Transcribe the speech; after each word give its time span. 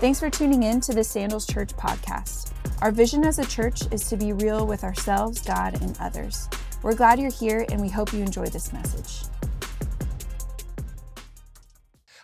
Thanks 0.00 0.18
for 0.18 0.30
tuning 0.30 0.62
in 0.62 0.80
to 0.80 0.94
the 0.94 1.04
Sandals 1.04 1.46
Church 1.46 1.76
podcast. 1.76 2.52
Our 2.80 2.90
vision 2.90 3.22
as 3.22 3.38
a 3.38 3.44
church 3.44 3.82
is 3.92 4.08
to 4.08 4.16
be 4.16 4.32
real 4.32 4.66
with 4.66 4.82
ourselves, 4.82 5.42
God, 5.42 5.82
and 5.82 5.94
others. 6.00 6.48
We're 6.82 6.94
glad 6.94 7.20
you're 7.20 7.30
here 7.30 7.66
and 7.68 7.82
we 7.82 7.90
hope 7.90 8.14
you 8.14 8.20
enjoy 8.20 8.46
this 8.46 8.72
message. 8.72 9.28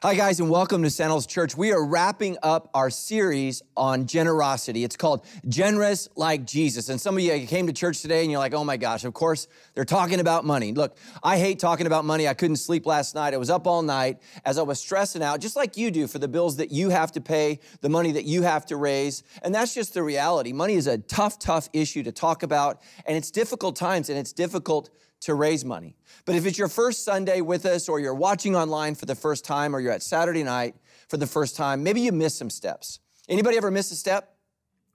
Hi, 0.03 0.15
guys, 0.15 0.41
and 0.41 0.51
welcome 0.51 0.83
to 0.83 0.91
Sandals 0.91 1.27
Church. 1.27 1.57
We 1.57 1.73
are 1.73 1.83
wrapping 1.83 2.37
up 2.43 2.69
our 2.75 2.91
series 2.91 3.63
on 3.79 4.07
generosity. 4.07 4.85
It's 4.85 4.95
called 4.95 5.25
Generous 5.49 6.07
Like 6.15 6.45
Jesus. 6.45 6.91
And 6.91 7.01
some 7.01 7.17
of 7.17 7.23
you 7.23 7.47
came 7.47 7.67
to 7.67 7.73
church 7.73 8.03
today 8.03 8.21
and 8.21 8.31
you're 8.31 8.39
like, 8.39 8.53
oh 8.53 8.63
my 8.63 8.77
gosh, 8.77 9.05
of 9.05 9.15
course, 9.15 9.49
they're 9.75 9.87
talking 9.87 10.21
about 10.21 10.45
money. 10.45 10.75
Look, 10.75 10.99
I 11.23 11.39
hate 11.39 11.59
talking 11.59 11.87
about 11.87 12.05
money. 12.05 12.29
I 12.29 12.35
couldn't 12.35 12.57
sleep 12.57 12.85
last 12.85 13.15
night. 13.15 13.33
I 13.33 13.39
was 13.39 13.49
up 13.49 13.67
all 13.67 13.81
night 13.81 14.19
as 14.45 14.59
I 14.59 14.63
was 14.63 14.79
stressing 14.79 15.23
out, 15.23 15.41
just 15.41 15.57
like 15.57 15.79
you 15.79 15.91
do 15.91 16.07
for 16.07 16.19
the 16.19 16.29
bills 16.29 16.57
that 16.57 16.71
you 16.71 16.91
have 16.91 17.11
to 17.13 17.23
pay, 17.23 17.59
the 17.81 17.89
money 17.89 18.13
that 18.13 18.27
you 18.27 18.43
have 18.43 18.67
to 18.67 18.77
raise. 18.77 19.23
And 19.41 19.55
that's 19.55 19.73
just 19.73 19.95
the 19.95 20.03
reality. 20.03 20.53
Money 20.53 20.75
is 20.75 20.87
a 20.87 20.99
tough, 20.99 21.39
tough 21.39 21.71
issue 21.73 22.03
to 22.03 22.13
talk 22.13 22.43
about, 22.43 22.83
and 23.07 23.17
it's 23.17 23.31
difficult 23.31 23.77
times 23.77 24.11
and 24.11 24.19
it's 24.19 24.35
difficult 24.35 24.91
to 25.27 25.35
raise 25.35 25.65
money. 25.65 25.97
But 26.25 26.37
if 26.37 26.47
it's 26.47 26.57
your 26.57 26.69
first 26.69 27.05
Sunday 27.05 27.41
with 27.41 27.67
us, 27.67 27.89
or 27.89 27.99
you're 27.99 28.15
watching 28.15 28.55
online 28.55 28.95
for 28.95 29.07
the 29.07 29.17
first 29.17 29.45
time, 29.45 29.75
or 29.75 29.81
you're 29.81 29.93
at 29.93 30.05
Saturday 30.05 30.45
night 30.45 30.77
for 31.09 31.17
the 31.17 31.27
first 31.27 31.57
time, 31.57 31.83
maybe 31.83 32.01
you 32.01 32.13
missed 32.13 32.39
some 32.39 32.49
steps. 32.49 33.01
Anybody 33.29 33.57
ever 33.57 33.73
miss 33.73 33.91
a 33.91 33.97
step? 33.97 34.37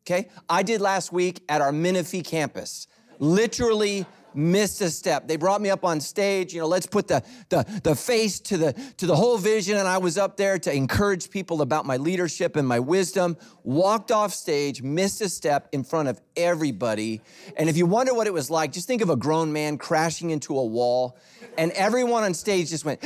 Okay, 0.04 0.30
I 0.50 0.64
did 0.64 0.80
last 0.80 1.12
week 1.12 1.44
at 1.50 1.60
our 1.60 1.74
Menifee 1.74 2.22
campus. 2.22 2.88
Literally 3.20 4.06
missed 4.36 4.82
a 4.82 4.90
step. 4.90 5.28
They 5.28 5.36
brought 5.36 5.62
me 5.62 5.70
up 5.70 5.84
on 5.84 6.00
stage, 6.00 6.54
you 6.54 6.60
know, 6.60 6.68
let's 6.68 6.86
put 6.86 7.08
the, 7.08 7.24
the, 7.50 7.66
the 7.84 7.96
face 7.96 8.40
to 8.42 8.58
the, 8.58 8.74
to 8.98 9.06
the 9.06 9.16
whole 9.16 9.38
vision. 9.38 9.78
And 9.78 9.88
I 9.88 9.98
was 9.98 10.18
up 10.18 10.38
there 10.38 10.58
to 10.60 10.74
encourage 10.74 11.30
people 11.30 11.62
about 11.62 11.86
my 11.86 11.98
leadership 11.98 12.56
and 12.56 12.68
my 12.68 12.80
wisdom. 12.80 13.38
Walked 13.64 14.12
off 14.12 14.34
stage, 14.34 14.82
missed 14.82 15.22
a 15.22 15.30
step 15.30 15.70
in 15.72 15.84
front 15.84 16.08
of 16.10 16.20
everybody. 16.36 17.22
And 17.58 17.70
if 17.70 17.78
you 17.78 17.86
wonder 17.86 18.14
what 18.14 18.28
it 18.28 18.34
was 18.34 18.50
like, 18.50 18.72
just 18.72 18.88
think 18.88 19.02
of 19.02 19.10
a 19.10 19.16
grown 19.16 19.54
man 19.54 19.78
crashing 19.78 20.30
into 20.30 20.58
a 20.58 20.66
wall. 20.66 21.18
And 21.58 21.72
everyone 21.74 22.24
on 22.24 22.34
stage 22.34 22.70
just 22.70 22.86
went. 22.86 23.04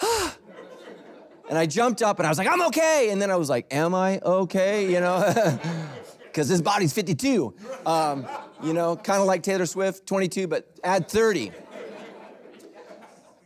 And 1.46 1.58
I 1.58 1.66
jumped 1.66 2.00
up 2.00 2.18
and 2.18 2.26
I 2.26 2.30
was 2.30 2.38
like, 2.38 2.48
I'm 2.48 2.62
okay. 2.68 3.10
And 3.10 3.20
then 3.20 3.30
I 3.30 3.36
was 3.36 3.50
like, 3.50 3.66
Am 3.70 3.94
I 3.94 4.18
okay? 4.20 4.90
You 4.90 5.00
know? 5.00 5.60
Because 6.34 6.48
his 6.48 6.62
body's 6.62 6.92
52. 6.92 7.54
Um, 7.86 8.26
you 8.62 8.72
know, 8.72 8.96
kind 8.96 9.20
of 9.20 9.26
like 9.26 9.42
Taylor 9.42 9.66
Swift, 9.66 10.06
22, 10.06 10.46
but 10.46 10.68
add 10.82 11.08
30. 11.08 11.52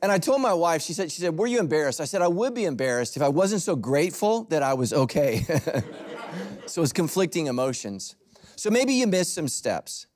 And 0.00 0.12
I 0.12 0.19
told 0.19 0.41
my 0.41 0.53
wife, 0.53 0.83
she 0.83 0.92
said, 0.92 1.11
she 1.11 1.20
said, 1.20 1.37
were 1.37 1.48
you 1.48 1.59
embarrassed? 1.59 2.00
I 2.00 2.05
said, 2.05 2.23
I 2.23 2.28
would 2.28 2.55
be 2.55 2.65
embarrassed 2.65 3.17
if 3.17 3.23
I 3.23 3.28
wasn't 3.28 3.62
so 3.62 3.75
grateful 3.75 4.45
that 4.45 4.62
I 4.62 4.75
was 4.75 4.92
okay. 4.92 5.45
so 6.67 6.83
it's 6.83 6.92
conflicting 6.92 7.47
emotions. 7.47 8.15
So 8.55 8.70
maybe 8.70 8.92
you 8.92 9.06
missed 9.06 9.34
some 9.34 9.48
steps 9.48 10.06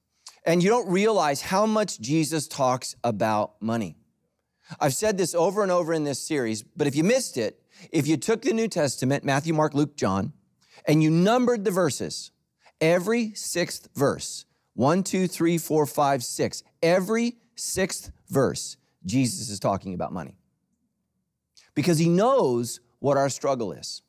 and 0.45 0.63
you 0.63 0.69
don't 0.69 0.89
realize 0.89 1.43
how 1.43 1.67
much 1.67 2.01
Jesus 2.01 2.47
talks 2.47 2.95
about 3.03 3.61
money. 3.61 3.97
I've 4.81 4.95
said 4.95 5.19
this 5.19 5.35
over 5.35 5.63
and 5.63 5.73
over 5.73 5.93
in 5.93 6.05
this 6.05 6.21
series, 6.21 6.63
but 6.63 6.87
if 6.87 6.95
you 6.95 7.03
missed 7.03 7.37
it, 7.37 7.61
if 7.91 8.07
you 8.07 8.17
took 8.17 8.43
the 8.43 8.53
New 8.53 8.69
Testament, 8.69 9.25
Matthew, 9.25 9.53
Mark, 9.53 9.75
Luke, 9.75 9.97
John, 9.97 10.33
and 10.87 11.03
you 11.03 11.11
numbered 11.11 11.65
the 11.65 11.71
verses, 11.71 12.31
every 12.81 13.35
sixth 13.35 13.89
verse 13.95 14.47
one, 14.75 15.03
two, 15.03 15.27
three, 15.27 15.59
four, 15.59 15.87
five, 15.87 16.25
six. 16.25 16.63
Every 16.83 17.37
sixth 17.57 18.11
verse, 18.29 18.77
Jesus 19.05 19.49
is 19.49 19.61
talking 19.61 19.95
about 19.95 20.13
money 20.13 20.37
because 21.75 21.99
he 21.99 22.09
knows 22.09 22.81
what 22.99 23.17
our 23.17 23.29
struggle 23.29 23.73
is. 23.73 24.03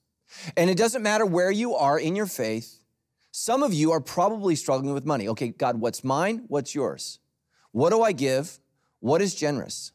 And 0.58 0.70
it 0.70 0.78
doesn't 0.78 1.04
matter 1.04 1.26
where 1.26 1.52
you 1.52 1.76
are 1.76 2.00
in 2.00 2.16
your 2.16 2.26
faith, 2.26 2.80
some 3.32 3.64
of 3.64 3.74
you 3.74 3.92
are 3.92 4.00
probably 4.00 4.56
struggling 4.56 4.94
with 4.94 5.06
money. 5.06 5.28
Okay, 5.30 5.50
God, 5.50 5.80
what's 5.80 6.04
mine? 6.04 6.46
What's 6.48 6.76
yours? 6.76 7.20
What 7.72 7.90
do 7.90 8.04
I 8.04 8.12
give? 8.12 8.60
What 9.00 9.22
is 9.22 9.34
generous? 9.34 9.92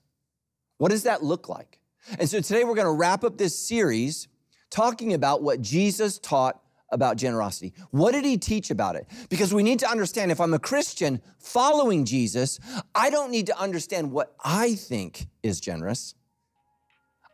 What 0.79 0.91
does 0.91 1.05
that 1.05 1.23
look 1.23 1.49
like? 1.49 1.79
And 2.19 2.29
so 2.29 2.41
today 2.41 2.65
we're 2.65 2.75
going 2.75 2.87
to 2.87 2.93
wrap 2.93 3.23
up 3.23 3.39
this 3.39 3.57
series 3.57 4.29
talking 4.71 5.15
about 5.15 5.43
what 5.43 5.61
Jesus 5.61 6.19
taught 6.19 6.61
about 6.91 7.17
generosity? 7.17 7.73
What 7.91 8.13
did 8.13 8.25
he 8.25 8.37
teach 8.37 8.71
about 8.71 8.97
it? 8.97 9.07
Because 9.29 9.53
we 9.53 9.63
need 9.63 9.79
to 9.81 9.91
understand 9.91 10.31
if 10.31 10.41
I'm 10.41 10.55
a 10.55 10.59
Christian 10.59 11.21
following 11.39 12.05
Jesus, 12.05 12.59
I 12.95 13.11
don't 13.11 13.31
need 13.31 13.47
to 13.47 13.59
understand 13.59 14.13
what 14.13 14.35
I 14.45 14.75
think 14.75 15.29
is 15.43 15.61
generous. 15.61 16.15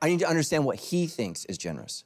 I 0.03 0.09
need 0.09 0.21
to 0.21 0.29
understand 0.29 0.65
what 0.65 0.77
he 0.77 1.07
thinks 1.07 1.45
is 1.47 1.57
generous. 1.57 2.05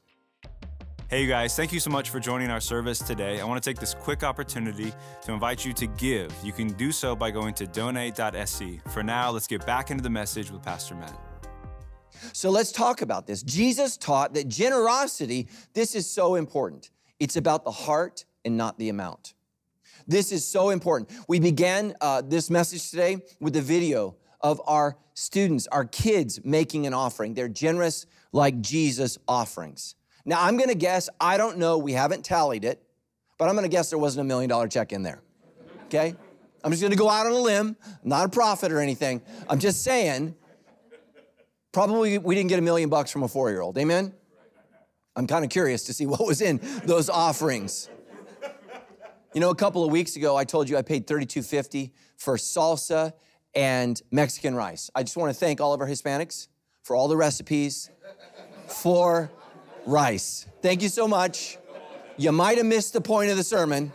Hey, 1.09 1.23
you 1.23 1.29
guys, 1.29 1.57
thank 1.57 1.73
you 1.73 1.81
so 1.81 1.89
much 1.89 2.11
for 2.11 2.21
joining 2.21 2.51
our 2.51 2.61
service 2.61 2.99
today. 2.99 3.41
I 3.41 3.45
want 3.45 3.63
to 3.63 3.67
take 3.67 3.81
this 3.81 3.95
quick 3.95 4.23
opportunity 4.23 4.93
to 5.23 5.33
invite 5.33 5.65
you 5.65 5.73
to 5.73 5.87
give. 5.87 6.31
You 6.45 6.53
can 6.53 6.69
do 6.75 6.93
so 6.93 7.17
by 7.17 7.31
going 7.31 7.55
to 7.55 7.67
donate.sc. 7.67 8.63
For 8.93 9.03
now, 9.03 9.31
let's 9.31 9.47
get 9.47 9.65
back 9.65 9.91
into 9.91 10.03
the 10.03 10.11
message 10.11 10.51
with 10.51 10.63
Pastor 10.63 10.95
Matt. 10.97 11.19
So 12.35 12.51
let's 12.51 12.73
talk 12.73 13.01
about 13.01 13.27
this. 13.27 13.43
Jesus 13.43 13.97
taught 13.97 14.35
that 14.35 14.49
generosity, 14.49 15.49
this 15.73 15.95
is 15.95 16.11
so 16.11 16.35
important. 16.35 16.91
It's 17.21 17.37
about 17.37 17.65
the 17.65 17.71
heart 17.71 18.25
and 18.45 18.57
not 18.57 18.79
the 18.79 18.89
amount. 18.89 19.35
This 20.07 20.33
is 20.33 20.47
so 20.47 20.71
important. 20.71 21.11
We 21.29 21.41
began 21.41 21.95
uh, 22.01 22.23
this 22.23 22.49
message 22.51 22.91
today 22.91 23.19
with 23.41 23.53
the 23.53 23.63
video 23.63 24.17
of 24.41 24.61
our 24.67 24.97
students, 25.15 25.67
our 25.67 25.85
kids 25.85 26.41
making 26.45 26.87
an 26.87 26.95
offering. 26.95 27.35
They're 27.35 27.49
generous 27.49 28.07
like 28.33 28.61
Jesus 28.61 29.19
offerings. 29.27 29.97
Now, 30.25 30.43
I'm 30.43 30.57
gonna 30.57 30.75
guess, 30.75 31.09
I 31.21 31.37
don't 31.37 31.59
know, 31.59 31.79
we 31.79 31.93
haven't 31.93 32.25
tallied 32.25 32.65
it, 32.65 32.83
but 33.39 33.49
I'm 33.49 33.55
gonna 33.55 33.69
guess 33.69 33.91
there 33.91 33.99
wasn't 33.99 34.23
a 34.23 34.29
million 34.29 34.49
dollar 34.49 34.69
check 34.69 34.93
in 34.93 35.03
there, 35.03 35.23
okay? 35.87 36.15
I'm 36.63 36.71
just 36.71 36.83
gonna 36.83 36.97
go 36.97 37.09
out 37.09 37.27
on 37.27 37.33
a 37.33 37.39
limb, 37.39 37.77
I'm 37.85 38.09
not 38.09 38.27
a 38.27 38.29
prophet 38.29 38.71
or 38.71 38.79
anything. 38.81 39.23
I'm 39.49 39.59
just 39.59 39.83
saying, 39.83 40.35
probably 41.73 42.19
we 42.19 42.35
didn't 42.35 42.51
get 42.51 42.59
a 42.59 42.63
million 42.63 42.89
bucks 42.89 43.11
from 43.11 43.23
a 43.23 43.29
four 43.29 43.51
year 43.51 43.61
old, 43.61 43.79
amen? 43.79 44.13
I'm 45.19 45.27
kind 45.27 45.45
of 45.45 45.51
curious 45.51 45.83
to 45.85 45.93
see 45.93 46.07
what 46.07 46.25
was 46.25 46.41
in 46.41 46.61
those 46.85 47.11
offerings. 47.11 47.91
You 49.35 49.41
know, 49.41 49.51
a 49.51 49.55
couple 49.55 49.85
of 49.85 49.91
weeks 49.91 50.15
ago, 50.15 50.37
I 50.37 50.45
told 50.45 50.69
you 50.69 50.77
I 50.77 50.83
paid 50.83 51.09
$32.50 51.09 51.91
for 52.17 52.37
salsa 52.37 53.13
and 53.53 54.01
Mexican 54.13 54.55
rice. 54.55 54.93
I 54.95 55.03
just 55.03 55.17
want 55.17 55.35
to 55.35 55.39
thank 55.39 55.61
all 55.61 55.75
of 55.75 55.81
our 55.81 55.89
Hispanics 55.89 56.47
for 56.85 56.95
all 56.95 57.09
the 57.09 57.17
recipes 57.17 57.91
for 58.69 59.29
rice. 59.87 60.47
Thank 60.63 60.83
you 60.83 60.89
so 60.89 61.09
much. 61.09 61.59
You 62.17 62.31
might 62.31 62.57
have 62.59 62.67
missed 62.67 62.93
the 62.93 63.01
point 63.01 63.33
of 63.33 63.37
the 63.37 63.45
sermon, 63.45 63.93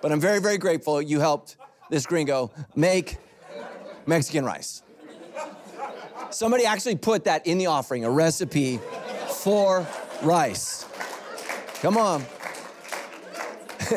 but 0.00 0.12
I'm 0.12 0.20
very, 0.20 0.40
very 0.40 0.58
grateful 0.58 1.02
you 1.02 1.18
helped 1.18 1.56
this 1.90 2.06
gringo 2.06 2.52
make 2.76 3.16
Mexican 4.06 4.44
rice. 4.44 4.84
Somebody 6.30 6.64
actually 6.64 6.94
put 6.94 7.24
that 7.24 7.44
in 7.48 7.58
the 7.58 7.66
offering, 7.66 8.04
a 8.04 8.10
recipe 8.10 8.78
for 9.42 9.86
rice. 10.22 10.84
Come 11.80 11.96
on. 11.96 12.24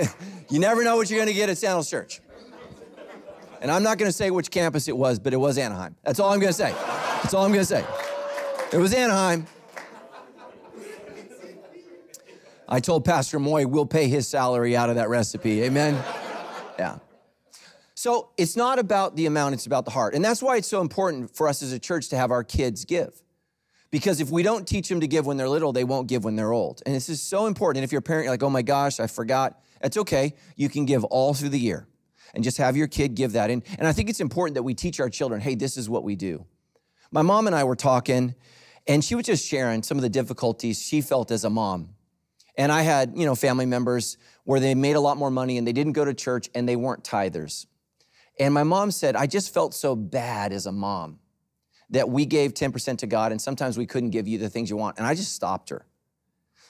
you 0.49 0.59
never 0.59 0.83
know 0.83 0.95
what 0.95 1.09
you're 1.09 1.19
going 1.19 1.27
to 1.27 1.33
get 1.33 1.49
at 1.49 1.57
Sandals 1.57 1.89
Church. 1.89 2.21
And 3.61 3.69
I'm 3.69 3.83
not 3.83 3.97
going 3.97 4.09
to 4.09 4.15
say 4.15 4.31
which 4.31 4.51
campus 4.51 4.87
it 4.87 4.97
was, 4.97 5.19
but 5.19 5.33
it 5.33 5.37
was 5.37 5.57
Anaheim. 5.57 5.95
That's 6.03 6.19
all 6.19 6.31
I'm 6.31 6.39
going 6.39 6.51
to 6.51 6.57
say. 6.57 6.71
That's 6.71 7.33
all 7.33 7.45
I'm 7.45 7.51
going 7.51 7.61
to 7.61 7.65
say. 7.65 7.85
It 8.71 8.77
was 8.77 8.93
Anaheim. 8.93 9.47
I 12.67 12.79
told 12.79 13.05
Pastor 13.05 13.39
Moy 13.39 13.65
we'll 13.65 13.85
pay 13.85 14.07
his 14.07 14.27
salary 14.27 14.75
out 14.75 14.89
of 14.89 14.95
that 14.95 15.09
recipe. 15.09 15.63
Amen? 15.63 16.01
Yeah. 16.79 16.99
So 17.95 18.29
it's 18.37 18.57
not 18.57 18.79
about 18.79 19.15
the 19.15 19.25
amount, 19.25 19.53
it's 19.53 19.65
about 19.65 19.85
the 19.85 19.91
heart. 19.91 20.15
And 20.15 20.23
that's 20.23 20.41
why 20.41 20.57
it's 20.57 20.67
so 20.67 20.81
important 20.81 21.35
for 21.35 21.47
us 21.47 21.61
as 21.61 21.71
a 21.71 21.79
church 21.79 22.09
to 22.09 22.17
have 22.17 22.31
our 22.31 22.43
kids 22.43 22.83
give. 22.85 23.22
Because 23.93 24.19
if 24.19 24.31
we 24.31 24.41
don't 24.41 24.67
teach 24.67 24.89
them 24.89 25.01
to 25.01 25.07
give 25.07 25.27
when 25.27 25.37
they're 25.37 25.47
little, 25.47 25.71
they 25.71 25.83
won't 25.83 26.07
give 26.07 26.23
when 26.23 26.35
they're 26.35 26.51
old. 26.51 26.81
And 26.83 26.95
this 26.95 27.09
is 27.09 27.21
so 27.21 27.45
important. 27.45 27.77
And 27.77 27.83
if 27.83 27.91
you're 27.91 27.99
a 27.99 28.01
parent, 28.01 28.23
you're 28.23 28.33
like, 28.33 28.41
oh 28.41 28.49
my 28.49 28.63
gosh, 28.63 28.99
I 28.99 29.05
forgot. 29.05 29.61
That's 29.83 29.97
okay. 29.97 30.33
You 30.55 30.67
can 30.67 30.85
give 30.85 31.03
all 31.03 31.35
through 31.35 31.49
the 31.49 31.59
year 31.59 31.85
and 32.33 32.43
just 32.43 32.57
have 32.57 32.75
your 32.75 32.87
kid 32.87 33.13
give 33.13 33.33
that. 33.33 33.51
And, 33.51 33.61
and 33.77 33.87
I 33.87 33.93
think 33.93 34.09
it's 34.09 34.19
important 34.19 34.55
that 34.55 34.63
we 34.63 34.73
teach 34.73 34.99
our 34.99 35.11
children, 35.11 35.41
hey, 35.41 35.53
this 35.53 35.77
is 35.77 35.91
what 35.91 36.03
we 36.03 36.15
do. 36.15 36.43
My 37.11 37.21
mom 37.21 37.45
and 37.45 37.55
I 37.55 37.65
were 37.65 37.75
talking, 37.75 38.33
and 38.87 39.05
she 39.05 39.13
was 39.13 39.27
just 39.27 39.45
sharing 39.45 39.83
some 39.83 39.99
of 39.99 40.01
the 40.01 40.09
difficulties 40.09 40.81
she 40.81 40.99
felt 40.99 41.29
as 41.29 41.43
a 41.43 41.51
mom. 41.51 41.89
And 42.57 42.71
I 42.71 42.81
had, 42.81 43.15
you 43.15 43.27
know, 43.27 43.35
family 43.35 43.67
members 43.67 44.17
where 44.43 44.59
they 44.59 44.73
made 44.73 44.95
a 44.95 45.01
lot 45.01 45.17
more 45.17 45.29
money 45.29 45.59
and 45.59 45.67
they 45.67 45.71
didn't 45.71 45.93
go 45.93 46.03
to 46.03 46.15
church 46.15 46.49
and 46.55 46.67
they 46.67 46.75
weren't 46.75 47.03
tithers. 47.03 47.67
And 48.39 48.55
my 48.55 48.63
mom 48.63 48.89
said, 48.89 49.15
I 49.15 49.27
just 49.27 49.53
felt 49.53 49.75
so 49.75 49.95
bad 49.95 50.51
as 50.51 50.65
a 50.65 50.71
mom 50.71 51.19
that 51.93 52.09
we 52.09 52.25
gave 52.25 52.53
10% 52.53 52.97
to 52.97 53.07
God 53.07 53.31
and 53.31 53.41
sometimes 53.41 53.77
we 53.77 53.85
couldn't 53.85 54.09
give 54.09 54.27
you 54.27 54.37
the 54.37 54.49
things 54.49 54.69
you 54.69 54.75
want. 54.75 54.97
And 54.97 55.07
I 55.07 55.13
just 55.13 55.33
stopped 55.33 55.69
her. 55.69 55.85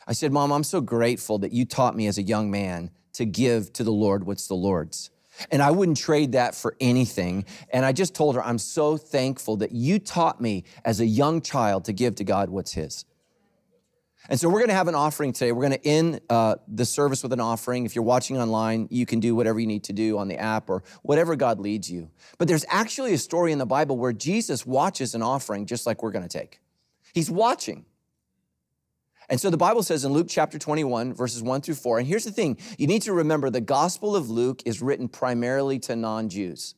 I 0.06 0.12
said, 0.12 0.34
Mom, 0.34 0.52
I'm 0.52 0.66
so 0.66 0.81
grateful 0.81 1.40
that 1.40 1.54
you 1.54 1.66
taught 1.66 1.96
me 1.96 2.08
as 2.08 2.18
a 2.18 2.22
young 2.22 2.52
man 2.52 2.92
to 3.14 3.25
give 3.25 3.72
to 3.74 3.86
the 3.86 3.92
Lord 3.92 4.25
what's 4.25 4.48
the 4.48 4.56
Lord's. 4.56 5.10
And 5.50 5.62
I 5.62 5.72
wouldn't 5.72 5.98
trade 5.98 6.34
that 6.34 6.56
for 6.56 6.75
anything. 6.80 7.46
And 7.72 7.86
I 7.86 7.94
just 7.94 8.14
told 8.14 8.36
her, 8.36 8.44
I'm 8.44 8.60
so 8.60 8.98
thankful 8.98 9.58
that 9.58 9.72
you 9.72 9.98
taught 9.98 10.42
me 10.42 10.66
as 10.84 11.00
a 11.00 11.06
young 11.06 11.42
child 11.42 11.86
to 11.86 11.94
give 11.94 12.16
to 12.16 12.24
God 12.24 12.50
what's 12.50 12.74
His. 12.74 13.06
And 14.30 14.40
so 14.40 14.48
we're 14.48 14.60
going 14.60 14.70
to 14.70 14.75
have 14.75 14.88
an 14.88 14.96
offering 14.96 15.34
today. 15.34 15.52
We're 15.52 15.68
going 15.68 15.80
to 15.80 15.88
end 15.88 16.22
uh, 16.30 16.56
the 16.68 16.86
service 16.86 17.24
with 17.24 17.34
an 17.34 17.42
offering. 17.42 17.86
If 17.86 17.94
you're 17.94 18.06
watching 18.06 18.38
online, 18.38 18.88
you 18.90 19.06
can 19.06 19.20
do 19.20 19.36
whatever 19.36 19.60
you 19.60 19.68
need 19.68 19.84
to 19.86 19.94
do 19.94 20.18
on 20.18 20.30
the 20.30 20.38
app 20.38 20.70
or 20.70 20.84
whatever 21.02 21.36
God 21.36 21.60
leads 21.60 21.92
you. 21.92 22.10
But 22.38 22.48
there's 22.48 22.66
actually 22.70 23.14
a 23.14 23.18
story 23.18 23.52
in 23.52 23.58
the 23.58 23.66
Bible 23.66 23.98
where 23.98 24.14
Jesus 24.14 24.66
watches 24.66 25.14
an 25.14 25.22
offering 25.22 25.66
just 25.66 25.86
like 25.86 26.02
we're 26.02 26.12
going 26.12 26.28
to 26.28 26.38
take. 26.38 26.62
He's 27.14 27.30
watching. 27.30 27.86
And 29.30 29.40
so 29.40 29.50
the 29.50 29.58
Bible 29.58 29.84
says 29.84 30.06
in 30.06 30.14
Luke 30.14 30.28
chapter 30.30 30.58
21, 30.58 31.14
verses 31.14 31.42
1 31.42 31.62
through 31.62 31.75
4, 31.75 32.00
and 32.00 32.08
here's 32.08 32.25
the 32.25 32.31
thing 32.31 32.58
you 32.78 32.88
need 32.88 33.02
to 33.04 33.14
remember 33.14 33.50
the 33.50 33.62
Gospel 33.62 34.16
of 34.16 34.30
Luke 34.30 34.62
is 34.66 34.81
written 34.81 35.08
primarily 35.08 35.80
to 35.80 35.96
non 35.96 36.30
Jews. 36.30 36.75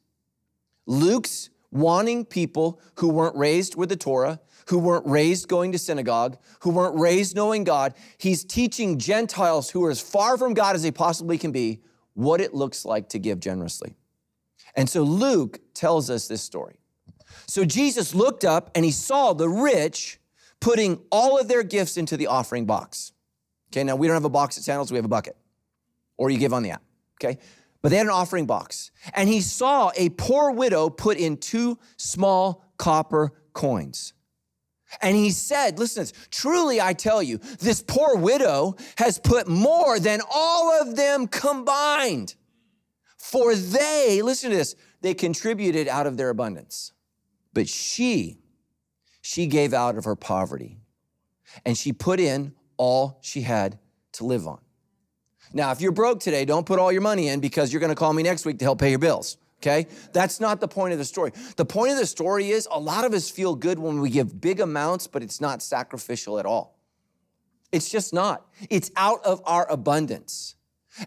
Luke's 0.86 1.50
wanting 1.72 2.26
people 2.26 2.80
who 2.96 3.10
weren't 3.10 3.36
raised 3.36 3.76
with 3.76 3.90
the 3.90 3.96
Torah, 3.96 4.40
who 4.68 4.80
weren't 4.80 5.06
raised 5.06 5.48
going 5.48 5.72
to 5.72 5.80
synagogue, 5.80 6.38
who 6.62 6.72
weren't 6.72 6.98
raised 7.00 7.36
knowing 7.36 7.64
God. 7.64 7.94
He's 8.18 8.44
teaching 8.44 8.98
Gentiles 8.98 9.70
who 9.70 9.84
are 9.86 9.92
as 9.92 10.02
far 10.02 10.38
from 10.38 10.54
God 10.54 10.76
as 10.76 10.84
they 10.84 10.92
possibly 10.92 11.38
can 11.38 11.52
be 11.52 11.82
what 12.14 12.42
it 12.42 12.54
looks 12.54 12.86
like 12.86 13.10
to 13.10 13.20
give 13.20 13.40
generously. 13.40 13.94
And 14.76 14.90
so 14.90 15.04
Luke 15.04 15.60
tells 15.74 16.10
us 16.10 16.28
this 16.28 16.42
story. 16.42 16.80
So 17.48 17.64
Jesus 17.66 18.16
looked 18.16 18.44
up 18.44 18.72
and 18.76 18.84
he 18.84 18.92
saw 18.92 19.34
the 19.34 19.50
rich 19.50 20.20
putting 20.60 21.00
all 21.12 21.40
of 21.40 21.48
their 21.48 21.64
gifts 21.64 21.98
into 21.98 22.18
the 22.18 22.28
offering 22.28 22.66
box. 22.66 23.14
Okay, 23.72 23.84
now 23.84 23.96
we 23.96 24.08
don't 24.08 24.16
have 24.16 24.26
a 24.26 24.30
box 24.30 24.58
at 24.58 24.64
Sandals, 24.64 24.92
we 24.92 24.98
have 24.98 25.06
a 25.06 25.10
bucket. 25.10 25.38
Or 26.18 26.30
you 26.30 26.38
give 26.38 26.54
on 26.54 26.64
the 26.64 26.72
app. 26.72 26.82
Okay? 27.22 27.40
But 27.82 27.90
they 27.90 27.98
had 27.98 28.08
an 28.08 28.12
offering 28.12 28.46
box. 28.46 28.90
And 29.14 29.30
he 29.30 29.42
saw 29.42 29.92
a 29.96 30.10
poor 30.10 30.52
widow 30.52 30.90
put 30.90 31.18
in 31.18 31.38
two 31.38 31.78
small 31.98 32.64
copper 32.78 33.34
coins. 33.54 34.15
And 35.02 35.16
he 35.16 35.32
said, 35.32 35.80
listen 35.80 36.06
to 36.06 36.14
truly 36.30 36.80
I 36.82 36.94
tell 36.94 37.22
you, 37.22 37.38
this 37.60 37.82
poor 37.82 38.16
widow 38.16 38.76
has 38.98 39.20
put 39.20 39.48
more 39.48 40.00
than 40.00 40.22
all 40.34 40.82
of 40.82 40.96
them 40.96 41.28
combined. 41.28 42.36
For 43.18 43.56
they, 43.56 44.22
listen 44.24 44.52
to 44.52 44.56
this, 44.56 44.76
they 45.02 45.14
contributed 45.14 45.88
out 45.88 46.08
of 46.08 46.18
their 46.18 46.30
abundance. 46.30 46.94
But 47.54 47.68
she, 47.68 48.40
she 49.22 49.48
gave 49.48 49.74
out 49.74 49.98
of 49.98 50.06
her 50.06 50.16
poverty. 50.16 50.80
And 51.66 51.78
she 51.78 51.94
put 51.94 52.20
in 52.20 52.54
all 52.78 53.20
she 53.22 53.42
had 53.42 53.80
to 54.14 54.26
live 54.26 54.48
on. 54.48 54.60
Now, 55.54 55.72
if 55.72 55.80
you're 55.80 55.92
broke 55.92 56.20
today, 56.20 56.44
don't 56.46 56.66
put 56.66 56.80
all 56.80 56.92
your 56.92 57.02
money 57.02 57.30
in 57.30 57.40
because 57.40 57.72
you're 57.72 57.80
gonna 57.80 57.96
call 57.96 58.14
me 58.14 58.24
next 58.24 58.46
week 58.46 58.60
to 58.60 58.66
help 58.66 58.80
pay 58.80 58.90
your 58.90 59.00
bills 59.00 59.38
okay? 59.60 59.88
That's 60.14 60.40
not 60.40 60.60
the 60.60 60.68
point 60.68 60.94
of 60.94 61.00
the 61.00 61.06
story. 61.06 61.32
The 61.56 61.66
point 61.66 61.92
of 61.92 61.98
the 61.98 62.06
story 62.06 62.50
is 62.50 62.68
a 62.72 62.80
lot 62.80 63.06
of 63.06 63.14
us 63.14 63.30
feel 63.30 63.56
good 63.56 63.80
when 63.80 64.00
we 64.00 64.10
give 64.10 64.40
big 64.40 64.60
amounts, 64.60 65.08
but 65.08 65.24
it's 65.24 65.42
not 65.42 65.62
sacrificial 65.62 66.40
at 66.40 66.46
all. 66.46 66.78
It's 67.72 67.90
just 67.90 68.14
not. 68.14 68.48
It's 68.70 68.92
out 68.96 69.24
of 69.26 69.42
our 69.46 69.70
abundance. 69.70 70.56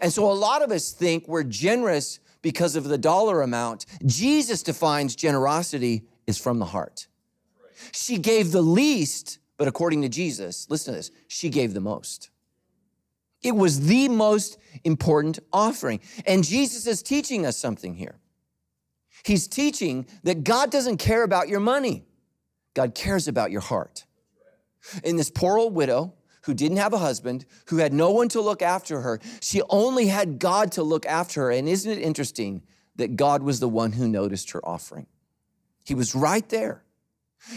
And 0.01 0.13
so 0.13 0.31
a 0.31 0.35
lot 0.35 0.63
of 0.63 0.71
us 0.71 0.93
think 0.93 1.27
we're 1.27 1.45
generous 1.45 2.21
because 2.43 2.77
of 2.77 2.85
the 2.85 2.99
dollar 2.99 3.43
amount. 3.43 3.87
Jesus 4.05 4.63
defines 4.63 5.17
generosity 5.17 6.05
is 6.27 6.39
from 6.39 6.59
the 6.59 6.67
heart. 6.67 7.07
She 7.93 8.19
gave 8.19 8.53
the 8.53 8.63
least, 8.63 9.39
but 9.57 9.69
according 9.69 10.03
to 10.03 10.09
Jesus, 10.09 10.69
listen 10.69 10.93
to 10.93 10.99
this, 10.99 11.11
she 11.27 11.49
gave 11.49 11.75
the 11.75 11.81
most. 11.81 12.31
It 13.43 13.55
was 13.55 13.87
the 13.87 14.09
most 14.09 14.59
important 14.85 15.39
offering. 15.53 16.01
And 16.27 16.45
Jesus 16.45 16.87
is 16.87 17.03
teaching 17.03 17.47
us 17.47 17.57
something 17.57 17.95
here. 17.95 18.19
He's 19.25 19.49
teaching 19.49 20.07
that 20.23 20.45
God 20.45 20.71
doesn't 20.71 20.99
care 20.99 21.23
about 21.23 21.49
your 21.49 21.61
money. 21.61 22.05
God 22.75 22.95
cares 22.95 23.29
about 23.29 23.51
your 23.51 23.61
heart. 23.61 24.05
In 25.03 25.17
this 25.17 25.31
poor 25.31 25.59
old 25.59 25.75
widow 25.75 26.15
who 26.43 26.55
didn't 26.55 26.79
have 26.79 26.93
a 26.93 26.99
husband, 26.99 27.45
who 27.67 27.79
had 27.79 27.93
no 27.93 28.11
one 28.11 28.29
to 28.31 28.41
look 28.41 28.63
after 28.63 29.01
her, 29.01 29.21
she 29.41 29.61
only 29.69 30.07
had 30.07 30.39
God 30.39 30.73
to 30.73 30.83
look 30.83 31.05
after 31.07 31.43
her. 31.43 31.51
And 31.51 31.69
isn't 31.69 31.91
it 31.91 31.99
interesting 31.99 32.63
that 32.97 33.17
God 33.17 33.43
was 33.43 33.61
the 33.61 33.69
one 33.69 33.93
who 33.93 34.09
noticed 34.09 34.53
her 34.53 34.65
offering? 34.67 35.07
He 35.85 35.95
was 35.95 36.15
right 36.15 36.49
there. 36.49 36.85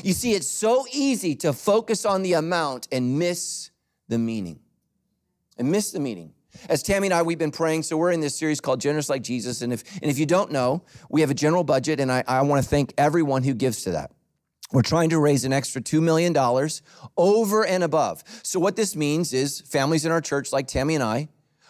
You 0.03 0.13
see, 0.13 0.33
it's 0.33 0.47
so 0.47 0.85
easy 0.91 1.35
to 1.37 1.53
focus 1.53 2.05
on 2.05 2.21
the 2.21 2.33
amount 2.33 2.87
and 2.91 3.17
miss 3.17 3.71
the 4.07 4.17
meaning. 4.17 4.59
And 5.57 5.71
miss 5.71 5.91
the 5.91 5.99
meaning. 5.99 6.33
As 6.69 6.83
Tammy 6.83 7.07
and 7.07 7.13
I, 7.13 7.21
we've 7.21 7.37
been 7.37 7.51
praying. 7.51 7.83
So 7.83 7.97
we're 7.97 8.11
in 8.11 8.19
this 8.19 8.35
series 8.35 8.59
called 8.59 8.81
Generous 8.81 9.09
Like 9.09 9.23
Jesus. 9.23 9.61
And 9.61 9.71
if, 9.73 9.83
and 10.01 10.09
if 10.09 10.19
you 10.19 10.25
don't 10.25 10.51
know, 10.51 10.83
we 11.09 11.21
have 11.21 11.29
a 11.29 11.35
general 11.35 11.63
budget, 11.63 11.99
and 11.99 12.11
I, 12.11 12.23
I 12.27 12.41
want 12.41 12.63
to 12.63 12.69
thank 12.69 12.93
everyone 12.97 13.43
who 13.43 13.53
gives 13.53 13.83
to 13.83 13.91
that. 13.91 14.11
We're 14.71 14.81
trying 14.83 15.09
to 15.09 15.19
raise 15.19 15.43
an 15.43 15.51
extra 15.51 15.81
$2 15.81 16.01
million 16.01 16.35
over 17.17 17.65
and 17.65 17.83
above. 17.83 18.23
So, 18.43 18.59
what 18.59 18.75
this 18.75 18.95
means 18.95 19.33
is 19.33 19.61
families 19.61 20.05
in 20.05 20.11
our 20.11 20.21
church, 20.21 20.53
like 20.53 20.67
Tammy 20.67 20.95
and 20.95 21.03
I, 21.03 21.27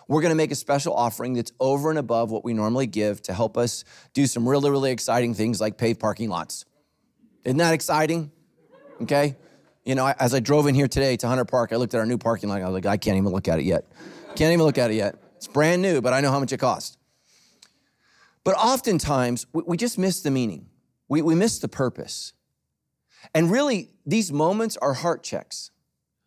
we're 0.08 0.22
going 0.22 0.32
to 0.32 0.36
make 0.36 0.52
a 0.52 0.56
special 0.56 0.94
offering 0.94 1.34
that's 1.34 1.52
over 1.60 1.90
and 1.90 1.98
above 1.98 2.32
what 2.32 2.44
we 2.44 2.54
normally 2.54 2.86
give 2.86 3.22
to 3.24 3.34
help 3.34 3.58
us 3.58 3.86
do 4.14 4.28
some 4.28 4.48
really, 4.48 4.70
really 4.70 4.92
exciting 4.92 5.34
things 5.34 5.62
like 5.62 5.78
pave 5.78 6.00
parking 6.00 6.30
lots. 6.30 6.66
Isn't 7.44 7.58
that 7.58 7.74
exciting? 7.74 8.32
Okay. 9.02 9.38
You 9.86 9.96
know, 9.96 10.14
as 10.20 10.34
I 10.34 10.40
drove 10.40 10.68
in 10.68 10.76
here 10.76 10.88
today 10.88 11.18
to 11.18 11.28
Hunter 11.28 11.46
Park, 11.46 11.74
I 11.74 11.78
looked 11.78 11.94
at 11.94 12.00
our 12.00 12.06
new 12.06 12.18
parking 12.18 12.50
lot. 12.50 12.62
I 12.62 12.66
was 12.66 12.74
like, 12.74 12.86
I 12.86 12.98
can't 12.98 13.18
even 13.18 13.32
look 13.32 13.48
at 13.48 13.60
it 13.60 13.66
yet. 13.66 13.86
Can't 14.36 14.54
even 14.54 14.64
look 14.64 14.78
at 14.78 14.92
it 14.92 14.96
yet. 14.96 15.16
It's 15.36 15.48
brand 15.48 15.82
new, 15.82 16.02
but 16.02 16.14
I 16.14 16.22
know 16.22 16.32
how 16.32 16.40
much 16.40 16.52
it 16.52 16.58
cost. 16.58 16.98
But 18.44 18.56
oftentimes, 18.56 19.46
we 19.54 19.78
just 19.78 19.98
miss 19.98 20.22
the 20.22 20.32
meaning. 20.32 20.68
We, 21.08 21.22
we 21.22 21.36
miss 21.36 21.60
the 21.60 21.68
purpose. 21.68 22.34
And 23.34 23.52
really, 23.52 23.92
these 24.06 24.32
moments 24.32 24.78
are 24.78 24.94
heart 24.94 25.24
checks. 25.24 25.72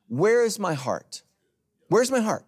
Where 0.08 0.44
is 0.44 0.58
my 0.58 0.74
heart? 0.74 1.22
Where's 1.88 2.10
my 2.10 2.20
heart? 2.20 2.44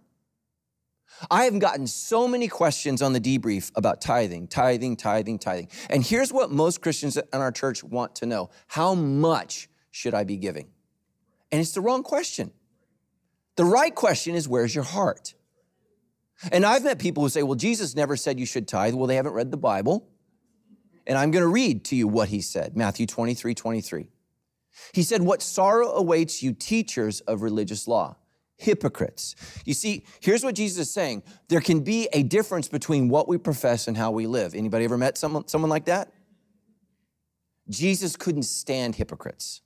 I 1.31 1.45
have 1.45 1.59
gotten 1.59 1.87
so 1.87 2.29
many 2.29 2.47
questions 2.47 3.01
on 3.01 3.13
the 3.13 3.21
debrief 3.21 3.73
about 3.75 4.01
tithing, 4.01 4.49
tithing, 4.49 4.97
tithing, 4.97 5.39
tithing. 5.39 5.69
And 5.89 6.05
here's 6.05 6.33
what 6.33 6.51
most 6.51 6.83
Christians 6.83 7.17
in 7.17 7.25
our 7.33 7.53
church 7.53 7.83
want 7.83 8.17
to 8.17 8.27
know 8.27 8.51
How 8.69 8.95
much 8.95 9.69
should 9.91 10.15
I 10.15 10.25
be 10.25 10.37
giving? 10.37 10.69
And 11.51 11.61
it's 11.61 11.73
the 11.73 11.81
wrong 11.81 12.03
question. 12.03 12.53
The 13.57 13.65
right 13.65 13.95
question 13.95 14.35
is, 14.35 14.47
Where's 14.47 14.75
your 14.75 14.85
heart? 14.85 15.35
And 16.53 16.65
I've 16.65 16.85
met 16.85 16.99
people 16.99 17.23
who 17.23 17.29
say, 17.29 17.43
well, 17.43 17.55
Jesus 17.55 17.95
never 17.95 18.17
said 18.17 18.39
you 18.39 18.47
should 18.47 18.69
tithe. 18.69 18.95
Well, 18.95 19.07
they 19.07 19.17
haven't 19.17 19.33
read 19.33 19.51
the 19.51 19.57
Bible. 19.57 20.09
And 21.07 21.17
I'm 21.17 21.31
going 21.31 21.43
to 21.43 21.49
read 21.49 21.85
to 21.87 21.97
you 21.97 22.09
what 22.09 22.29
he 22.29 22.41
said 22.41 22.77
Matthew 22.77 23.07
23 23.07 23.55
23. 23.55 24.09
He 24.93 25.03
said, 25.03 25.23
What 25.23 25.43
sorrow 25.43 25.93
awaits 25.93 26.43
you, 26.43 26.53
teachers 26.53 27.21
of 27.23 27.43
religious 27.43 27.87
law, 27.87 28.17
hypocrites. 28.57 29.35
You 29.65 29.75
see, 29.75 30.05
here's 30.21 30.45
what 30.45 30.55
Jesus 30.55 30.89
is 30.89 30.93
saying 30.93 31.23
there 31.49 31.61
can 31.61 31.81
be 31.81 32.09
a 32.13 32.23
difference 32.23 32.69
between 32.69 33.09
what 33.09 33.29
we 33.29 33.39
profess 33.39 33.89
and 33.89 33.97
how 33.97 34.11
we 34.11 34.27
live. 34.27 34.55
Anybody 34.55 34.85
ever 34.85 34.99
met 34.99 35.17
someone, 35.17 35.47
someone 35.49 35.71
like 35.71 35.87
that? 35.87 36.13
Jesus 37.69 38.17
couldn't 38.17 38.45
stand 38.45 38.95
hypocrites. 38.95 39.63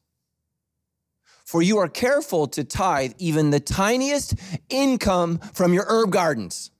For 1.51 1.63
you 1.63 1.79
are 1.79 1.89
careful 1.89 2.47
to 2.47 2.63
tithe 2.63 3.15
even 3.19 3.51
the 3.51 3.59
tiniest 3.59 4.37
income 4.69 5.39
from 5.53 5.75
your 5.75 5.85
herb 5.89 6.13
gardens. 6.13 6.71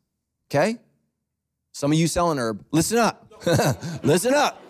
Okay? 0.47 0.79
Some 1.73 1.91
of 1.91 1.99
you 1.99 2.07
selling 2.07 2.39
herb, 2.39 2.65
listen 2.71 2.97
up. 2.97 3.33
listen 4.05 4.33
up. 4.33 4.63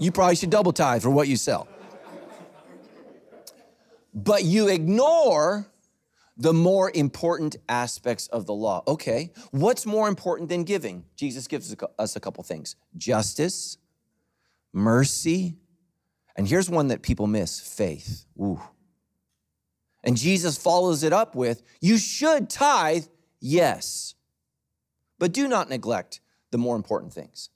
You 0.00 0.10
probably 0.10 0.34
should 0.34 0.50
double 0.50 0.72
tithe 0.72 1.02
for 1.02 1.10
what 1.10 1.28
you 1.28 1.36
sell. 1.36 1.68
But 4.12 4.42
you 4.42 4.66
ignore 4.66 5.68
the 6.36 6.52
more 6.52 6.90
important 6.92 7.54
aspects 7.68 8.26
of 8.26 8.46
the 8.46 8.54
law. 8.54 8.82
Okay, 8.88 9.30
what's 9.52 9.86
more 9.86 10.08
important 10.08 10.48
than 10.48 10.64
giving? 10.64 11.04
Jesus 11.14 11.46
gives 11.46 11.72
us 11.96 12.16
a 12.16 12.18
couple 12.18 12.42
things 12.42 12.74
justice, 12.96 13.78
mercy, 14.72 15.58
and 16.34 16.48
here's 16.48 16.68
one 16.68 16.88
that 16.88 17.02
people 17.02 17.28
miss 17.28 17.60
faith. 17.60 18.26
Ooh. 18.40 18.60
And 20.06 20.16
Jesus 20.16 20.56
follows 20.56 21.02
it 21.02 21.12
up 21.12 21.34
with, 21.34 21.62
You 21.80 21.98
should 21.98 22.48
tithe, 22.48 23.06
yes, 23.40 24.14
but 25.18 25.32
do 25.32 25.48
not 25.48 25.68
neglect 25.68 26.20
the 26.52 26.58
more 26.58 26.76
important 26.76 27.12
things. 27.12 27.50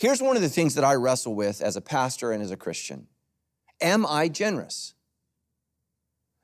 Here's 0.00 0.22
one 0.22 0.34
of 0.34 0.42
the 0.42 0.48
things 0.48 0.74
that 0.74 0.84
I 0.84 0.94
wrestle 0.94 1.34
with 1.34 1.60
as 1.60 1.76
a 1.76 1.80
pastor 1.82 2.32
and 2.32 2.42
as 2.42 2.50
a 2.50 2.56
Christian 2.56 3.06
Am 3.82 4.06
I 4.06 4.28
generous? 4.28 4.94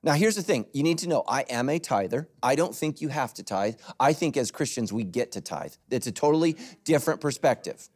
Now, 0.05 0.13
here's 0.13 0.35
the 0.37 0.43
thing 0.43 0.67
you 0.75 0.83
need 0.83 0.99
to 0.99 1.09
know 1.09 1.25
I 1.27 1.43
am 1.43 1.71
a 1.71 1.79
tither. 1.79 2.29
I 2.43 2.55
don't 2.55 2.75
think 2.75 3.01
you 3.01 3.09
have 3.09 3.33
to 3.35 3.43
tithe. 3.43 3.77
I 3.99 4.13
think 4.13 4.37
as 4.37 4.51
Christians, 4.51 4.93
we 4.93 5.05
get 5.05 5.33
to 5.33 5.41
tithe. 5.41 5.73
It's 5.91 6.07
a 6.07 6.13
totally 6.13 6.57
different 6.85 7.23
perspective. 7.23 7.89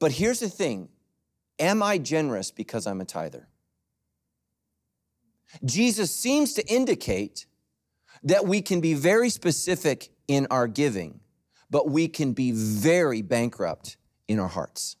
But 0.00 0.12
here's 0.12 0.40
the 0.40 0.48
thing 0.48 0.88
Am 1.60 1.84
I 1.84 1.98
generous 1.98 2.50
because 2.50 2.84
I'm 2.84 3.00
a 3.00 3.04
tither? 3.04 3.48
Jesus 5.64 6.14
seems 6.14 6.54
to 6.54 6.66
indicate 6.66 7.46
that 8.22 8.46
we 8.46 8.60
can 8.60 8.80
be 8.80 8.94
very 8.94 9.30
specific 9.30 10.10
in 10.26 10.46
our 10.50 10.66
giving, 10.66 11.20
but 11.70 11.88
we 11.88 12.08
can 12.08 12.32
be 12.32 12.52
very 12.52 13.22
bankrupt 13.22 13.96
in 14.26 14.38
our 14.38 14.48
hearts. 14.48 14.96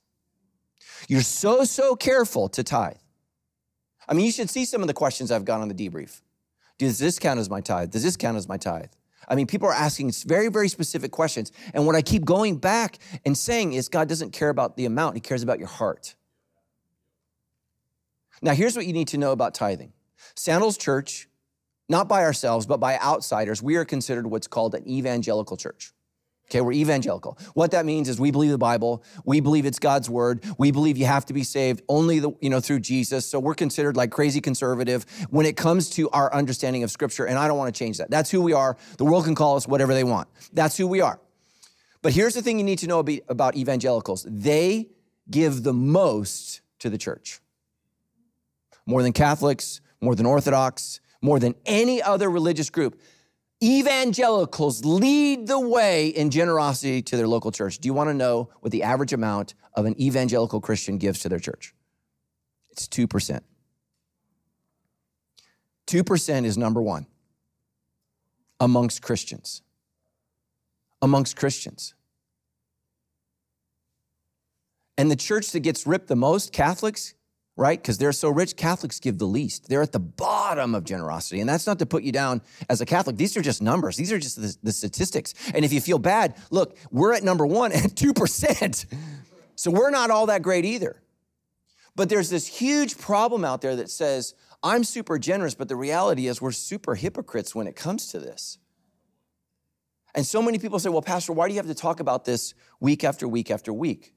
You're 1.08 1.22
so, 1.22 1.64
so 1.64 1.94
careful 1.94 2.48
to 2.50 2.62
tithe. 2.62 2.96
I 4.08 4.14
mean, 4.14 4.26
you 4.26 4.32
should 4.32 4.50
see 4.50 4.64
some 4.64 4.80
of 4.80 4.88
the 4.88 4.94
questions 4.94 5.30
I've 5.30 5.44
got 5.44 5.60
on 5.60 5.68
the 5.68 5.74
debrief. 5.74 6.22
Does 6.78 6.98
this 6.98 7.18
count 7.18 7.38
as 7.40 7.50
my 7.50 7.60
tithe? 7.60 7.90
Does 7.90 8.02
this 8.02 8.16
count 8.16 8.36
as 8.36 8.48
my 8.48 8.56
tithe? 8.56 8.90
I 9.28 9.34
mean, 9.34 9.46
people 9.46 9.68
are 9.68 9.74
asking 9.74 10.12
very, 10.26 10.48
very 10.48 10.68
specific 10.68 11.10
questions. 11.10 11.52
And 11.74 11.84
what 11.86 11.94
I 11.94 12.02
keep 12.02 12.24
going 12.24 12.56
back 12.56 12.98
and 13.26 13.36
saying 13.36 13.74
is 13.74 13.88
God 13.88 14.08
doesn't 14.08 14.32
care 14.32 14.48
about 14.48 14.76
the 14.76 14.86
amount, 14.86 15.16
He 15.16 15.20
cares 15.20 15.42
about 15.42 15.58
your 15.58 15.68
heart. 15.68 16.14
Now, 18.40 18.54
here's 18.54 18.76
what 18.76 18.86
you 18.86 18.92
need 18.92 19.08
to 19.08 19.18
know 19.18 19.32
about 19.32 19.54
tithing 19.54 19.92
Sandals 20.34 20.76
Church, 20.76 21.28
not 21.88 22.08
by 22.08 22.22
ourselves, 22.22 22.66
but 22.66 22.78
by 22.78 22.98
outsiders, 22.98 23.62
we 23.62 23.76
are 23.76 23.84
considered 23.84 24.26
what's 24.26 24.46
called 24.46 24.74
an 24.74 24.88
evangelical 24.88 25.56
church. 25.56 25.92
Okay, 26.50 26.62
we're 26.62 26.72
evangelical. 26.72 27.36
What 27.52 27.72
that 27.72 27.84
means 27.84 28.08
is 28.08 28.18
we 28.18 28.30
believe 28.30 28.50
the 28.50 28.58
Bible, 28.58 29.02
we 29.26 29.40
believe 29.40 29.66
it's 29.66 29.78
God's 29.78 30.08
word, 30.08 30.42
we 30.56 30.70
believe 30.70 30.96
you 30.96 31.04
have 31.04 31.26
to 31.26 31.34
be 31.34 31.42
saved 31.42 31.82
only 31.90 32.20
the, 32.20 32.32
you 32.40 32.48
know 32.48 32.60
through 32.60 32.80
Jesus. 32.80 33.26
So 33.26 33.38
we're 33.38 33.54
considered 33.54 33.96
like 33.98 34.10
crazy 34.10 34.40
conservative 34.40 35.04
when 35.28 35.44
it 35.44 35.58
comes 35.58 35.90
to 35.90 36.08
our 36.10 36.32
understanding 36.32 36.82
of 36.84 36.90
scripture 36.90 37.26
and 37.26 37.38
I 37.38 37.48
don't 37.48 37.58
want 37.58 37.74
to 37.74 37.78
change 37.78 37.98
that. 37.98 38.10
That's 38.10 38.30
who 38.30 38.40
we 38.40 38.54
are. 38.54 38.78
The 38.96 39.04
world 39.04 39.24
can 39.24 39.34
call 39.34 39.56
us 39.56 39.68
whatever 39.68 39.92
they 39.92 40.04
want. 40.04 40.28
That's 40.54 40.76
who 40.76 40.86
we 40.86 41.02
are. 41.02 41.20
But 42.00 42.14
here's 42.14 42.34
the 42.34 42.40
thing 42.40 42.58
you 42.58 42.64
need 42.64 42.78
to 42.78 42.86
know 42.86 43.04
about 43.28 43.56
evangelicals. 43.56 44.26
They 44.28 44.88
give 45.30 45.64
the 45.64 45.74
most 45.74 46.62
to 46.78 46.88
the 46.88 46.96
church. 46.96 47.40
More 48.88 49.02
than 49.02 49.12
Catholics, 49.12 49.82
more 50.00 50.14
than 50.14 50.24
Orthodox, 50.24 51.00
more 51.20 51.38
than 51.38 51.54
any 51.66 52.00
other 52.00 52.30
religious 52.30 52.70
group. 52.70 52.98
Evangelicals 53.62 54.82
lead 54.82 55.46
the 55.46 55.60
way 55.60 56.08
in 56.08 56.30
generosity 56.30 57.02
to 57.02 57.18
their 57.18 57.28
local 57.28 57.52
church. 57.52 57.80
Do 57.80 57.86
you 57.86 57.92
want 57.92 58.08
to 58.08 58.14
know 58.14 58.48
what 58.60 58.72
the 58.72 58.84
average 58.84 59.12
amount 59.12 59.54
of 59.74 59.84
an 59.84 60.00
evangelical 60.00 60.62
Christian 60.62 60.96
gives 60.96 61.20
to 61.20 61.28
their 61.28 61.38
church? 61.38 61.74
It's 62.70 62.88
2%. 62.88 63.42
2% 65.86 66.44
is 66.46 66.56
number 66.56 66.80
one 66.80 67.06
amongst 68.58 69.02
Christians. 69.02 69.60
Amongst 71.02 71.36
Christians. 71.36 71.92
And 74.96 75.10
the 75.10 75.16
church 75.16 75.50
that 75.50 75.60
gets 75.60 75.86
ripped 75.86 76.08
the 76.08 76.16
most, 76.16 76.54
Catholics, 76.54 77.12
right? 77.58 77.82
Because 77.82 77.98
they're 77.98 78.12
so 78.12 78.30
rich, 78.30 78.56
Catholics 78.56 79.00
give 79.00 79.18
the 79.18 79.26
least. 79.26 79.68
They're 79.68 79.82
at 79.82 79.90
the 79.90 79.98
bottom 79.98 80.76
of 80.76 80.84
generosity. 80.84 81.40
And 81.40 81.48
that's 81.48 81.66
not 81.66 81.80
to 81.80 81.86
put 81.86 82.04
you 82.04 82.12
down 82.12 82.40
as 82.70 82.80
a 82.80 82.86
Catholic. 82.86 83.16
These 83.16 83.36
are 83.36 83.42
just 83.42 83.60
numbers, 83.60 83.96
these 83.96 84.12
are 84.12 84.18
just 84.18 84.40
the, 84.40 84.56
the 84.62 84.72
statistics. 84.72 85.34
And 85.52 85.64
if 85.64 85.72
you 85.72 85.80
feel 85.80 85.98
bad, 85.98 86.36
look, 86.50 86.78
we're 86.92 87.12
at 87.12 87.24
number 87.24 87.44
one 87.44 87.72
at 87.72 87.82
2%. 87.96 88.86
So 89.56 89.70
we're 89.72 89.90
not 89.90 90.10
all 90.10 90.26
that 90.26 90.42
great 90.42 90.64
either. 90.64 91.02
But 91.96 92.08
there's 92.08 92.30
this 92.30 92.46
huge 92.46 92.96
problem 92.96 93.44
out 93.44 93.60
there 93.60 93.74
that 93.74 93.90
says, 93.90 94.34
I'm 94.62 94.84
super 94.84 95.18
generous, 95.18 95.56
but 95.56 95.68
the 95.68 95.74
reality 95.74 96.28
is 96.28 96.40
we're 96.40 96.52
super 96.52 96.94
hypocrites 96.94 97.56
when 97.56 97.66
it 97.66 97.74
comes 97.74 98.06
to 98.12 98.20
this. 98.20 98.58
And 100.14 100.24
so 100.24 100.40
many 100.40 100.60
people 100.60 100.78
say, 100.78 100.90
well, 100.90 101.02
Pastor, 101.02 101.32
why 101.32 101.48
do 101.48 101.54
you 101.54 101.58
have 101.58 101.66
to 101.66 101.74
talk 101.74 101.98
about 101.98 102.24
this 102.24 102.54
week 102.78 103.02
after 103.02 103.26
week 103.26 103.50
after 103.50 103.72
week? 103.72 104.14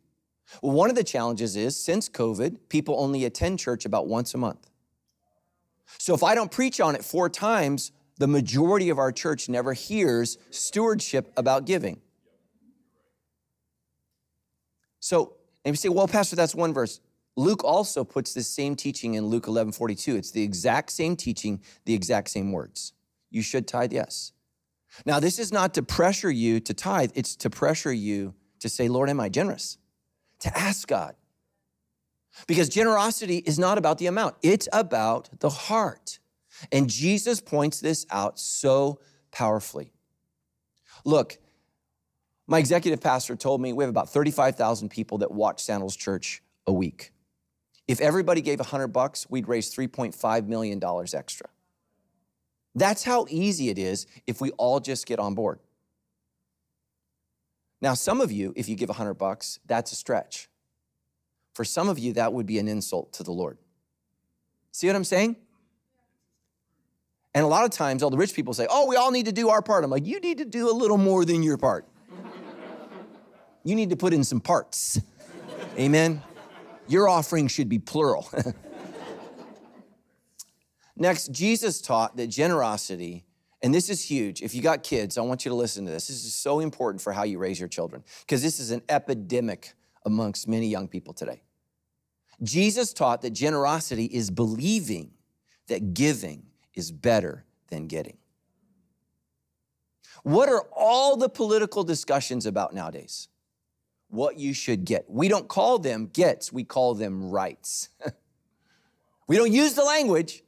Well, 0.62 0.74
one 0.74 0.90
of 0.90 0.96
the 0.96 1.04
challenges 1.04 1.56
is 1.56 1.78
since 1.78 2.10
COVID, 2.10 2.58
people 2.70 2.96
only 3.00 3.26
attend 3.26 3.60
church 3.60 3.86
about 3.86 4.08
once 4.08 4.34
a 4.34 4.38
month. 4.38 4.70
So 5.98 6.14
if 6.14 6.24
I 6.24 6.36
don't 6.36 6.52
preach 6.52 6.80
on 6.80 6.96
it 6.96 7.04
four 7.04 7.30
times, 7.30 7.92
the 8.18 8.28
majority 8.28 8.90
of 8.90 9.00
our 9.00 9.12
church 9.12 9.50
never 9.50 9.74
hears 9.74 10.38
stewardship 10.50 11.32
about 11.38 11.66
giving. 11.66 12.02
So, 15.00 15.34
and 15.66 15.74
you 15.74 15.78
say, 15.78 15.90
well, 15.90 16.08
Pastor, 16.08 16.36
that's 16.36 16.54
one 16.54 16.74
verse. 16.74 17.00
Luke 17.36 17.64
also 17.64 18.04
puts 18.04 18.34
this 18.34 18.48
same 18.48 18.76
teaching 18.76 19.16
in 19.16 19.26
Luke 19.26 19.48
11 19.48 19.74
42. 19.74 20.16
It's 20.16 20.32
the 20.32 20.44
exact 20.44 20.92
same 20.92 21.16
teaching, 21.16 21.62
the 21.86 21.94
exact 21.94 22.30
same 22.30 22.52
words. 22.52 22.94
You 23.30 23.42
should 23.42 23.68
tithe, 23.68 23.94
yes. 23.94 24.34
Now, 25.06 25.20
this 25.20 25.40
is 25.40 25.52
not 25.52 25.74
to 25.76 25.84
pressure 25.84 26.30
you 26.30 26.60
to 26.60 26.74
tithe, 26.74 27.12
it's 27.16 27.36
to 27.38 27.50
pressure 27.50 27.94
you 27.94 28.36
to 28.60 28.70
say, 28.70 28.88
Lord, 28.88 29.10
am 29.10 29.20
I 29.20 29.30
generous? 29.30 29.78
To 30.42 30.58
ask 30.58 30.88
God. 30.88 31.16
Because 32.48 32.70
generosity 32.70 33.38
is 33.38 33.60
not 33.60 33.78
about 33.78 33.98
the 33.98 34.08
amount, 34.08 34.36
it's 34.42 34.68
about 34.72 35.30
the 35.40 35.50
heart. 35.50 36.20
And 36.72 36.90
Jesus 36.90 37.42
points 37.42 37.80
this 37.80 38.06
out 38.12 38.40
so 38.40 39.00
powerfully. 39.32 39.92
Look, 41.06 41.38
my 42.48 42.60
executive 42.60 43.02
pastor 43.02 43.36
told 43.36 43.62
me 43.62 43.74
we 43.74 43.84
have 43.84 43.90
about 43.90 44.10
35,000 44.10 44.90
people 44.90 45.20
that 45.20 45.32
watch 45.32 45.64
Sandals 45.64 45.96
Church 45.96 46.44
a 46.68 46.74
week. 46.74 47.12
If 47.88 48.00
everybody 48.02 48.42
gave 48.42 48.60
100 48.60 48.90
bucks, 48.90 49.26
we'd 49.30 49.48
raise 49.48 49.74
3.5 49.74 50.48
million 50.48 50.80
dollars 50.80 51.14
extra. 51.14 51.48
That's 52.76 53.04
how 53.04 53.26
easy 53.30 53.70
it 53.70 53.78
is 53.78 54.08
if 54.28 54.40
we 54.40 54.52
all 54.52 54.80
just 54.80 55.06
get 55.06 55.20
on 55.20 55.36
board. 55.36 55.60
Now, 57.82 57.96
some 57.96 58.22
of 58.22 58.32
you, 58.32 58.54
if 58.56 58.70
you 58.70 58.76
give 58.76 58.90
100 58.90 59.16
bucks, 59.16 59.60
that's 59.66 59.92
a 59.92 59.96
stretch. 59.96 60.50
For 61.54 61.66
some 61.66 61.90
of 61.90 61.98
you, 61.98 62.14
that 62.14 62.32
would 62.32 62.46
be 62.46 62.60
an 62.60 62.68
insult 62.68 63.14
to 63.14 63.24
the 63.24 63.32
Lord. 63.32 63.58
See 64.72 64.88
what 64.88 64.96
I'm 64.96 65.04
saying? 65.04 65.36
And 67.34 67.44
a 67.44 67.48
lot 67.48 67.66
of 67.66 67.72
times, 67.72 68.04
all 68.04 68.10
the 68.10 68.18
rich 68.18 68.34
people 68.34 68.54
say, 68.54 68.68
Oh, 68.70 68.88
we 68.88 68.96
all 68.96 69.12
need 69.12 69.26
to 69.26 69.32
do 69.32 69.50
our 69.50 69.62
part. 69.62 69.84
I'm 69.84 69.90
like, 69.90 70.06
You 70.06 70.20
need 70.20 70.38
to 70.38 70.46
do 70.46 70.70
a 70.70 70.76
little 70.76 70.98
more 70.98 71.26
than 71.26 71.44
your 71.44 71.58
part. 71.58 71.88
you 73.64 73.76
need 73.76 73.90
to 73.90 73.96
put 73.96 74.14
in 74.14 74.24
some 74.24 74.42
parts. 74.42 75.02
Amen? 75.78 76.22
Your 76.88 77.08
offering 77.08 77.48
should 77.48 77.70
be 77.70 77.80
plural. 77.80 78.30
Next, 80.96 81.32
Jesus 81.32 81.82
taught 81.82 82.18
that 82.18 82.28
generosity 82.28 83.26
and 83.64 83.74
this 83.74 83.90
is 83.90 84.04
huge. 84.04 84.42
If 84.42 84.56
you 84.56 84.62
got 84.62 84.84
kids, 84.84 85.18
I 85.18 85.22
want 85.22 85.46
you 85.46 85.50
to 85.50 85.56
listen 85.56 85.86
to 85.86 85.92
this. 85.92 86.08
This 86.08 86.26
is 86.26 86.34
so 86.34 86.60
important 86.60 87.02
for 87.02 87.14
how 87.14 87.24
you 87.24 87.38
raise 87.38 87.60
your 87.60 87.70
children 87.70 88.04
because 88.22 88.42
this 88.42 88.60
is 88.60 88.72
an 88.72 88.82
epidemic 88.90 89.74
amongst 90.06 90.48
many 90.48 90.68
young 90.68 90.88
people 90.88 91.14
today. 91.14 91.44
Jesus 92.42 92.92
taught 92.92 93.22
that 93.22 93.32
generosity 93.32 94.06
is 94.06 94.32
believing 94.32 95.12
that 95.68 95.94
giving 95.94 96.44
is 96.74 96.92
better 96.92 97.46
than 97.68 97.88
getting. 97.88 98.18
What 100.24 100.50
are 100.50 100.66
all 100.76 101.16
the 101.18 101.30
political 101.30 101.84
discussions 101.84 102.46
about 102.46 102.74
nowadays? 102.74 103.28
What 104.10 104.38
you 104.38 104.54
should 104.54 104.86
get. 104.86 105.06
We 105.08 105.28
don't 105.28 105.48
call 105.48 105.80
them 105.80 106.08
gets, 106.08 106.52
we 106.52 106.64
call 106.64 106.96
them 106.96 107.30
rights. 107.30 107.90
we 109.28 109.38
don't 109.38 109.52
use 109.52 109.74
the 109.74 109.84
language, 109.84 110.44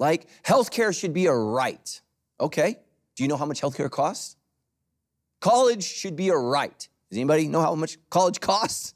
like 0.00 0.26
healthcare 0.42 0.98
should 0.98 1.12
be 1.12 1.26
a 1.26 1.34
right. 1.34 2.00
Okay. 2.40 2.78
Do 3.14 3.22
you 3.22 3.28
know 3.28 3.36
how 3.36 3.44
much 3.44 3.60
healthcare 3.60 3.90
costs? 3.90 4.36
College 5.40 5.84
should 5.84 6.16
be 6.16 6.30
a 6.30 6.36
right. 6.36 6.88
Does 7.10 7.18
anybody 7.18 7.46
know 7.46 7.60
how 7.60 7.74
much 7.74 7.98
college 8.08 8.40
costs? 8.40 8.94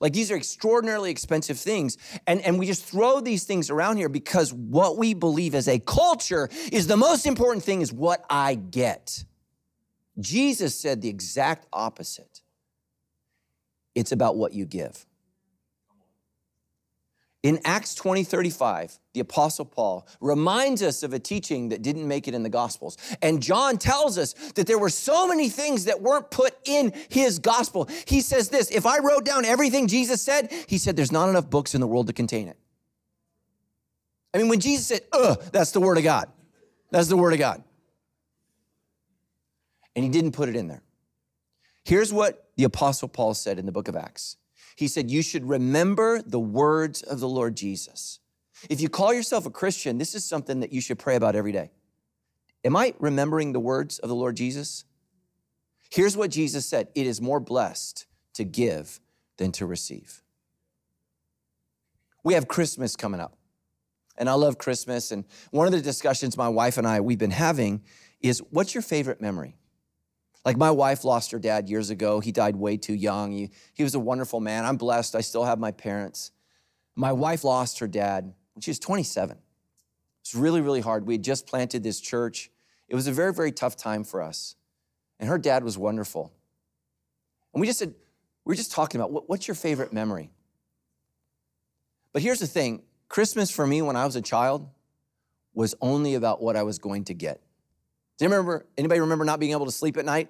Like 0.00 0.12
these 0.12 0.30
are 0.30 0.36
extraordinarily 0.36 1.10
expensive 1.10 1.58
things. 1.58 1.96
And, 2.26 2.42
and 2.42 2.58
we 2.58 2.66
just 2.66 2.84
throw 2.84 3.20
these 3.20 3.44
things 3.44 3.70
around 3.70 3.96
here 3.96 4.10
because 4.10 4.52
what 4.52 4.98
we 4.98 5.14
believe 5.14 5.54
as 5.54 5.66
a 5.66 5.78
culture 5.78 6.50
is 6.70 6.86
the 6.86 6.96
most 6.96 7.26
important 7.26 7.64
thing 7.64 7.80
is 7.80 7.90
what 7.90 8.22
I 8.28 8.54
get. 8.54 9.24
Jesus 10.20 10.78
said 10.78 11.00
the 11.00 11.08
exact 11.08 11.66
opposite. 11.72 12.42
It's 13.94 14.12
about 14.12 14.36
what 14.36 14.52
you 14.52 14.66
give. 14.66 15.06
In 17.44 17.60
Acts 17.66 17.94
20 17.94 18.24
35, 18.24 18.98
the 19.12 19.20
Apostle 19.20 19.66
Paul 19.66 20.08
reminds 20.22 20.82
us 20.82 21.02
of 21.02 21.12
a 21.12 21.18
teaching 21.18 21.68
that 21.68 21.82
didn't 21.82 22.08
make 22.08 22.26
it 22.26 22.32
in 22.32 22.42
the 22.42 22.48
Gospels. 22.48 22.96
And 23.20 23.42
John 23.42 23.76
tells 23.76 24.16
us 24.16 24.32
that 24.54 24.66
there 24.66 24.78
were 24.78 24.88
so 24.88 25.28
many 25.28 25.50
things 25.50 25.84
that 25.84 26.00
weren't 26.00 26.30
put 26.30 26.56
in 26.64 26.94
his 27.10 27.38
gospel. 27.38 27.86
He 28.06 28.22
says 28.22 28.48
this 28.48 28.70
if 28.70 28.86
I 28.86 28.98
wrote 29.00 29.26
down 29.26 29.44
everything 29.44 29.88
Jesus 29.88 30.22
said, 30.22 30.50
he 30.66 30.78
said, 30.78 30.96
there's 30.96 31.12
not 31.12 31.28
enough 31.28 31.50
books 31.50 31.74
in 31.74 31.82
the 31.82 31.86
world 31.86 32.06
to 32.06 32.14
contain 32.14 32.48
it. 32.48 32.56
I 34.32 34.38
mean, 34.38 34.48
when 34.48 34.60
Jesus 34.60 34.86
said, 34.86 35.02
ugh, 35.12 35.38
that's 35.52 35.72
the 35.72 35.80
Word 35.80 35.98
of 35.98 36.04
God. 36.04 36.30
That's 36.90 37.08
the 37.08 37.16
Word 37.16 37.34
of 37.34 37.38
God. 37.38 37.62
And 39.94 40.02
he 40.02 40.10
didn't 40.10 40.32
put 40.32 40.48
it 40.48 40.56
in 40.56 40.66
there. 40.66 40.82
Here's 41.84 42.10
what 42.10 42.48
the 42.56 42.64
Apostle 42.64 43.08
Paul 43.08 43.34
said 43.34 43.58
in 43.58 43.66
the 43.66 43.72
book 43.72 43.88
of 43.88 43.96
Acts 43.96 44.38
he 44.76 44.88
said, 44.88 45.10
You 45.10 45.22
should 45.22 45.48
remember 45.48 46.22
the 46.22 46.40
words 46.40 47.02
of 47.02 47.20
the 47.20 47.28
Lord 47.28 47.56
Jesus. 47.56 48.20
If 48.68 48.80
you 48.80 48.88
call 48.88 49.12
yourself 49.12 49.46
a 49.46 49.50
Christian, 49.50 49.98
this 49.98 50.14
is 50.14 50.24
something 50.24 50.60
that 50.60 50.72
you 50.72 50.80
should 50.80 50.98
pray 50.98 51.16
about 51.16 51.36
every 51.36 51.52
day. 51.52 51.70
Am 52.64 52.76
I 52.76 52.94
remembering 52.98 53.52
the 53.52 53.60
words 53.60 53.98
of 53.98 54.08
the 54.08 54.14
Lord 54.14 54.36
Jesus? 54.36 54.84
Here's 55.90 56.16
what 56.16 56.30
Jesus 56.30 56.66
said 56.66 56.88
It 56.94 57.06
is 57.06 57.20
more 57.20 57.40
blessed 57.40 58.06
to 58.34 58.44
give 58.44 59.00
than 59.36 59.52
to 59.52 59.66
receive. 59.66 60.22
We 62.22 62.34
have 62.34 62.48
Christmas 62.48 62.96
coming 62.96 63.20
up. 63.20 63.36
And 64.16 64.28
I 64.28 64.34
love 64.34 64.58
Christmas. 64.58 65.10
And 65.10 65.24
one 65.50 65.66
of 65.66 65.72
the 65.72 65.80
discussions 65.80 66.36
my 66.36 66.48
wife 66.48 66.78
and 66.78 66.86
I 66.86 67.00
we've 67.00 67.18
been 67.18 67.30
having 67.30 67.82
is 68.20 68.38
what's 68.50 68.74
your 68.74 68.82
favorite 68.82 69.20
memory? 69.20 69.56
Like 70.44 70.56
my 70.56 70.70
wife 70.70 71.04
lost 71.04 71.30
her 71.30 71.38
dad 71.38 71.68
years 71.68 71.90
ago. 71.90 72.20
He 72.20 72.30
died 72.30 72.56
way 72.56 72.76
too 72.76 72.94
young. 72.94 73.32
He, 73.32 73.50
he 73.72 73.82
was 73.82 73.94
a 73.94 74.00
wonderful 74.00 74.40
man. 74.40 74.64
I'm 74.64 74.76
blessed. 74.76 75.14
I 75.14 75.22
still 75.22 75.44
have 75.44 75.58
my 75.58 75.70
parents. 75.70 76.32
My 76.96 77.12
wife 77.12 77.44
lost 77.44 77.78
her 77.78 77.88
dad 77.88 78.34
when 78.54 78.60
she 78.60 78.70
was 78.70 78.78
27. 78.78 79.36
It 79.36 79.42
was 80.22 80.40
really, 80.40 80.60
really 80.60 80.80
hard. 80.80 81.06
We 81.06 81.14
had 81.14 81.24
just 81.24 81.46
planted 81.46 81.82
this 81.82 82.00
church. 82.00 82.50
It 82.88 82.94
was 82.94 83.06
a 83.06 83.12
very, 83.12 83.32
very 83.32 83.52
tough 83.52 83.76
time 83.76 84.04
for 84.04 84.22
us. 84.22 84.56
And 85.18 85.28
her 85.28 85.38
dad 85.38 85.64
was 85.64 85.78
wonderful. 85.78 86.32
And 87.54 87.60
we 87.60 87.66
just 87.66 87.78
said, 87.78 87.94
we 88.44 88.50
were 88.50 88.56
just 88.56 88.72
talking 88.72 89.00
about 89.00 89.10
what, 89.10 89.28
what's 89.28 89.48
your 89.48 89.54
favorite 89.54 89.92
memory? 89.92 90.30
But 92.12 92.22
here's 92.22 92.40
the 92.40 92.46
thing 92.46 92.82
Christmas 93.08 93.50
for 93.50 93.66
me 93.66 93.80
when 93.80 93.96
I 93.96 94.04
was 94.04 94.16
a 94.16 94.22
child 94.22 94.68
was 95.54 95.74
only 95.80 96.14
about 96.14 96.42
what 96.42 96.56
I 96.56 96.62
was 96.62 96.78
going 96.78 97.04
to 97.04 97.14
get. 97.14 97.40
Do 98.18 98.24
you 98.24 98.30
remember, 98.30 98.66
anybody 98.78 99.00
remember 99.00 99.24
not 99.24 99.40
being 99.40 99.52
able 99.52 99.66
to 99.66 99.72
sleep 99.72 99.96
at 99.96 100.04
night? 100.04 100.28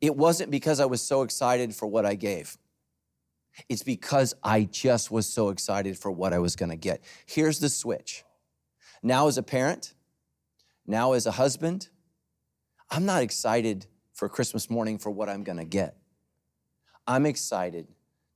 It 0.00 0.16
wasn't 0.16 0.50
because 0.50 0.78
I 0.78 0.86
was 0.86 1.02
so 1.02 1.22
excited 1.22 1.74
for 1.74 1.86
what 1.86 2.06
I 2.06 2.14
gave. 2.14 2.56
It's 3.68 3.82
because 3.82 4.34
I 4.44 4.64
just 4.64 5.10
was 5.10 5.26
so 5.26 5.48
excited 5.48 5.98
for 5.98 6.12
what 6.12 6.32
I 6.32 6.38
was 6.38 6.54
gonna 6.54 6.76
get. 6.76 7.02
Here's 7.26 7.58
the 7.58 7.68
switch. 7.68 8.24
Now, 9.02 9.26
as 9.26 9.36
a 9.36 9.42
parent, 9.42 9.94
now 10.86 11.12
as 11.12 11.26
a 11.26 11.32
husband, 11.32 11.88
I'm 12.90 13.04
not 13.04 13.22
excited 13.22 13.86
for 14.14 14.28
Christmas 14.28 14.70
morning 14.70 14.98
for 14.98 15.10
what 15.10 15.28
I'm 15.28 15.42
gonna 15.42 15.64
get. 15.64 15.96
I'm 17.06 17.26
excited 17.26 17.88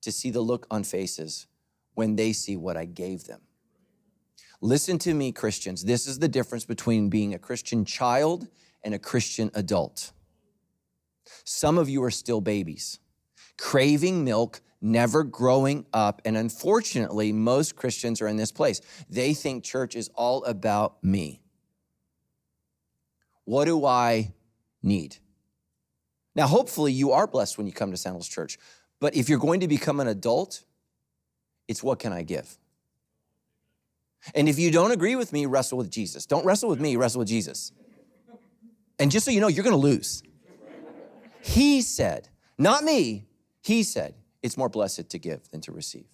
to 0.02 0.10
see 0.10 0.30
the 0.30 0.40
look 0.40 0.66
on 0.70 0.82
faces 0.82 1.46
when 1.94 2.16
they 2.16 2.32
see 2.32 2.56
what 2.56 2.76
I 2.76 2.84
gave 2.84 3.24
them. 3.24 3.42
Listen 4.64 4.96
to 5.00 5.12
me, 5.12 5.32
Christians. 5.32 5.82
This 5.84 6.06
is 6.06 6.20
the 6.20 6.28
difference 6.28 6.64
between 6.64 7.08
being 7.08 7.34
a 7.34 7.38
Christian 7.38 7.84
child 7.84 8.46
and 8.84 8.94
a 8.94 8.98
Christian 8.98 9.50
adult. 9.54 10.12
Some 11.44 11.78
of 11.78 11.88
you 11.88 12.02
are 12.04 12.12
still 12.12 12.40
babies, 12.40 13.00
craving 13.58 14.24
milk, 14.24 14.60
never 14.80 15.24
growing 15.24 15.84
up. 15.92 16.22
And 16.24 16.36
unfortunately, 16.36 17.32
most 17.32 17.74
Christians 17.74 18.22
are 18.22 18.28
in 18.28 18.36
this 18.36 18.52
place. 18.52 18.80
They 19.10 19.34
think 19.34 19.64
church 19.64 19.96
is 19.96 20.08
all 20.14 20.44
about 20.44 21.02
me. 21.02 21.40
What 23.44 23.64
do 23.64 23.84
I 23.84 24.32
need? 24.80 25.16
Now, 26.36 26.46
hopefully, 26.46 26.92
you 26.92 27.10
are 27.10 27.26
blessed 27.26 27.58
when 27.58 27.66
you 27.66 27.72
come 27.72 27.90
to 27.90 27.96
Sandals 27.96 28.28
Church. 28.28 28.58
But 29.00 29.16
if 29.16 29.28
you're 29.28 29.40
going 29.40 29.58
to 29.60 29.68
become 29.68 29.98
an 29.98 30.06
adult, 30.06 30.62
it's 31.66 31.82
what 31.82 31.98
can 31.98 32.12
I 32.12 32.22
give? 32.22 32.58
And 34.34 34.48
if 34.48 34.58
you 34.58 34.70
don't 34.70 34.92
agree 34.92 35.16
with 35.16 35.32
me, 35.32 35.46
wrestle 35.46 35.78
with 35.78 35.90
Jesus. 35.90 36.26
Don't 36.26 36.44
wrestle 36.44 36.68
with 36.68 36.80
me, 36.80 36.96
wrestle 36.96 37.20
with 37.20 37.28
Jesus. 37.28 37.72
And 38.98 39.10
just 39.10 39.24
so 39.24 39.30
you 39.30 39.40
know, 39.40 39.48
you're 39.48 39.64
gonna 39.64 39.76
lose. 39.76 40.22
He 41.40 41.82
said, 41.82 42.28
not 42.56 42.84
me, 42.84 43.24
he 43.62 43.82
said, 43.82 44.14
it's 44.42 44.56
more 44.56 44.68
blessed 44.68 45.08
to 45.10 45.18
give 45.18 45.48
than 45.50 45.60
to 45.62 45.72
receive. 45.72 46.06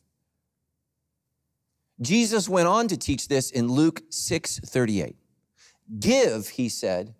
Jesus 2.01 2.49
went 2.49 2.69
on 2.69 2.89
to 2.89 2.97
teach 2.97 3.29
this 3.29 3.51
in 3.51 3.69
Luke 3.69 4.03
6 4.11 4.61
38. 4.61 5.17
Give, 5.99 6.49
he 6.49 6.69
said, 6.69 7.15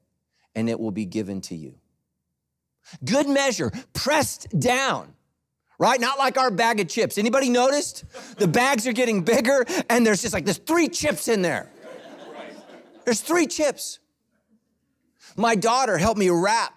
and 0.55 0.69
it 0.69 0.79
will 0.79 0.91
be 0.91 1.05
given 1.05 1.41
to 1.43 1.57
you. 1.57 1.75
Good 3.05 3.29
measure, 3.29 3.73
pressed 3.93 4.49
down 4.59 5.15
right? 5.79 6.01
Not 6.01 6.19
like 6.19 6.37
our 6.37 6.51
bag 6.51 6.81
of 6.81 6.89
chips. 6.89 7.19
Anybody 7.19 7.49
noticed? 7.49 8.05
The 8.37 8.49
bags 8.49 8.87
are 8.87 8.93
getting 8.93 9.23
bigger 9.23 9.65
and 9.89 10.07
there's 10.07 10.23
just 10.23 10.35
like 10.35 10.45
there's 10.45 10.59
three 10.59 10.89
chips 10.89 11.29
in 11.29 11.43
there. 11.43 11.71
There's 13.05 13.21
three 13.21 13.47
chips. 13.47 14.01
My 15.37 15.55
daughter 15.55 15.97
helped 15.97 16.19
me 16.19 16.31
wrap 16.31 16.75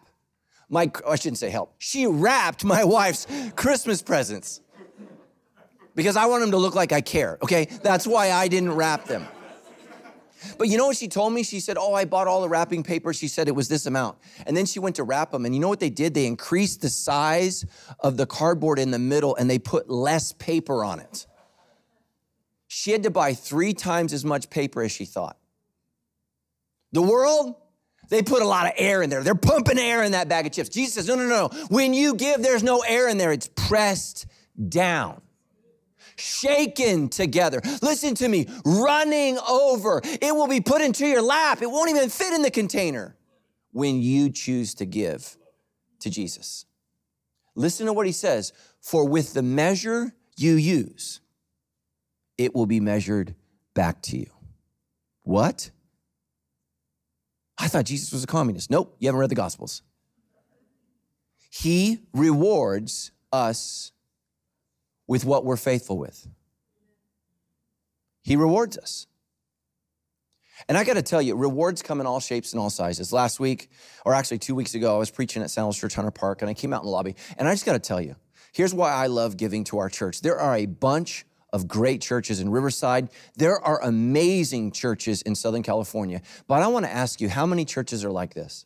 my 0.70 0.89
I 1.08 1.15
shouldn't 1.15 1.38
say 1.38 1.50
help. 1.50 1.75
She 1.79 2.08
wrapped 2.08 2.63
my 2.63 2.84
wife's 2.84 3.27
Christmas 3.55 4.01
presents. 4.01 4.62
Because 5.93 6.15
I 6.15 6.25
want 6.27 6.41
them 6.41 6.51
to 6.51 6.58
look 6.58 6.74
like 6.74 6.93
I 6.93 7.01
care, 7.01 7.38
okay? 7.43 7.67
That's 7.84 8.08
why 8.08 8.31
I 8.31 8.48
didn't 8.48 8.72
wrap 8.72 9.05
them. 9.05 9.27
But 10.58 10.68
you 10.68 10.78
know 10.78 10.88
what 10.88 10.98
she 10.98 11.08
told 11.08 11.34
me? 11.34 11.44
She 11.44 11.60
said, 11.60 11.78
Oh, 11.78 11.94
I 11.94 12.06
bought 12.06 12.28
all 12.28 12.42
the 12.42 12.50
wrapping 12.50 12.84
paper. 12.84 13.14
She 13.14 13.28
said 13.28 13.48
it 13.48 13.56
was 13.56 13.68
this 13.68 13.86
amount. 13.86 14.18
And 14.46 14.56
then 14.56 14.66
she 14.66 14.80
went 14.80 14.96
to 14.98 15.04
wrap 15.04 15.32
them. 15.32 15.46
And 15.46 15.54
you 15.54 15.62
know 15.62 15.70
what 15.70 15.80
they 15.80 15.90
did? 15.90 16.14
They 16.14 16.25
increased 16.25 16.82
the 16.82 16.90
size 16.90 17.66
of 18.00 18.18
the 18.18 18.25
cardboard 18.25 18.80
in 18.80 18.92
the 18.92 19.00
middle 19.00 19.36
and 19.36 19.50
they 19.50 19.60
put 19.60 19.90
less 19.90 20.34
paper 20.34 20.84
on 20.84 21.00
it. 21.00 21.27
She 22.68 22.92
had 22.92 23.04
to 23.04 23.12
buy 23.12 23.34
three 23.34 23.74
times 23.74 24.14
as 24.14 24.24
much 24.24 24.50
paper 24.50 24.82
as 24.82 24.92
she 24.92 25.06
thought. 25.06 25.38
The 26.94 27.01
world, 27.01 27.56
they 28.10 28.22
put 28.22 28.42
a 28.42 28.48
lot 28.48 28.66
of 28.66 28.74
air 28.77 29.01
in 29.01 29.10
there. 29.10 29.24
They're 29.24 29.36
pumping 29.36 29.77
air 29.77 30.04
in 30.04 30.14
that 30.14 30.30
bag 30.30 30.46
of 30.46 30.51
chips. 30.54 30.70
Jesus 30.70 30.94
says, 30.94 31.08
No, 31.08 31.16
no, 31.16 31.27
no. 31.27 31.50
When 31.70 31.94
you 31.94 32.16
give, 32.16 32.42
there's 32.42 32.64
no 32.64 32.80
air 32.80 33.08
in 33.10 33.18
there, 33.18 33.32
it's 33.32 33.50
pressed 33.56 34.25
down 34.70 35.22
shaken 36.22 37.10
together. 37.10 37.62
Listen 37.81 38.16
to 38.16 38.27
me, 38.27 38.48
running 38.66 39.38
over. 39.40 40.01
It 40.03 40.36
will 40.36 40.48
be 40.48 40.62
put 40.62 40.81
into 40.81 41.05
your 41.05 41.22
lap. 41.22 41.62
It 41.62 41.70
won't 41.70 41.90
even 41.90 42.10
fit 42.10 42.34
in 42.34 42.42
the 42.42 42.51
container 42.51 43.16
when 43.72 44.01
you 44.01 44.29
choose 44.29 44.74
to 44.75 44.86
give 44.86 45.38
to 46.00 46.10
Jesus. 46.10 46.66
Listen 47.55 47.86
to 47.86 47.94
what 47.94 48.05
he 48.05 48.12
says 48.12 48.53
For 48.81 49.07
with 49.07 49.34
the 49.34 49.44
measure 49.44 50.14
you 50.38 50.53
use, 50.53 51.22
it 52.38 52.55
will 52.55 52.66
be 52.66 52.79
measured 52.79 53.36
back 53.74 54.01
to 54.03 54.18
you. 54.18 54.29
What? 55.24 55.70
I 57.57 57.68
thought 57.68 57.86
Jesus 57.86 58.12
was 58.12 58.24
a 58.24 58.27
communist. 58.27 58.72
Nope, 58.72 58.96
you 59.00 59.07
haven't 59.07 59.20
read 59.20 59.29
the 59.29 59.36
Gospels. 59.36 59.84
He 61.51 62.00
rewards 62.14 63.12
us 63.31 63.92
with 65.07 65.25
what 65.25 65.44
we're 65.46 65.57
faithful 65.57 65.98
with. 65.98 66.27
He 68.24 68.35
rewards 68.35 68.77
us. 68.77 69.07
And 70.70 70.77
I 70.77 70.83
got 70.83 70.94
to 70.94 71.01
tell 71.01 71.22
you, 71.22 71.35
rewards 71.35 71.81
come 71.81 72.00
in 72.00 72.05
all 72.05 72.20
shapes 72.20 72.53
and 72.53 72.59
all 72.59 72.70
sizes. 72.70 73.11
Last 73.11 73.40
week, 73.40 73.70
or 74.05 74.14
actually 74.14 74.37
two 74.37 74.53
weeks 74.53 74.75
ago, 74.75 74.96
I 74.96 75.00
was 75.00 75.09
preaching 75.09 75.42
at 75.42 75.50
Sandals 75.50 75.77
Church 75.77 75.96
Hunter 75.96 76.11
Park, 76.11 76.42
and 76.42 76.50
I 76.50 76.53
came 76.53 76.72
out 76.72 76.81
in 76.81 76.85
the 76.85 76.92
lobby, 76.92 77.16
and 77.37 77.48
I 77.48 77.53
just 77.53 77.66
got 77.66 77.74
to 77.74 77.79
tell 77.79 78.00
you, 78.00 78.16
here's 78.53 78.74
why 78.74 78.92
I 78.92 79.07
love 79.07 79.37
giving 79.37 79.64
to 79.66 79.79
our 79.79 79.90
church. 79.90 80.22
There 80.22 80.40
are 80.40 80.55
a 80.55 80.68
bunch 80.68 81.25
of 81.51 81.68
great 81.68 82.01
churches 82.01 82.40
in 82.40 82.50
Riverside. 82.50 83.09
There 83.35 83.59
are 83.59 83.81
amazing 83.83 84.72
churches 84.72 85.22
in 85.22 85.35
Southern 85.35 85.64
California. 85.64 86.22
But 86.48 86.61
I 86.61 86.68
want 86.68 86.85
to 86.85 86.92
ask 86.92 87.20
you, 87.20 87.29
how 87.29 87.46
many 87.46 87.66
churches 87.66 88.05
are 88.05 88.11
like 88.11 88.33
this? 88.33 88.66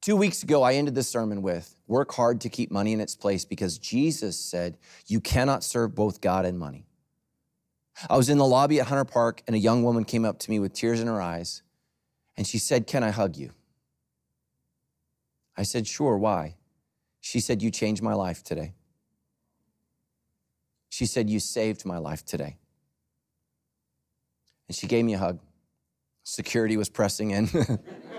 Two 0.00 0.16
weeks 0.16 0.42
ago, 0.42 0.62
I 0.62 0.74
ended 0.74 0.94
this 0.94 1.08
sermon 1.08 1.42
with 1.42 1.74
work 1.90 2.14
hard 2.14 2.40
to 2.40 2.48
keep 2.48 2.70
money 2.70 2.92
in 2.92 3.00
its 3.00 3.16
place 3.16 3.44
because 3.44 3.76
Jesus 3.76 4.38
said 4.38 4.78
you 5.08 5.20
cannot 5.20 5.64
serve 5.64 5.92
both 5.92 6.20
God 6.20 6.44
and 6.46 6.56
money. 6.56 6.86
I 8.08 8.16
was 8.16 8.28
in 8.28 8.38
the 8.38 8.46
lobby 8.46 8.78
at 8.78 8.86
Hunter 8.86 9.04
Park 9.04 9.42
and 9.48 9.56
a 9.56 9.58
young 9.58 9.82
woman 9.82 10.04
came 10.04 10.24
up 10.24 10.38
to 10.38 10.50
me 10.50 10.60
with 10.60 10.72
tears 10.72 11.00
in 11.00 11.08
her 11.08 11.20
eyes 11.20 11.62
and 12.36 12.46
she 12.46 12.58
said, 12.58 12.86
Can 12.86 13.02
I 13.02 13.10
hug 13.10 13.36
you? 13.36 13.50
I 15.56 15.64
said, 15.64 15.88
Sure, 15.88 16.16
why? 16.16 16.54
She 17.20 17.40
said, 17.40 17.60
You 17.60 17.72
changed 17.72 18.02
my 18.02 18.14
life 18.14 18.44
today. 18.44 18.72
She 20.90 21.06
said, 21.06 21.28
You 21.28 21.40
saved 21.40 21.84
my 21.84 21.98
life 21.98 22.24
today. 22.24 22.56
And 24.68 24.76
she 24.76 24.86
gave 24.86 25.04
me 25.04 25.14
a 25.14 25.18
hug. 25.18 25.40
Security 26.22 26.76
was 26.76 26.88
pressing 26.88 27.32
in. 27.32 27.48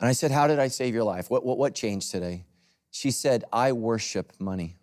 And 0.00 0.08
I 0.08 0.12
said, 0.12 0.30
How 0.30 0.46
did 0.46 0.58
I 0.58 0.68
save 0.68 0.94
your 0.94 1.04
life? 1.04 1.30
What, 1.30 1.44
what, 1.44 1.58
what 1.58 1.74
changed 1.74 2.10
today? 2.10 2.46
She 2.90 3.10
said, 3.10 3.44
I 3.52 3.72
worship 3.72 4.32
money. 4.40 4.78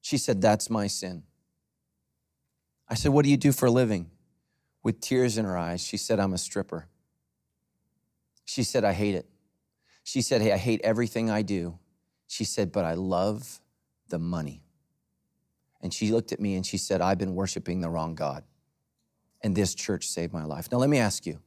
She 0.00 0.16
said, 0.16 0.40
That's 0.40 0.70
my 0.70 0.86
sin. 0.86 1.24
I 2.88 2.94
said, 2.94 3.12
What 3.12 3.24
do 3.24 3.30
you 3.30 3.36
do 3.36 3.52
for 3.52 3.66
a 3.66 3.70
living? 3.70 4.10
With 4.82 5.00
tears 5.00 5.36
in 5.36 5.44
her 5.44 5.58
eyes, 5.58 5.84
she 5.84 5.98
said, 5.98 6.18
I'm 6.18 6.32
a 6.32 6.38
stripper. 6.38 6.88
She 8.46 8.62
said, 8.62 8.82
I 8.82 8.94
hate 8.94 9.14
it. 9.14 9.28
She 10.02 10.22
said, 10.22 10.40
Hey, 10.40 10.52
I 10.52 10.56
hate 10.56 10.80
everything 10.82 11.30
I 11.30 11.42
do. 11.42 11.78
She 12.26 12.44
said, 12.44 12.72
But 12.72 12.86
I 12.86 12.94
love 12.94 13.60
the 14.08 14.18
money. 14.18 14.62
And 15.82 15.92
she 15.92 16.10
looked 16.10 16.32
at 16.32 16.40
me 16.40 16.54
and 16.54 16.64
she 16.64 16.78
said, 16.78 17.00
I've 17.00 17.18
been 17.18 17.34
worshiping 17.34 17.80
the 17.80 17.90
wrong 17.90 18.14
God. 18.14 18.44
And 19.42 19.54
this 19.54 19.74
church 19.74 20.08
saved 20.08 20.32
my 20.32 20.44
life. 20.44 20.70
Now, 20.72 20.78
let 20.78 20.90
me 20.90 20.98
ask 20.98 21.26
you 21.26 21.40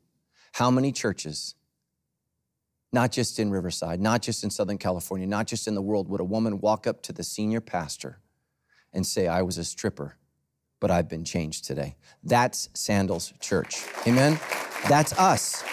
how 0.53 0.71
many 0.71 0.91
churches 0.91 1.55
not 2.93 3.11
just 3.11 3.39
in 3.39 3.49
Riverside, 3.49 3.99
not 3.99 4.21
just 4.21 4.43
in 4.43 4.51
Southern 4.51 4.77
California, 4.77 5.25
not 5.25 5.47
just 5.47 5.67
in 5.67 5.73
the 5.73 5.81
world, 5.81 6.07
would 6.09 6.21
a 6.21 6.23
woman 6.23 6.61
walk 6.61 6.85
up 6.85 7.01
to 7.01 7.11
the 7.11 7.23
senior 7.23 7.59
pastor 7.59 8.19
and 8.93 9.05
say, 9.05 9.27
I 9.27 9.41
was 9.41 9.57
a 9.57 9.63
stripper, 9.63 10.15
but 10.79 10.91
I've 10.91 11.09
been 11.09 11.25
changed 11.25 11.65
today. 11.65 11.95
That's 12.23 12.69
Sandals 12.75 13.33
Church. 13.39 13.83
Amen? 14.05 14.39
That's 14.87 15.17
us. 15.17 15.63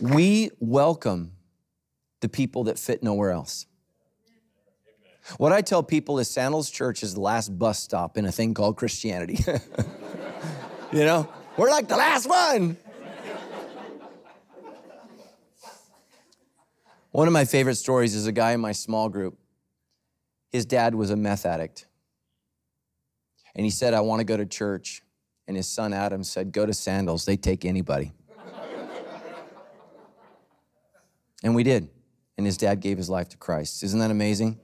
We 0.00 0.50
welcome 0.58 1.32
the 2.20 2.28
people 2.28 2.64
that 2.64 2.78
fit 2.78 3.02
nowhere 3.02 3.32
else. 3.32 3.66
What 5.36 5.52
I 5.52 5.60
tell 5.60 5.82
people 5.82 6.18
is 6.20 6.30
Sandals 6.30 6.70
Church 6.70 7.02
is 7.02 7.12
the 7.12 7.20
last 7.20 7.50
bus 7.58 7.78
stop 7.78 8.16
in 8.16 8.24
a 8.24 8.32
thing 8.32 8.54
called 8.54 8.78
Christianity. 8.78 9.44
you 10.92 11.04
know? 11.04 11.28
We're 11.58 11.70
like 11.70 11.88
the 11.88 11.96
last 11.96 12.28
one. 12.28 12.76
One 17.10 17.26
of 17.26 17.32
my 17.32 17.44
favorite 17.44 17.74
stories 17.74 18.14
is 18.14 18.28
a 18.28 18.32
guy 18.32 18.52
in 18.52 18.60
my 18.60 18.70
small 18.70 19.08
group. 19.08 19.36
His 20.52 20.64
dad 20.64 20.94
was 20.94 21.10
a 21.10 21.16
meth 21.16 21.44
addict. 21.44 21.86
And 23.56 23.64
he 23.64 23.70
said, 23.70 23.92
I 23.92 24.00
want 24.02 24.20
to 24.20 24.24
go 24.24 24.36
to 24.36 24.46
church. 24.46 25.02
And 25.48 25.56
his 25.56 25.66
son 25.66 25.92
Adam 25.92 26.22
said, 26.22 26.52
Go 26.52 26.64
to 26.64 26.72
Sandals, 26.72 27.24
they 27.24 27.36
take 27.36 27.64
anybody. 27.64 28.12
and 31.42 31.56
we 31.56 31.64
did. 31.64 31.88
And 32.36 32.46
his 32.46 32.56
dad 32.56 32.78
gave 32.78 32.96
his 32.96 33.10
life 33.10 33.30
to 33.30 33.36
Christ. 33.36 33.82
Isn't 33.82 33.98
that 33.98 34.12
amazing? 34.12 34.60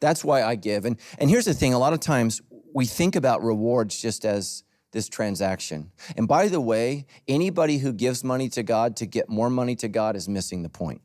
That's 0.00 0.24
why 0.24 0.42
I 0.42 0.56
give. 0.56 0.84
And, 0.84 0.98
and 1.18 1.30
here's 1.30 1.44
the 1.44 1.54
thing 1.54 1.74
a 1.74 1.78
lot 1.78 1.92
of 1.92 2.00
times 2.00 2.42
we 2.74 2.86
think 2.86 3.14
about 3.14 3.44
rewards 3.44 4.02
just 4.02 4.24
as 4.24 4.64
this 4.92 5.08
transaction. 5.08 5.90
And 6.16 6.26
by 6.26 6.48
the 6.48 6.60
way, 6.60 7.06
anybody 7.26 7.78
who 7.78 7.92
gives 7.92 8.24
money 8.24 8.48
to 8.50 8.62
God 8.62 8.96
to 8.96 9.06
get 9.06 9.28
more 9.28 9.50
money 9.50 9.76
to 9.76 9.88
God 9.88 10.16
is 10.16 10.28
missing 10.28 10.62
the 10.62 10.68
point. 10.68 11.02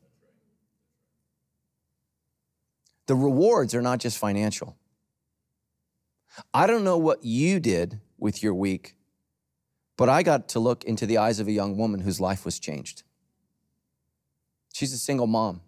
The 3.06 3.14
rewards 3.14 3.74
are 3.74 3.82
not 3.82 3.98
just 3.98 4.16
financial. 4.16 4.76
I 6.52 6.66
don't 6.66 6.84
know 6.84 6.98
what 6.98 7.22
you 7.22 7.60
did 7.60 8.00
with 8.18 8.42
your 8.42 8.54
week, 8.54 8.96
but 9.96 10.08
I 10.08 10.22
got 10.22 10.48
to 10.50 10.58
look 10.58 10.84
into 10.84 11.06
the 11.06 11.18
eyes 11.18 11.38
of 11.38 11.46
a 11.46 11.52
young 11.52 11.76
woman 11.76 12.00
whose 12.00 12.20
life 12.20 12.44
was 12.44 12.58
changed. 12.58 13.02
She's 14.72 14.92
a 14.92 14.98
single 14.98 15.26
mom. 15.26 15.60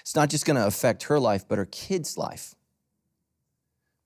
It's 0.00 0.14
not 0.14 0.30
just 0.30 0.46
going 0.46 0.56
to 0.56 0.66
affect 0.66 1.04
her 1.04 1.18
life, 1.18 1.46
but 1.46 1.58
her 1.58 1.66
kid's 1.66 2.16
life 2.16 2.54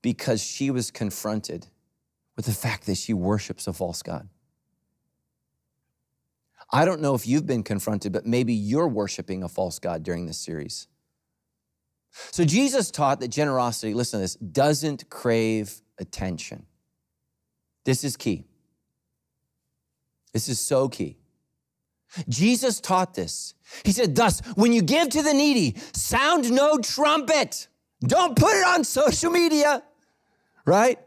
because 0.01 0.43
she 0.43 0.69
was 0.69 0.91
confronted 0.91 1.67
with 2.35 2.45
the 2.45 2.51
fact 2.51 2.85
that 2.85 2.97
she 2.97 3.13
worships 3.13 3.67
a 3.67 3.73
false 3.73 4.01
God. 4.01 4.27
I 6.71 6.85
don't 6.85 7.01
know 7.01 7.13
if 7.13 7.27
you've 7.27 7.45
been 7.45 7.63
confronted, 7.63 8.11
but 8.11 8.25
maybe 8.25 8.53
you're 8.53 8.87
worshiping 8.87 9.43
a 9.43 9.49
false 9.49 9.79
God 9.79 10.03
during 10.03 10.25
this 10.25 10.39
series. 10.39 10.87
So 12.31 12.45
Jesus 12.45 12.91
taught 12.91 13.19
that 13.19 13.27
generosity, 13.29 13.93
listen 13.93 14.19
to 14.19 14.21
this, 14.21 14.35
doesn't 14.35 15.09
crave 15.09 15.81
attention. 15.99 16.65
This 17.85 18.03
is 18.03 18.15
key. 18.15 18.45
This 20.31 20.49
is 20.49 20.59
so 20.59 20.89
key. 20.89 21.17
Jesus 22.29 22.79
taught 22.79 23.13
this. 23.13 23.55
He 23.83 23.91
said, 23.91 24.15
Thus, 24.15 24.41
when 24.55 24.71
you 24.73 24.81
give 24.81 25.09
to 25.09 25.23
the 25.23 25.33
needy, 25.33 25.75
sound 25.93 26.51
no 26.51 26.77
trumpet. 26.77 27.67
Don't 28.01 28.37
put 28.37 28.53
it 28.55 28.67
on 28.67 28.83
social 28.83 29.31
media, 29.31 29.83
right? 30.65 30.99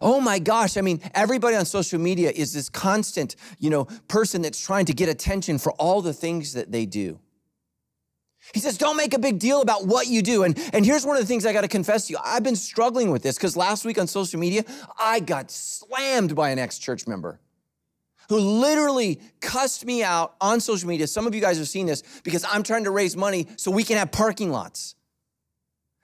Oh 0.00 0.20
my 0.20 0.38
gosh, 0.38 0.76
I 0.76 0.80
mean, 0.80 1.00
everybody 1.14 1.56
on 1.56 1.64
social 1.64 2.00
media 2.00 2.30
is 2.30 2.52
this 2.52 2.68
constant, 2.68 3.36
you 3.58 3.70
know, 3.70 3.84
person 4.08 4.42
that's 4.42 4.60
trying 4.60 4.86
to 4.86 4.94
get 4.94 5.08
attention 5.08 5.58
for 5.58 5.72
all 5.72 6.00
the 6.02 6.12
things 6.12 6.54
that 6.54 6.72
they 6.72 6.86
do. 6.86 7.18
He 8.52 8.60
says, 8.60 8.76
don't 8.76 8.96
make 8.96 9.14
a 9.14 9.18
big 9.18 9.38
deal 9.38 9.62
about 9.62 9.86
what 9.86 10.08
you 10.08 10.20
do. 10.20 10.42
And, 10.42 10.58
and 10.72 10.84
here's 10.84 11.06
one 11.06 11.16
of 11.16 11.22
the 11.22 11.26
things 11.28 11.46
I 11.46 11.52
got 11.52 11.60
to 11.60 11.68
confess 11.68 12.08
to 12.08 12.14
you. 12.14 12.18
I've 12.24 12.42
been 12.42 12.56
struggling 12.56 13.10
with 13.10 13.22
this 13.22 13.36
because 13.36 13.56
last 13.56 13.84
week 13.84 13.98
on 13.98 14.08
social 14.08 14.40
media, 14.40 14.64
I 14.98 15.20
got 15.20 15.50
slammed 15.50 16.34
by 16.34 16.50
an 16.50 16.58
ex 16.58 16.78
church 16.78 17.06
member 17.06 17.40
who 18.28 18.38
literally 18.38 19.20
cussed 19.40 19.84
me 19.84 20.02
out 20.02 20.34
on 20.40 20.60
social 20.60 20.88
media. 20.88 21.06
Some 21.06 21.26
of 21.26 21.34
you 21.34 21.40
guys 21.40 21.58
have 21.58 21.68
seen 21.68 21.86
this 21.86 22.02
because 22.24 22.44
I'm 22.44 22.62
trying 22.62 22.84
to 22.84 22.90
raise 22.90 23.16
money 23.16 23.46
so 23.56 23.70
we 23.70 23.84
can 23.84 23.96
have 23.96 24.10
parking 24.10 24.50
lots. 24.50 24.96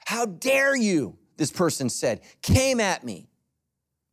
How 0.07 0.27
dare 0.27 0.77
you? 0.77 1.19
This 1.37 1.51
person 1.53 1.89
said, 1.89 2.21
came 2.43 2.81
at 2.81 3.05
me, 3.05 3.28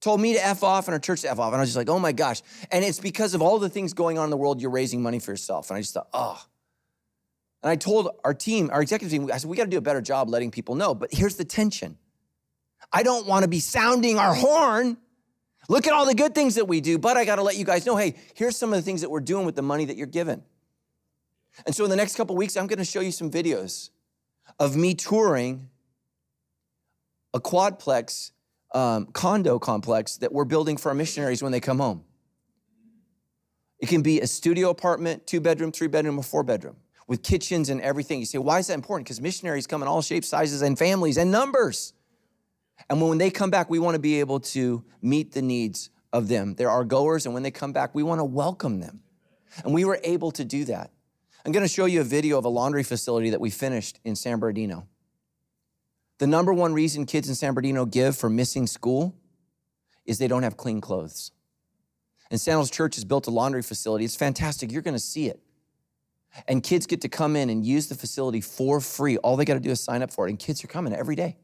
told 0.06 0.22
me 0.22 0.34
to 0.34 0.46
F 0.46 0.64
off 0.64 0.88
and 0.88 0.94
our 0.94 1.00
church 1.00 1.22
to 1.22 1.32
F 1.32 1.40
off. 1.40 1.48
And 1.48 1.56
I 1.56 1.62
was 1.62 1.70
just 1.70 1.78
like, 1.78 1.90
oh 1.90 1.98
my 1.98 2.12
gosh. 2.12 2.44
And 2.72 2.86
it's 2.86 3.00
because 3.00 3.34
of 3.34 3.42
all 3.42 3.58
the 3.58 3.70
things 3.70 3.92
going 3.94 4.20
on 4.20 4.26
in 4.26 4.30
the 4.30 4.38
world, 4.38 4.62
you're 4.62 4.70
raising 4.70 5.02
money 5.02 5.18
for 5.18 5.32
yourself. 5.32 5.72
And 5.72 5.78
I 5.78 5.82
just 5.82 5.96
thought, 5.96 6.10
oh, 6.14 6.40
and 7.64 7.72
I 7.72 7.76
told 7.76 8.10
our 8.24 8.36
team, 8.36 8.70
our 8.72 8.84
executive 8.84 9.12
team, 9.12 9.32
I 9.34 9.38
said, 9.38 9.50
we 9.50 9.58
got 9.58 9.64
to 9.64 9.70
do 9.72 9.80
a 9.80 9.82
better 9.82 10.02
job 10.02 10.30
letting 10.30 10.52
people 10.52 10.76
know. 10.76 10.94
But 10.94 11.12
here's 11.12 11.38
the 11.38 11.44
tension 11.44 11.98
I 12.94 13.02
don't 13.02 13.26
want 13.26 13.42
to 13.42 13.50
be 13.50 13.60
sounding 13.60 14.20
our 14.20 14.36
horn. 14.36 14.98
Look 15.70 15.88
at 15.88 15.94
all 15.94 16.06
the 16.06 16.14
good 16.14 16.36
things 16.36 16.54
that 16.54 16.68
we 16.68 16.82
do, 16.82 17.00
but 17.00 17.18
I 17.18 17.26
got 17.26 17.38
to 17.38 17.42
let 17.42 17.58
you 17.58 17.66
guys 17.66 17.88
know 17.88 17.98
hey, 17.98 18.14
here's 18.36 18.56
some 18.56 18.72
of 18.72 18.78
the 18.78 18.84
things 18.84 19.02
that 19.02 19.10
we're 19.10 19.22
doing 19.22 19.44
with 19.44 19.56
the 19.56 19.64
money 19.64 19.86
that 19.86 19.98
you're 19.98 20.06
given. 20.06 20.44
And 21.66 21.74
so 21.74 21.84
in 21.84 21.90
the 21.90 21.96
next 21.96 22.16
couple 22.16 22.36
weeks, 22.36 22.56
I'm 22.56 22.68
going 22.68 22.78
to 22.78 22.86
show 22.86 23.00
you 23.00 23.12
some 23.12 23.32
videos 23.32 23.90
of 24.60 24.76
me 24.76 24.94
touring 24.94 25.70
a 27.34 27.40
quadplex 27.40 28.30
um, 28.76 29.08
condo 29.08 29.58
complex 29.58 30.18
that 30.18 30.32
we're 30.32 30.46
building 30.46 30.76
for 30.78 30.90
our 30.90 30.96
missionaries 30.96 31.42
when 31.42 31.52
they 31.52 31.62
come 31.62 31.80
home. 31.80 32.04
It 33.80 33.88
can 33.88 34.02
be 34.02 34.20
a 34.20 34.28
studio 34.28 34.70
apartment, 34.70 35.26
two 35.26 35.40
bedroom, 35.40 35.72
three 35.72 35.88
bedroom, 35.88 36.20
or 36.20 36.24
four 36.24 36.44
bedroom 36.44 36.76
with 37.08 37.24
kitchens 37.24 37.70
and 37.70 37.82
everything. 37.82 38.20
You 38.20 38.26
say, 38.26 38.38
why 38.38 38.60
is 38.60 38.68
that 38.68 38.74
important? 38.74 39.06
Because 39.06 39.22
missionaries 39.22 39.66
come 39.66 39.82
in 39.82 39.88
all 39.88 40.02
shapes, 40.02 40.28
sizes, 40.28 40.62
and 40.62 40.78
families 40.78 41.18
and 41.18 41.32
numbers. 41.32 41.94
And 42.90 43.02
when 43.02 43.18
they 43.18 43.30
come 43.30 43.50
back, 43.50 43.70
we 43.70 43.80
want 43.80 43.96
to 43.96 44.00
be 44.00 44.20
able 44.20 44.40
to 44.42 44.84
meet 45.02 45.32
the 45.32 45.42
needs 45.42 45.90
of 46.12 46.28
them. 46.28 46.56
They're 46.56 46.70
our 46.70 46.84
goers, 46.84 47.26
and 47.26 47.34
when 47.34 47.44
they 47.44 47.52
come 47.52 47.72
back, 47.72 47.96
we 47.96 48.04
want 48.04 48.20
to 48.20 48.26
welcome 48.26 48.80
them. 48.80 49.02
And 49.64 49.74
we 49.74 49.86
were 49.86 50.00
able 50.04 50.32
to 50.32 50.44
do 50.44 50.66
that. 50.66 50.92
I'm 51.46 51.52
going 51.52 51.64
to 51.64 51.72
show 51.72 51.86
you 51.86 52.02
a 52.02 52.04
video 52.04 52.38
of 52.38 52.46
a 52.46 52.50
laundry 52.50 52.84
facility 52.84 53.30
that 53.30 53.40
we 53.40 53.50
finished 53.50 54.00
in 54.04 54.16
San 54.16 54.40
Bernardino. 54.40 54.88
The 56.18 56.28
number 56.28 56.54
one 56.54 56.74
reason 56.74 57.06
kids 57.06 57.28
in 57.28 57.36
San 57.36 57.54
Bernardino 57.54 57.86
give 57.86 58.16
for 58.16 58.30
missing 58.30 58.68
school 58.68 59.16
is 60.06 60.18
they 60.18 60.28
don't 60.28 60.44
have 60.44 60.56
clean 60.56 60.82
clothes. 60.82 61.32
And 62.32 62.40
Sandals 62.40 62.72
Church 62.72 62.96
has 62.96 63.04
built 63.04 63.28
a 63.28 63.32
laundry 63.32 63.62
facility. 63.62 64.06
It's 64.06 64.16
fantastic. 64.16 64.72
You're 64.72 64.82
going 64.82 64.96
to 64.96 65.00
see 65.00 65.28
it. 65.28 65.42
And 66.48 66.64
kids 66.64 66.86
get 66.86 67.02
to 67.02 67.10
come 67.10 67.36
in 67.36 67.50
and 67.50 67.66
use 67.66 67.88
the 67.88 67.96
facility 67.96 68.42
for 68.42 68.82
free. 68.82 69.18
All 69.18 69.38
they 69.38 69.46
got 69.46 69.54
to 69.54 69.60
do 69.60 69.72
is 69.72 69.80
sign 69.80 70.02
up 70.02 70.12
for 70.12 70.28
it. 70.28 70.32
And 70.32 70.40
kids 70.40 70.64
are 70.64 70.68
coming 70.68 70.94
every 70.94 71.16
day. 71.16 71.38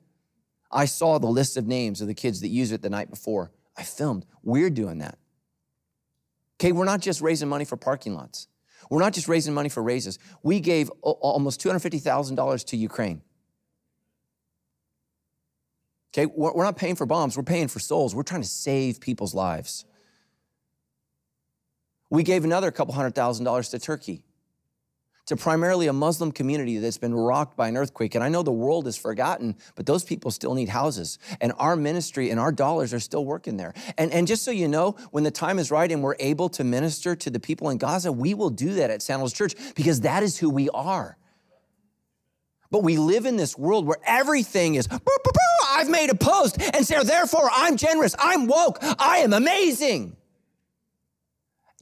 I 0.72 0.86
saw 0.86 1.18
the 1.18 1.28
list 1.28 1.58
of 1.58 1.68
names 1.68 2.02
of 2.02 2.08
the 2.08 2.14
kids 2.14 2.42
that 2.42 2.48
use 2.48 2.72
it 2.72 2.82
the 2.82 2.90
night 2.90 3.10
before. 3.10 3.52
I 3.78 3.84
filmed. 3.84 4.26
We're 4.44 4.70
doing 4.70 5.00
that. 5.00 5.18
Okay, 6.60 6.72
we're 6.72 6.86
not 6.86 7.00
just 7.00 7.22
raising 7.22 7.50
money 7.50 7.66
for 7.66 7.78
parking 7.78 8.16
lots. 8.16 8.48
We're 8.90 9.00
not 9.00 9.14
just 9.14 9.28
raising 9.28 9.54
money 9.54 9.70
for 9.70 9.82
raises. 9.82 10.20
We 10.44 10.60
gave 10.60 10.90
almost 11.02 11.62
$250,000 11.62 12.66
to 12.68 12.78
Ukraine. 12.78 13.22
Okay, 16.14 16.26
we're 16.26 16.64
not 16.64 16.76
paying 16.76 16.96
for 16.96 17.06
bombs, 17.06 17.38
we're 17.38 17.44
paying 17.44 17.68
for 17.68 17.80
souls. 17.80 18.14
We're 18.14 18.24
trying 18.24 18.42
to 18.42 18.48
save 18.48 19.00
people's 19.00 19.34
lives. 19.34 19.86
We 22.10 22.24
gave 22.24 22.44
another 22.44 22.72
couple 22.72 22.94
hundred 22.94 23.16
thousand 23.16 23.46
dollars 23.46 23.70
to 23.70 23.80
Turkey 23.80 24.24
to 25.28 25.38
primarily 25.38 25.88
a 25.88 25.94
Muslim 25.94 26.32
community 26.32 26.78
that's 26.78 26.98
been 26.98 27.14
rocked 27.14 27.56
by 27.56 27.70
an 27.70 27.78
earthquake. 27.78 28.16
And 28.16 28.24
I 28.24 28.28
know 28.28 28.44
the 28.44 28.52
world 28.52 28.86
is 28.88 28.98
forgotten, 28.98 29.56
but 29.76 29.86
those 29.86 30.04
people 30.04 30.30
still 30.30 30.54
need 30.56 30.68
houses. 30.68 31.20
And 31.40 31.54
our 31.58 31.78
ministry 31.78 32.32
and 32.32 32.40
our 32.40 32.52
dollars 32.52 32.94
are 32.94 33.00
still 33.00 33.24
working 33.24 33.56
there. 33.56 33.74
And, 33.98 34.12
and 34.12 34.28
just 34.28 34.44
so 34.44 34.52
you 34.52 34.68
know, 34.68 34.98
when 35.12 35.24
the 35.24 35.32
time 35.32 35.60
is 35.60 35.72
right 35.72 35.90
and 35.90 36.04
we're 36.04 36.18
able 36.20 36.50
to 36.50 36.66
minister 36.66 37.16
to 37.16 37.30
the 37.30 37.40
people 37.40 37.70
in 37.70 37.78
Gaza, 37.78 38.12
we 38.12 38.34
will 38.34 38.50
do 38.50 38.74
that 38.74 38.90
at 38.90 39.02
Sandals 39.02 39.32
Church 39.32 39.56
because 39.76 40.02
that 40.02 40.22
is 40.22 40.38
who 40.38 40.50
we 40.50 40.70
are. 40.72 41.18
But 42.72 42.84
we 42.84 42.98
live 42.98 43.26
in 43.26 43.36
this 43.36 43.58
world 43.58 43.86
where 43.86 44.00
everything 44.06 44.76
is, 44.76 44.88
I've 45.70 45.90
made 45.90 46.10
a 46.10 46.16
post, 46.16 46.60
and 46.74 46.88
so 46.88 47.04
therefore 47.04 47.50
I'm 47.54 47.78
generous, 47.78 48.16
I'm 48.18 48.48
woke, 48.48 48.78
I 48.82 49.18
am 49.18 49.34
amazing. 49.34 50.16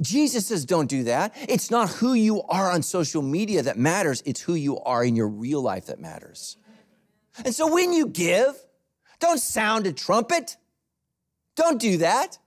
Jesus 0.01 0.47
says, 0.47 0.65
don't 0.65 0.89
do 0.89 1.03
that. 1.03 1.35
It's 1.47 1.69
not 1.69 1.89
who 1.89 2.13
you 2.13 2.41
are 2.43 2.71
on 2.71 2.81
social 2.81 3.21
media 3.21 3.61
that 3.63 3.77
matters, 3.77 4.23
it's 4.25 4.41
who 4.41 4.55
you 4.55 4.79
are 4.79 5.03
in 5.03 5.15
your 5.15 5.27
real 5.27 5.61
life 5.61 5.87
that 5.87 5.99
matters. 5.99 6.57
And 7.45 7.53
so 7.53 7.71
when 7.71 7.93
you 7.93 8.07
give, 8.07 8.55
don't 9.19 9.39
sound 9.39 9.85
a 9.85 9.93
trumpet. 9.93 10.57
Don't 11.55 11.79
do 11.79 11.97
that. 11.97 12.37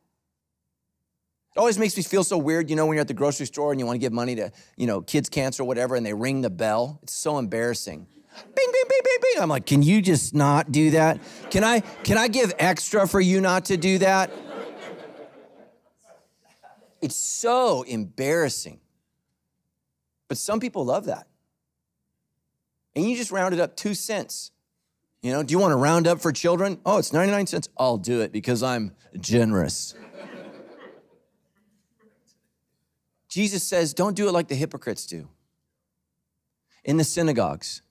It 1.55 1.59
always 1.59 1.79
makes 1.79 1.97
me 1.97 2.03
feel 2.03 2.25
so 2.25 2.39
weird, 2.39 2.71
you 2.71 2.77
know, 2.77 2.87
when 2.87 2.95
you're 2.95 3.03
at 3.03 3.09
the 3.09 3.15
grocery 3.15 3.45
store 3.45 3.73
and 3.73 3.79
you 3.79 3.85
want 3.85 3.97
to 3.97 4.01
give 4.01 4.13
money 4.13 4.35
to, 4.37 4.51
you 4.77 4.87
know, 4.87 5.03
kids' 5.03 5.29
cancer 5.29 5.63
or 5.63 5.67
whatever, 5.67 5.95
and 5.95 6.07
they 6.07 6.15
ring 6.15 6.41
the 6.41 6.49
bell. 6.49 6.99
It's 7.03 7.15
so 7.15 7.37
embarrassing. 7.37 8.07
Bing, 8.35 8.55
bing, 8.55 8.85
bing, 8.89 9.01
bing, 9.05 9.19
bing. 9.23 9.43
I'm 9.43 9.49
like, 9.49 9.67
can 9.67 9.83
you 9.83 10.01
just 10.01 10.35
not 10.35 10.73
do 10.73 10.91
that? 10.93 11.21
Can 11.51 11.65
I, 11.65 11.81
can 11.81 12.17
I 12.17 12.29
give 12.29 12.53
extra 12.59 13.07
for 13.07 13.21
you 13.21 13.41
not 13.41 13.67
to 13.67 13.77
do 13.77 13.99
that? 13.99 14.31
It's 17.01 17.17
so 17.17 17.83
embarrassing. 17.83 18.81
But 20.29 20.39
some 20.39 20.61
people 20.61 20.85
love 20.85 21.07
that. 21.07 21.27
And 22.95 23.09
you 23.09 23.17
just 23.17 23.33
round 23.33 23.53
it 23.55 23.61
up 23.61 23.77
two 23.77 23.95
cents. 23.95 24.51
You 25.21 25.33
know, 25.33 25.43
do 25.43 25.53
you 25.53 25.59
want 25.59 25.73
to 25.73 25.77
round 25.77 26.07
up 26.07 26.21
for 26.21 26.33
children? 26.33 26.81
Oh, 26.87 26.99
it's 26.99 27.13
99 27.13 27.47
cents. 27.47 27.69
I'll 27.77 27.99
do 27.99 28.21
it 28.21 28.33
because 28.33 28.63
I'm 28.63 28.93
generous. 29.21 29.95
Jesus 33.29 33.63
says, 33.63 33.95
don't 33.95 34.15
do 34.15 34.29
it 34.29 34.33
like 34.33 34.49
the 34.49 34.55
hypocrites 34.55 35.07
do 35.07 35.29
in 36.85 36.97
the 36.97 37.05
synagogues 37.05 37.82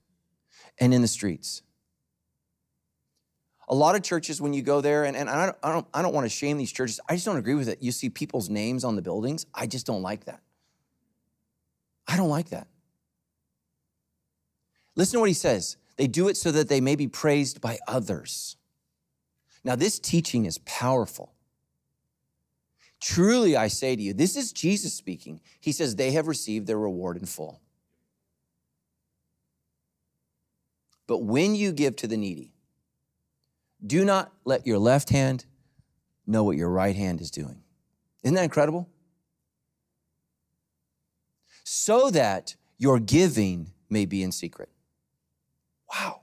and 0.80 0.94
in 0.94 1.02
the 1.02 1.08
streets 1.08 1.62
a 3.72 3.76
lot 3.76 3.96
of 3.96 4.04
churches, 4.04 4.42
when 4.42 4.52
you 4.52 4.62
go 4.62 4.82
there, 4.82 5.06
and, 5.06 5.16
and 5.16 5.30
I, 5.30 5.46
don't, 5.46 5.58
I, 5.64 5.72
don't, 5.72 5.88
I 5.94 6.02
don't 6.02 6.14
want 6.14 6.26
to 6.26 6.30
shame 6.30 6.58
these 6.58 6.74
churches, 6.74 7.00
I 7.08 7.14
just 7.14 7.26
don't 7.26 7.38
agree 7.38 7.56
with 7.56 7.70
it. 7.70 7.82
You 7.82 7.94
see 7.94 8.10
people's 8.10 8.50
names 8.50 8.84
on 8.84 8.98
the 8.98 9.02
buildings. 9.02 9.46
I 9.56 9.66
just 9.66 9.86
don't 9.86 10.02
like 10.02 10.26
that. 10.26 10.42
I 12.06 12.18
don't 12.18 12.30
like 12.30 12.50
that. 12.50 12.68
Listen 14.96 15.14
to 15.14 15.20
what 15.22 15.30
he 15.30 15.34
says. 15.34 15.78
They 15.96 16.08
do 16.08 16.28
it 16.28 16.36
so 16.36 16.52
that 16.52 16.68
they 16.68 16.82
may 16.82 16.98
be 16.98 17.08
praised 17.08 17.62
by 17.62 17.80
others. 17.88 18.58
Now, 19.64 19.78
this 19.78 20.00
teaching 20.00 20.46
is 20.46 20.58
powerful. 20.60 21.32
Truly, 23.00 23.56
I 23.56 23.70
say 23.70 23.96
to 23.96 24.02
you, 24.02 24.14
this 24.14 24.36
is 24.36 24.52
Jesus 24.52 24.94
speaking. 24.94 25.40
He 25.62 25.72
says, 25.72 25.96
they 25.96 26.12
have 26.12 26.28
received 26.28 26.68
their 26.68 26.78
reward 26.78 27.16
in 27.16 27.26
full. 27.26 27.62
But 31.12 31.24
when 31.24 31.56
you 31.56 31.74
give 31.74 31.98
to 31.98 32.08
the 32.08 32.16
needy, 32.16 32.54
do 33.86 34.06
not 34.06 34.32
let 34.46 34.66
your 34.66 34.78
left 34.78 35.10
hand 35.10 35.44
know 36.26 36.46
what 36.46 36.56
your 36.56 36.70
right 36.70 36.96
hand 36.96 37.20
is 37.20 37.30
doing. 37.30 37.64
Isn't 38.24 38.36
that 38.36 38.46
incredible? 38.46 38.88
So 41.66 42.12
that 42.12 42.56
your 42.78 42.98
giving 42.98 43.74
may 43.90 44.06
be 44.06 44.24
in 44.24 44.32
secret. 44.32 44.70
Wow. 45.94 46.22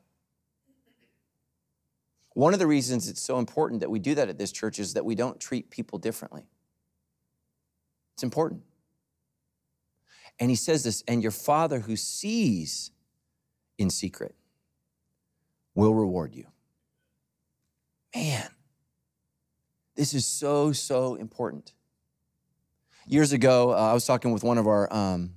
One 2.32 2.54
of 2.54 2.58
the 2.58 2.66
reasons 2.66 3.10
it's 3.10 3.20
so 3.20 3.38
important 3.38 3.80
that 3.80 3.90
we 3.90 3.98
do 3.98 4.14
that 4.14 4.30
at 4.30 4.38
this 4.38 4.52
church 4.52 4.78
is 4.78 4.94
that 4.94 5.04
we 5.04 5.14
don't 5.14 5.38
treat 5.38 5.68
people 5.68 5.98
differently. 5.98 6.48
It's 8.14 8.22
important. 8.22 8.62
And 10.40 10.48
he 10.48 10.56
says 10.56 10.82
this, 10.82 11.04
and 11.06 11.22
your 11.22 11.30
Father 11.30 11.80
who 11.80 11.94
sees 11.94 12.90
in 13.76 13.90
secret 13.90 14.34
will 15.78 15.94
reward 15.94 16.34
you. 16.34 16.44
Man, 18.14 18.48
this 19.94 20.12
is 20.12 20.26
so, 20.26 20.72
so 20.72 21.14
important. 21.14 21.72
Years 23.06 23.32
ago, 23.32 23.70
uh, 23.70 23.76
I 23.76 23.92
was 23.92 24.04
talking 24.04 24.32
with 24.32 24.42
one 24.42 24.58
of 24.58 24.66
our 24.66 24.92
um, 24.92 25.34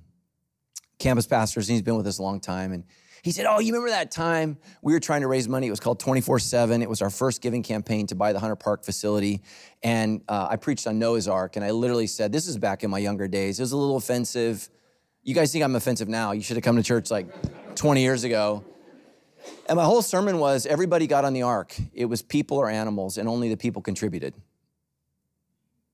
campus 0.98 1.28
pastors, 1.28 1.68
and 1.68 1.74
he's 1.74 1.82
been 1.82 1.96
with 1.96 2.08
us 2.08 2.18
a 2.18 2.22
long 2.22 2.40
time. 2.40 2.72
And 2.72 2.82
he 3.22 3.30
said, 3.30 3.46
Oh, 3.48 3.60
you 3.60 3.72
remember 3.72 3.90
that 3.90 4.10
time 4.10 4.58
we 4.82 4.92
were 4.92 4.98
trying 4.98 5.20
to 5.20 5.28
raise 5.28 5.48
money? 5.48 5.68
It 5.68 5.70
was 5.70 5.78
called 5.78 6.00
24 6.00 6.40
7. 6.40 6.82
It 6.82 6.88
was 6.88 7.02
our 7.02 7.10
first 7.10 7.40
giving 7.40 7.62
campaign 7.62 8.08
to 8.08 8.16
buy 8.16 8.32
the 8.32 8.40
Hunter 8.40 8.56
Park 8.56 8.84
facility. 8.84 9.42
And 9.84 10.22
uh, 10.28 10.48
I 10.50 10.56
preached 10.56 10.88
on 10.88 10.98
Noah's 10.98 11.28
Ark, 11.28 11.54
and 11.54 11.64
I 11.64 11.70
literally 11.70 12.08
said, 12.08 12.32
This 12.32 12.48
is 12.48 12.58
back 12.58 12.82
in 12.82 12.90
my 12.90 12.98
younger 12.98 13.28
days. 13.28 13.60
It 13.60 13.62
was 13.62 13.72
a 13.72 13.76
little 13.76 13.96
offensive. 13.96 14.68
You 15.22 15.36
guys 15.36 15.52
think 15.52 15.62
I'm 15.64 15.76
offensive 15.76 16.08
now. 16.08 16.32
You 16.32 16.42
should 16.42 16.56
have 16.56 16.64
come 16.64 16.74
to 16.74 16.82
church 16.82 17.12
like 17.12 17.28
20 17.76 18.02
years 18.02 18.24
ago. 18.24 18.64
And 19.68 19.76
my 19.76 19.84
whole 19.84 20.02
sermon 20.02 20.38
was 20.38 20.66
everybody 20.66 21.06
got 21.06 21.24
on 21.24 21.32
the 21.32 21.42
ark. 21.42 21.74
It 21.94 22.06
was 22.06 22.22
people 22.22 22.58
or 22.58 22.68
animals, 22.68 23.18
and 23.18 23.28
only 23.28 23.48
the 23.48 23.56
people 23.56 23.82
contributed. 23.82 24.34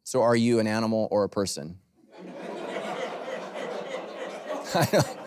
So 0.05 0.23
are 0.23 0.37
you 0.37 0.59
an 0.59 0.67
animal 0.67 1.09
or 1.11 1.25
a 1.25 1.29
person? 1.29 1.79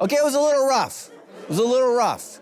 Okay, 0.00 0.16
it 0.16 0.24
was 0.24 0.34
a 0.34 0.40
little 0.40 0.66
rough. 0.66 1.10
It 1.42 1.48
was 1.48 1.58
a 1.58 1.64
little 1.64 1.94
rough. 1.94 2.40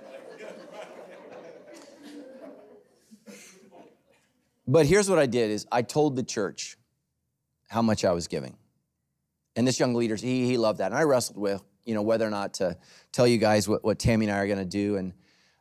But 4.67 4.87
here's 4.87 5.11
what 5.11 5.19
I 5.19 5.27
did 5.27 5.51
is 5.51 5.67
I 5.73 5.83
told 5.83 6.15
the 6.15 6.23
church 6.23 6.77
how 7.69 7.83
much 7.83 8.05
I 8.05 8.13
was 8.13 8.29
giving. 8.29 8.57
And 9.57 9.67
this 9.67 9.81
young 9.81 9.95
leader, 9.95 10.15
he, 10.15 10.47
he 10.47 10.57
loved 10.57 10.79
that. 10.79 10.93
And 10.93 10.95
I 10.95 11.03
wrestled 11.03 11.39
with, 11.39 11.63
you 11.89 11.95
know, 11.95 12.03
whether 12.03 12.27
or 12.27 12.31
not 12.31 12.55
to 12.55 12.77
tell 13.13 13.27
you 13.27 13.39
guys 13.39 13.67
what, 13.67 13.83
what 13.83 13.99
Tammy 13.99 14.27
and 14.27 14.35
I 14.35 14.39
are 14.41 14.47
going 14.47 14.59
to 14.59 14.65
do. 14.67 14.97
And 14.97 15.15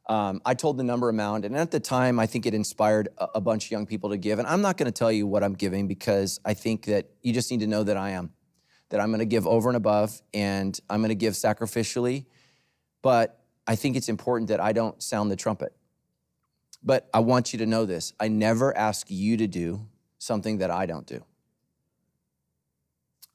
um, 0.07 0.41
I 0.45 0.55
told 0.55 0.77
the 0.77 0.83
number 0.83 1.07
amount. 1.07 1.45
And 1.45 1.55
at 1.55 1.71
the 1.71 1.79
time, 1.79 2.19
I 2.19 2.25
think 2.25 2.45
it 2.45 2.53
inspired 2.53 3.07
a, 3.17 3.27
a 3.35 3.41
bunch 3.41 3.65
of 3.65 3.71
young 3.71 3.85
people 3.85 4.09
to 4.09 4.17
give. 4.17 4.37
And 4.37 4.45
I'm 4.45 4.61
not 4.61 4.75
going 4.75 4.87
to 4.87 4.91
tell 4.91 5.11
you 5.11 5.25
what 5.25 5.41
I'm 5.41 5.53
giving 5.53 5.87
because 5.87 6.41
I 6.43 6.53
think 6.53 6.85
that 6.85 7.09
you 7.21 7.31
just 7.31 7.49
need 7.49 7.61
to 7.61 7.67
know 7.67 7.83
that 7.83 7.95
I 7.95 8.09
am 8.11 8.33
that 8.89 8.99
I'm 8.99 9.09
going 9.09 9.19
to 9.19 9.25
give 9.25 9.47
over 9.47 9.69
and 9.69 9.77
above 9.77 10.21
and 10.33 10.77
I'm 10.89 10.99
going 10.99 11.09
to 11.09 11.15
give 11.15 11.33
sacrificially. 11.33 12.25
But 13.01 13.39
I 13.65 13.75
think 13.75 13.95
it's 13.95 14.09
important 14.09 14.49
that 14.49 14.59
I 14.59 14.73
don't 14.73 15.01
sound 15.01 15.31
the 15.31 15.35
trumpet. 15.35 15.73
But 16.83 17.09
I 17.13 17.19
want 17.19 17.53
you 17.53 17.59
to 17.59 17.65
know 17.65 17.85
this 17.85 18.13
I 18.19 18.27
never 18.27 18.75
ask 18.77 19.07
you 19.09 19.37
to 19.37 19.47
do 19.47 19.87
something 20.17 20.57
that 20.59 20.71
I 20.71 20.85
don't 20.85 21.05
do. 21.05 21.23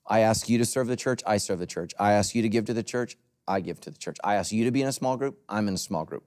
I 0.07 0.21
ask 0.21 0.49
you 0.49 0.59
to 0.59 0.65
serve 0.65 0.89
the 0.89 0.97
church, 0.97 1.23
I 1.27 1.37
serve 1.37 1.59
the 1.59 1.67
church. 1.67 1.93
I 1.99 2.13
ask 2.13 2.35
you 2.35 2.43
to 2.43 2.49
give 2.49 2.65
to 2.67 2.75
the 2.75 2.83
church, 2.83 3.17
I 3.47 3.61
give 3.61 3.81
to 3.83 3.91
the 3.91 3.99
church. 3.99 4.19
I 4.23 4.35
ask 4.35 4.53
you 4.53 4.65
to 4.65 4.71
be 4.71 4.83
in 4.83 4.89
a 4.89 4.93
small 4.93 5.17
group, 5.17 5.39
I'm 5.49 5.69
in 5.69 5.75
a 5.75 5.79
small 5.79 6.05
group. 6.05 6.25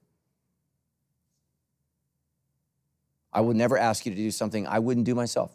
I 3.33 3.41
would 3.41 3.57
never 3.57 3.77
ask 3.77 4.05
you 4.05 4.11
to 4.11 4.17
do 4.17 4.31
something 4.31 4.65
I 4.65 4.79
wouldn't 4.79 5.05
do 5.05 5.13
myself. 5.13 5.51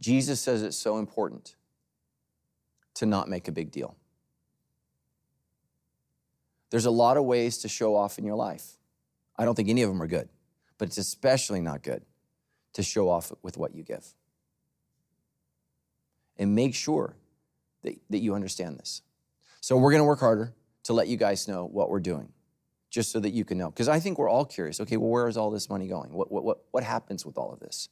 Jesus 0.00 0.40
says 0.40 0.62
it's 0.62 0.76
so 0.76 0.98
important 0.98 1.54
to 2.94 3.06
not 3.06 3.28
make 3.28 3.46
a 3.46 3.52
big 3.52 3.70
deal. 3.70 3.96
There's 6.70 6.86
a 6.86 6.90
lot 6.90 7.16
of 7.16 7.24
ways 7.24 7.58
to 7.58 7.68
show 7.68 7.94
off 7.94 8.18
in 8.18 8.24
your 8.24 8.34
life. 8.34 8.76
I 9.38 9.44
don't 9.44 9.54
think 9.54 9.68
any 9.68 9.82
of 9.82 9.90
them 9.90 10.02
are 10.02 10.08
good, 10.08 10.28
but 10.78 10.88
it's 10.88 10.98
especially 10.98 11.60
not 11.60 11.82
good 11.82 12.04
to 12.72 12.82
show 12.82 13.08
off 13.08 13.32
with 13.42 13.56
what 13.56 13.74
you 13.74 13.84
give. 13.84 14.14
And 16.38 16.54
make 16.54 16.74
sure 16.74 17.16
that, 17.82 17.94
that 18.10 18.18
you 18.18 18.34
understand 18.34 18.78
this. 18.78 19.02
So, 19.60 19.76
we're 19.76 19.92
gonna 19.92 20.04
work 20.04 20.20
harder 20.20 20.54
to 20.84 20.92
let 20.92 21.08
you 21.08 21.16
guys 21.16 21.48
know 21.48 21.66
what 21.66 21.90
we're 21.90 22.00
doing, 22.00 22.32
just 22.90 23.10
so 23.10 23.20
that 23.20 23.30
you 23.32 23.44
can 23.44 23.58
know. 23.58 23.70
Because 23.70 23.88
I 23.88 24.00
think 24.00 24.18
we're 24.18 24.28
all 24.28 24.44
curious 24.44 24.80
okay, 24.80 24.96
well, 24.96 25.10
where 25.10 25.28
is 25.28 25.36
all 25.36 25.50
this 25.50 25.68
money 25.68 25.86
going? 25.86 26.12
What, 26.12 26.30
what, 26.30 26.44
what, 26.44 26.58
what 26.70 26.84
happens 26.84 27.24
with 27.24 27.38
all 27.38 27.52
of 27.52 27.60
this? 27.60 27.88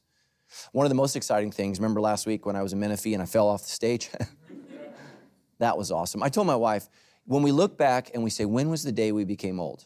One 0.71 0.85
of 0.85 0.89
the 0.89 0.95
most 0.95 1.15
exciting 1.15 1.51
things, 1.51 1.79
remember 1.79 2.01
last 2.01 2.25
week 2.25 2.45
when 2.45 2.55
I 2.55 2.61
was 2.61 2.73
in 2.73 2.79
Menifee 2.79 3.13
and 3.13 3.23
I 3.23 3.25
fell 3.25 3.47
off 3.47 3.63
the 3.63 3.71
stage? 3.71 4.09
that 5.59 5.77
was 5.77 5.91
awesome. 5.91 6.21
I 6.21 6.29
told 6.29 6.47
my 6.47 6.55
wife, 6.55 6.89
when 7.25 7.41
we 7.41 7.51
look 7.51 7.77
back 7.77 8.11
and 8.13 8.23
we 8.23 8.29
say, 8.29 8.45
when 8.45 8.69
was 8.69 8.83
the 8.83 8.91
day 8.91 9.11
we 9.11 9.23
became 9.23 9.59
old? 9.59 9.85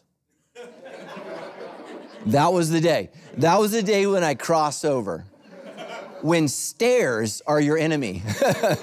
that 2.26 2.52
was 2.52 2.70
the 2.70 2.80
day. 2.80 3.10
That 3.36 3.58
was 3.58 3.72
the 3.72 3.82
day 3.82 4.06
when 4.06 4.24
I 4.24 4.34
crossed 4.34 4.84
over. 4.84 5.24
When 6.22 6.48
stairs 6.48 7.42
are 7.46 7.60
your 7.60 7.78
enemy. 7.78 8.22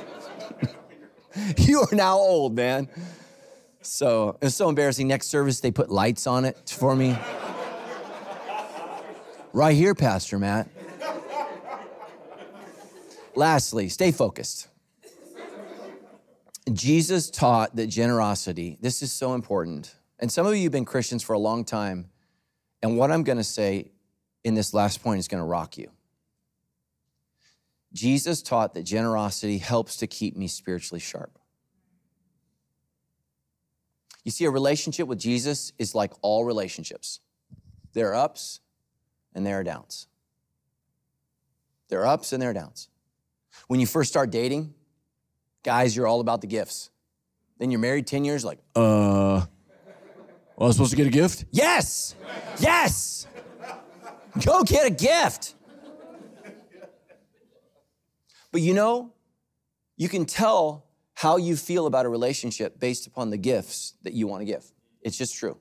you 1.57 1.81
are 1.81 1.95
now 1.95 2.17
old, 2.17 2.55
man. 2.55 2.89
So 3.81 4.37
it's 4.41 4.55
so 4.55 4.69
embarrassing. 4.69 5.07
Next 5.07 5.27
service, 5.27 5.59
they 5.59 5.71
put 5.71 5.89
lights 5.89 6.27
on 6.27 6.45
it 6.45 6.69
for 6.69 6.95
me. 6.95 7.17
right 9.53 9.75
here, 9.75 9.93
Pastor 9.93 10.39
Matt. 10.39 10.69
Lastly, 13.35 13.89
stay 13.89 14.11
focused. 14.11 14.69
Jesus 16.71 17.29
taught 17.29 17.75
that 17.75 17.87
generosity, 17.87 18.77
this 18.81 19.03
is 19.03 19.11
so 19.11 19.33
important. 19.33 19.95
And 20.19 20.31
some 20.31 20.47
of 20.47 20.55
you 20.55 20.63
have 20.63 20.71
been 20.71 20.85
Christians 20.85 21.21
for 21.21 21.33
a 21.33 21.39
long 21.39 21.63
time. 21.63 22.09
And 22.81 22.97
what 22.97 23.11
I'm 23.11 23.23
going 23.23 23.37
to 23.37 23.43
say 23.43 23.91
in 24.43 24.55
this 24.55 24.73
last 24.73 25.03
point 25.03 25.19
is 25.19 25.27
going 25.27 25.41
to 25.41 25.45
rock 25.45 25.77
you. 25.77 25.91
Jesus 27.95 28.41
taught 28.41 28.73
that 28.73 28.83
generosity 28.83 29.57
helps 29.57 29.95
to 29.97 30.07
keep 30.07 30.35
me 30.35 30.47
spiritually 30.47 30.99
sharp. 30.99 31.39
You 34.25 34.31
see, 34.31 34.43
a 34.43 34.49
relationship 34.49 35.07
with 35.07 35.17
Jesus 35.17 35.71
is 35.79 35.95
like 35.95 36.11
all 36.21 36.43
relationships 36.43 37.21
there 37.93 38.09
are 38.11 38.15
ups 38.15 38.59
and 39.33 39.45
there 39.45 39.57
are 39.57 39.63
downs. 39.63 40.07
There 41.87 42.01
are 42.01 42.07
ups 42.07 42.33
and 42.33 42.41
there 42.41 42.49
are 42.49 42.53
downs. 42.53 42.89
When 43.67 43.79
you 43.79 43.87
first 43.87 44.09
start 44.09 44.29
dating, 44.31 44.73
guys, 45.63 45.95
you're 45.95 46.05
all 46.05 46.19
about 46.19 46.41
the 46.41 46.47
gifts. 46.47 46.89
Then 47.57 47.71
you're 47.71 47.79
married 47.79 48.05
10 48.05 48.25
years, 48.25 48.43
like, 48.43 48.59
uh, 48.75 49.45
well, 49.45 49.47
I 50.59 50.65
was 50.65 50.75
supposed 50.75 50.91
to 50.91 50.97
get 50.97 51.07
a 51.07 51.11
gift? 51.11 51.45
Yes! 51.51 52.15
Yes! 52.59 53.27
Go 54.45 54.63
get 54.63 54.85
a 54.85 54.89
gift. 54.89 55.55
But 58.55 58.61
you 58.61 58.73
know, 58.73 59.11
you 59.97 60.07
can 60.07 60.23
tell 60.23 60.85
how 61.13 61.35
you 61.35 61.57
feel 61.57 61.87
about 61.87 62.05
a 62.05 62.09
relationship 62.09 62.79
based 62.79 63.05
upon 63.05 63.29
the 63.29 63.35
gifts 63.35 63.95
that 64.03 64.13
you 64.13 64.27
want 64.27 64.43
to 64.43 64.45
give. 64.45 64.63
It's 65.01 65.17
just 65.17 65.35
true. 65.35 65.57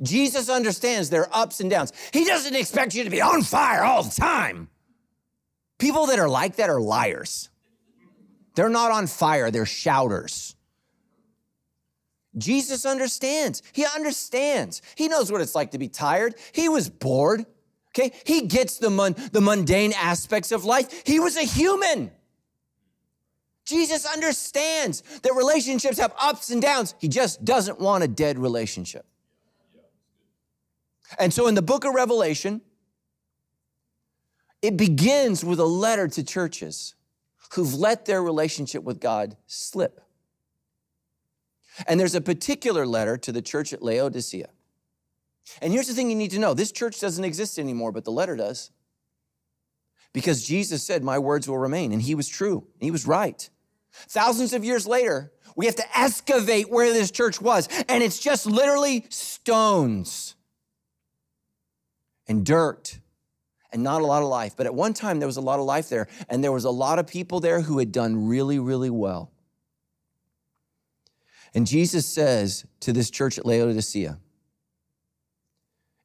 Jesus 0.00 0.48
understands 0.48 1.10
there 1.10 1.22
are 1.22 1.42
ups 1.42 1.58
and 1.58 1.68
downs. 1.68 1.92
He 2.12 2.26
doesn't 2.26 2.54
expect 2.54 2.94
you 2.94 3.02
to 3.02 3.10
be 3.10 3.20
on 3.20 3.42
fire 3.42 3.82
all 3.82 4.04
the 4.04 4.14
time. 4.14 4.68
People 5.80 6.06
that 6.06 6.20
are 6.20 6.28
like 6.28 6.54
that 6.58 6.70
are 6.70 6.80
liars. 6.80 7.50
They're 8.54 8.68
not 8.68 8.92
on 8.92 9.08
fire, 9.08 9.50
they're 9.50 9.66
shouters. 9.66 10.54
Jesus 12.38 12.86
understands. 12.86 13.64
He 13.72 13.84
understands. 13.84 14.80
He 14.94 15.08
knows 15.08 15.32
what 15.32 15.40
it's 15.40 15.56
like 15.56 15.72
to 15.72 15.78
be 15.78 15.88
tired. 15.88 16.36
He 16.52 16.68
was 16.68 16.88
bored. 16.88 17.46
Okay? 17.96 18.12
He 18.24 18.42
gets 18.42 18.76
the, 18.78 18.90
the 19.32 19.40
mundane 19.40 19.94
aspects 19.94 20.52
of 20.52 20.64
life. 20.64 21.02
He 21.06 21.18
was 21.18 21.36
a 21.36 21.42
human. 21.44 22.10
Jesus 23.64 24.04
understands 24.04 25.02
that 25.22 25.34
relationships 25.34 25.98
have 25.98 26.12
ups 26.20 26.50
and 26.50 26.60
downs. 26.60 26.94
He 27.00 27.08
just 27.08 27.44
doesn't 27.44 27.80
want 27.80 28.04
a 28.04 28.08
dead 28.08 28.38
relationship. 28.38 29.06
And 31.18 31.32
so 31.32 31.46
in 31.46 31.54
the 31.54 31.62
book 31.62 31.84
of 31.84 31.94
Revelation, 31.94 32.60
it 34.60 34.76
begins 34.76 35.44
with 35.44 35.58
a 35.58 35.64
letter 35.64 36.06
to 36.08 36.22
churches. 36.22 36.94
who've 37.52 37.74
let 37.74 38.06
their 38.06 38.22
relationship 38.22 38.82
with 38.82 39.00
God 39.00 39.36
slip. 39.46 40.00
And 41.86 42.00
there's 42.00 42.16
a 42.16 42.20
particular 42.20 42.86
letter 42.86 43.16
to 43.18 43.30
the 43.30 43.40
church 43.40 43.72
at 43.72 43.82
Laodicea. 43.82 44.48
And 45.60 45.72
here's 45.72 45.88
the 45.88 45.94
thing 45.94 46.10
you 46.10 46.16
need 46.16 46.32
to 46.32 46.38
know 46.38 46.54
this 46.54 46.72
church 46.72 47.00
doesn't 47.00 47.24
exist 47.24 47.58
anymore, 47.58 47.92
but 47.92 48.04
the 48.04 48.12
letter 48.12 48.36
does. 48.36 48.70
Because 50.12 50.46
Jesus 50.46 50.82
said, 50.82 51.02
My 51.02 51.18
words 51.18 51.48
will 51.48 51.58
remain. 51.58 51.92
And 51.92 52.02
he 52.02 52.14
was 52.14 52.28
true, 52.28 52.66
he 52.80 52.90
was 52.90 53.06
right. 53.06 53.48
Thousands 54.08 54.52
of 54.52 54.64
years 54.64 54.86
later, 54.86 55.32
we 55.56 55.66
have 55.66 55.76
to 55.76 55.98
excavate 55.98 56.70
where 56.70 56.92
this 56.92 57.10
church 57.10 57.40
was, 57.40 57.66
and 57.88 58.02
it's 58.02 58.18
just 58.18 58.44
literally 58.44 59.06
stones 59.08 60.34
and 62.28 62.44
dirt 62.44 62.98
and 63.72 63.82
not 63.82 64.02
a 64.02 64.06
lot 64.06 64.22
of 64.22 64.28
life. 64.28 64.54
But 64.56 64.66
at 64.66 64.74
one 64.74 64.92
time, 64.92 65.18
there 65.18 65.26
was 65.26 65.38
a 65.38 65.42
lot 65.42 65.58
of 65.58 65.64
life 65.64 65.88
there, 65.88 66.08
and 66.28 66.44
there 66.44 66.52
was 66.52 66.64
a 66.64 66.70
lot 66.70 66.98
of 66.98 67.06
people 67.06 67.40
there 67.40 67.62
who 67.62 67.78
had 67.78 67.90
done 67.90 68.28
really, 68.28 68.58
really 68.58 68.90
well. 68.90 69.32
And 71.54 71.66
Jesus 71.66 72.04
says 72.04 72.66
to 72.80 72.92
this 72.92 73.10
church 73.10 73.38
at 73.38 73.46
Laodicea, 73.46 74.18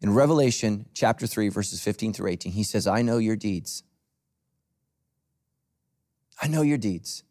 in 0.01 0.13
Revelation 0.13 0.87
chapter 0.93 1.27
3, 1.27 1.49
verses 1.49 1.81
15 1.81 2.13
through 2.13 2.31
18, 2.31 2.51
he 2.51 2.63
says, 2.63 2.87
I 2.87 3.03
know 3.03 3.19
your 3.19 3.35
deeds. 3.35 3.83
I 6.41 6.47
know 6.47 6.63
your 6.63 6.79
deeds. 6.79 7.23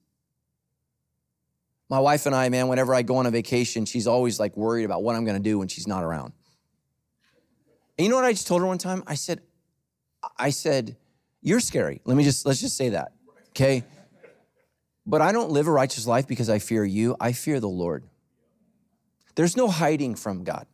My 1.88 1.98
wife 1.98 2.26
and 2.26 2.35
I, 2.35 2.48
man, 2.48 2.68
whenever 2.68 2.94
I 2.94 3.02
go 3.02 3.16
on 3.16 3.26
a 3.26 3.30
vacation, 3.33 3.85
she's 3.85 4.06
always 4.06 4.38
like 4.38 4.56
worried 4.56 4.85
about 4.85 5.02
what 5.02 5.16
I'm 5.16 5.24
gonna 5.24 5.40
do 5.40 5.59
when 5.59 5.66
she's 5.66 5.88
not 5.88 6.04
around. 6.04 6.33
And 7.98 8.04
you 8.04 8.09
know 8.09 8.16
what 8.16 8.24
I 8.24 8.33
just 8.33 8.46
told 8.46 8.61
her 8.61 8.66
one 8.66 8.78
time? 8.78 9.02
I 9.06 9.16
said, 9.16 9.40
I 10.38 10.50
said, 10.50 10.96
you're 11.42 11.61
scary. 11.61 12.00
Let 12.04 12.16
me 12.16 12.22
just, 12.22 12.46
let's 12.46 12.61
just 12.61 12.76
say 12.76 12.90
that, 12.90 13.12
okay? 13.48 13.83
But 15.04 15.20
I 15.20 15.33
don't 15.33 15.50
live 15.50 15.66
a 15.66 15.72
righteous 15.72 16.06
life 16.06 16.28
because 16.28 16.48
I 16.48 16.61
fear 16.61 16.85
you. 16.85 17.16
I 17.18 17.33
fear 17.33 17.59
the 17.59 17.68
Lord. 17.68 18.04
There's 19.35 19.56
no 19.56 19.66
hiding 19.68 20.14
from 20.14 20.44
God. 20.44 20.66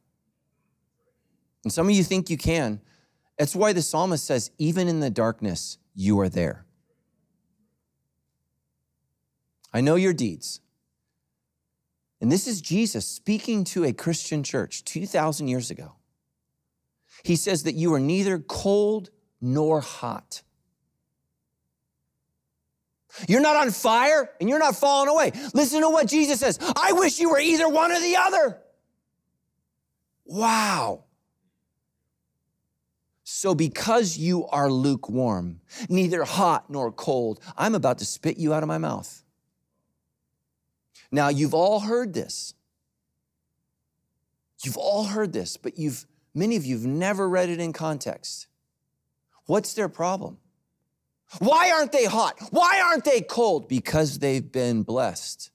And 1.67 1.73
some 1.73 1.89
of 1.89 1.97
you 1.97 2.05
think 2.05 2.31
you 2.31 2.37
can. 2.37 2.81
That's 3.37 3.57
why 3.57 3.73
the 3.73 3.83
psalmist 3.83 4.25
says, 4.25 4.53
even 4.57 4.87
in 4.87 5.01
the 5.01 5.11
darkness, 5.11 5.79
you 5.97 6.21
are 6.21 6.29
there. 6.29 6.65
I 9.75 9.81
know 9.81 9.97
your 9.97 10.13
deeds. 10.13 10.61
And 12.21 12.31
this 12.31 12.47
is 12.47 12.61
Jesus 12.61 13.05
speaking 13.05 13.65
to 13.65 13.83
a 13.83 13.93
Christian 13.93 14.45
church 14.45 14.85
2,000 14.85 15.49
years 15.49 15.73
ago. 15.73 15.97
He 17.25 17.35
says 17.35 17.65
that 17.65 17.75
you 17.75 17.93
are 17.95 17.99
neither 17.99 18.39
cold 18.39 19.11
nor 19.41 19.81
hot. 19.81 20.43
You're 23.27 23.41
not 23.41 23.57
on 23.57 23.73
fire 23.73 24.31
and 24.39 24.49
you're 24.49 24.61
not 24.61 24.77
falling 24.77 25.09
away. 25.09 25.33
Listen 25.53 25.81
to 25.81 25.89
what 25.89 26.07
Jesus 26.07 26.39
says. 26.39 26.61
I 26.77 26.93
wish 26.93 27.19
you 27.19 27.31
were 27.31 27.41
either 27.41 27.69
one 27.69 27.91
or 27.91 27.99
the 27.99 28.19
other. 28.19 28.63
Wow. 30.27 31.06
So, 33.29 33.57
because 33.57 34.17
you 34.17 34.47
are 34.47 34.71
lukewarm, 34.71 35.61
neither 35.89 36.23
hot 36.23 36.71
nor 36.71 36.93
cold, 36.93 37.41
I'm 37.57 37.75
about 37.75 37.99
to 37.99 38.05
spit 38.05 38.37
you 38.37 38.55
out 38.55 38.63
of 38.63 38.69
my 38.69 38.79
mouth. 38.79 39.25
Now, 41.11 41.27
you've 41.29 41.53
all 41.53 41.81
heard 41.81 42.15
this. 42.15 42.55
You've 44.63 44.77
all 44.77 45.03
heard 45.03 45.33
this, 45.33 45.57
but 45.57 45.77
you've 45.77 46.07
many 46.35 46.55
of 46.55 46.65
you've 46.65 46.87
never 46.87 47.29
read 47.29 47.49
it 47.49 47.59
in 47.59 47.73
context. 47.73 48.47
What's 49.47 49.75
their 49.75 49.89
problem? 49.89 50.39
Why 51.41 51.73
aren't 51.73 51.91
they 51.91 52.05
hot? 52.05 52.39
Why 52.53 52.81
aren't 52.81 53.05
they 53.05 53.23
cold? 53.23 53.67
Because 53.67 54.21
they've 54.21 54.53
been 54.53 54.85
blessed. 54.85 55.51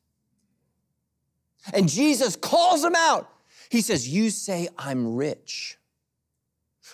And 1.74 1.88
Jesus 1.88 2.36
calls 2.36 2.82
them 2.82 2.96
out. 2.98 3.32
He 3.70 3.80
says, 3.80 4.10
You 4.10 4.30
say 4.30 4.68
I'm 4.78 5.16
rich. 5.16 5.78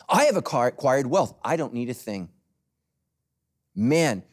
I 0.09 0.25
have 0.25 0.37
acquired 0.37 1.07
wealth. 1.07 1.35
I 1.43 1.55
don't 1.55 1.73
need 1.73 1.89
a 1.89 1.93
thing. 1.93 2.29
Man, 3.75 4.23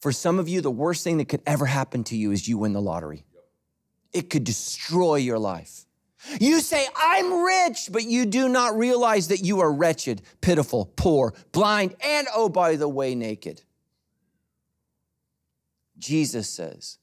for 0.00 0.12
some 0.12 0.38
of 0.38 0.48
you, 0.48 0.60
the 0.60 0.70
worst 0.70 1.02
thing 1.04 1.18
that 1.18 1.28
could 1.28 1.42
ever 1.46 1.66
happen 1.66 2.04
to 2.04 2.16
you 2.16 2.30
is 2.32 2.46
you 2.46 2.58
win 2.58 2.72
the 2.72 2.80
lottery. 2.80 3.24
It 4.12 4.30
could 4.30 4.44
destroy 4.44 5.16
your 5.16 5.38
life. 5.38 5.86
You 6.40 6.60
say, 6.60 6.86
I'm 6.96 7.44
rich, 7.44 7.88
but 7.90 8.04
you 8.04 8.26
do 8.26 8.48
not 8.48 8.76
realize 8.76 9.28
that 9.28 9.44
you 9.44 9.60
are 9.60 9.72
wretched, 9.72 10.22
pitiful, 10.40 10.92
poor, 10.96 11.34
blind, 11.52 11.94
and 12.04 12.26
oh, 12.34 12.48
by 12.48 12.76
the 12.76 12.88
way, 12.88 13.14
naked. 13.14 13.62
Jesus 15.98 16.48
says, 16.48 16.98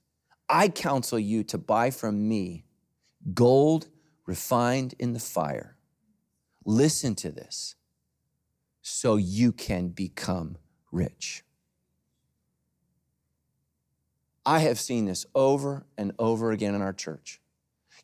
I 0.50 0.68
counsel 0.68 1.20
you 1.20 1.44
to 1.46 1.58
buy 1.58 1.90
from 1.90 2.28
me 2.28 2.66
gold 3.34 3.88
refined 4.26 4.94
in 5.00 5.14
the 5.14 5.20
fire. 5.20 5.78
Listen 6.66 7.16
to 7.16 7.32
this 7.32 7.76
so 8.84 9.16
you 9.16 9.54
can 9.54 9.88
become 9.88 10.58
rich. 10.92 11.44
I 14.46 14.60
have 14.60 14.80
seen 14.80 15.06
this 15.06 15.26
over 15.34 15.86
and 15.98 16.12
over 16.20 16.52
again 16.52 16.76
in 16.76 16.82
our 16.82 16.92
church. 16.92 17.40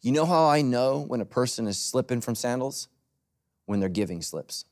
You 0.02 0.14
know 0.14 0.26
how 0.26 0.48
I 0.48 0.62
know 0.62 1.00
when 1.00 1.20
a 1.20 1.26
person 1.26 1.68
is 1.68 1.78
slipping 1.78 2.22
from 2.22 2.34
sandals? 2.34 2.88
When 3.66 3.82
their 3.82 3.90
giving 3.90 4.22
slips. 4.22 4.66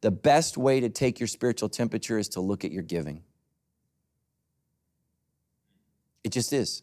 The 0.00 0.12
best 0.12 0.56
way 0.56 0.78
to 0.78 0.88
take 0.88 1.18
your 1.18 1.26
spiritual 1.26 1.68
temperature 1.68 2.18
is 2.18 2.28
to 2.30 2.40
look 2.40 2.64
at 2.64 2.70
your 2.70 2.84
giving. 2.84 3.24
It 6.22 6.30
just 6.30 6.52
is. 6.52 6.82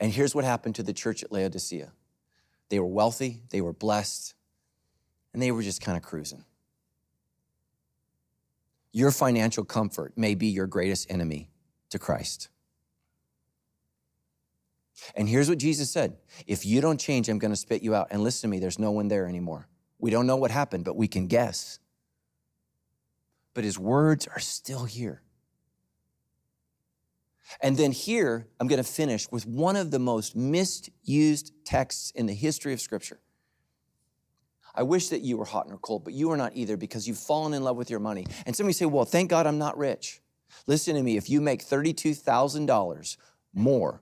And 0.00 0.12
here's 0.12 0.34
what 0.34 0.44
happened 0.44 0.74
to 0.74 0.82
the 0.82 0.92
church 0.92 1.22
at 1.22 1.30
Laodicea 1.30 1.92
they 2.68 2.78
were 2.80 2.86
wealthy, 2.86 3.42
they 3.50 3.60
were 3.60 3.72
blessed, 3.72 4.34
and 5.32 5.42
they 5.42 5.52
were 5.52 5.62
just 5.62 5.80
kind 5.80 5.96
of 5.96 6.02
cruising. 6.02 6.44
Your 8.92 9.10
financial 9.10 9.64
comfort 9.64 10.14
may 10.16 10.34
be 10.34 10.48
your 10.48 10.66
greatest 10.66 11.10
enemy 11.10 11.50
to 11.90 11.98
Christ. 11.98 12.48
And 15.14 15.28
here's 15.28 15.48
what 15.48 15.58
Jesus 15.58 15.90
said 15.90 16.16
If 16.46 16.66
you 16.66 16.80
don't 16.80 16.98
change, 16.98 17.28
I'm 17.28 17.38
going 17.38 17.52
to 17.52 17.56
spit 17.56 17.82
you 17.82 17.94
out. 17.94 18.08
And 18.10 18.22
listen 18.22 18.48
to 18.48 18.50
me, 18.50 18.58
there's 18.58 18.78
no 18.78 18.90
one 18.90 19.08
there 19.08 19.26
anymore. 19.26 19.68
We 19.98 20.10
don't 20.10 20.26
know 20.26 20.36
what 20.36 20.50
happened, 20.50 20.84
but 20.84 20.96
we 20.96 21.08
can 21.08 21.26
guess. 21.26 21.78
But 23.54 23.64
his 23.64 23.78
words 23.78 24.26
are 24.28 24.40
still 24.40 24.84
here. 24.84 25.22
And 27.60 27.76
then 27.76 27.90
here, 27.90 28.46
I'm 28.60 28.68
going 28.68 28.82
to 28.82 28.88
finish 28.88 29.30
with 29.30 29.44
one 29.46 29.74
of 29.74 29.90
the 29.90 29.98
most 29.98 30.36
misused 30.36 31.52
texts 31.64 32.12
in 32.12 32.26
the 32.26 32.34
history 32.34 32.72
of 32.72 32.80
Scripture. 32.80 33.20
I 34.74 34.82
wish 34.82 35.08
that 35.08 35.20
you 35.22 35.36
were 35.36 35.44
hot 35.44 35.66
or 35.68 35.78
cold, 35.78 36.04
but 36.04 36.12
you 36.12 36.30
are 36.30 36.36
not 36.36 36.52
either 36.54 36.76
because 36.76 37.08
you've 37.08 37.18
fallen 37.18 37.54
in 37.54 37.64
love 37.64 37.76
with 37.76 37.90
your 37.90 38.00
money. 38.00 38.26
And 38.46 38.54
somebody 38.54 38.72
say, 38.72 38.86
Well, 38.86 39.04
thank 39.04 39.30
God 39.30 39.46
I'm 39.46 39.58
not 39.58 39.76
rich. 39.76 40.20
Listen 40.66 40.94
to 40.94 41.02
me, 41.02 41.16
if 41.16 41.30
you 41.30 41.40
make 41.40 41.64
$32,000 41.64 43.16
more 43.54 44.00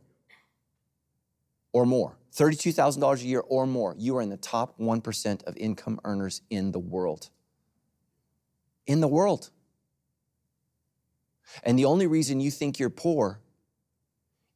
or 1.73 1.87
more, 1.87 2.17
$32,000 2.35 3.23
a 3.23 3.27
year 3.27 3.41
or 3.41 3.67
more, 3.67 3.95
you 3.99 4.17
are 4.17 4.23
in 4.23 4.31
the 4.31 4.37
top 4.37 4.79
1% 4.79 5.45
of 5.45 5.57
income 5.57 6.01
earners 6.05 6.43
in 6.51 6.73
the 6.73 6.79
world. 6.79 7.31
In 8.87 9.01
the 9.01 9.09
world. 9.09 9.51
And 11.63 11.79
the 11.79 11.85
only 11.85 12.07
reason 12.07 12.41
you 12.41 12.51
think 12.51 12.79
you're 12.79 12.91
poor 12.91 13.41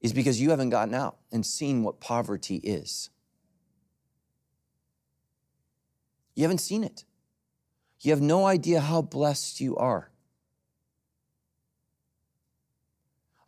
is 0.00 0.12
because 0.12 0.40
you 0.40 0.50
haven't 0.50 0.70
gotten 0.70 0.94
out 0.94 1.18
and 1.30 1.46
seen 1.46 1.82
what 1.82 2.00
poverty 2.00 2.56
is. 2.56 3.10
You 6.34 6.42
haven't 6.44 6.58
seen 6.58 6.84
it. 6.84 7.04
You 8.00 8.10
have 8.10 8.20
no 8.20 8.46
idea 8.46 8.80
how 8.80 9.02
blessed 9.02 9.60
you 9.60 9.76
are. 9.76 10.10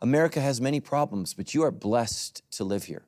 America 0.01 0.39
has 0.39 0.61
many 0.61 0.79
problems, 0.79 1.33
but 1.33 1.53
you 1.53 1.63
are 1.63 1.71
blessed 1.71 2.43
to 2.51 2.63
live 2.63 2.83
here. 2.83 3.05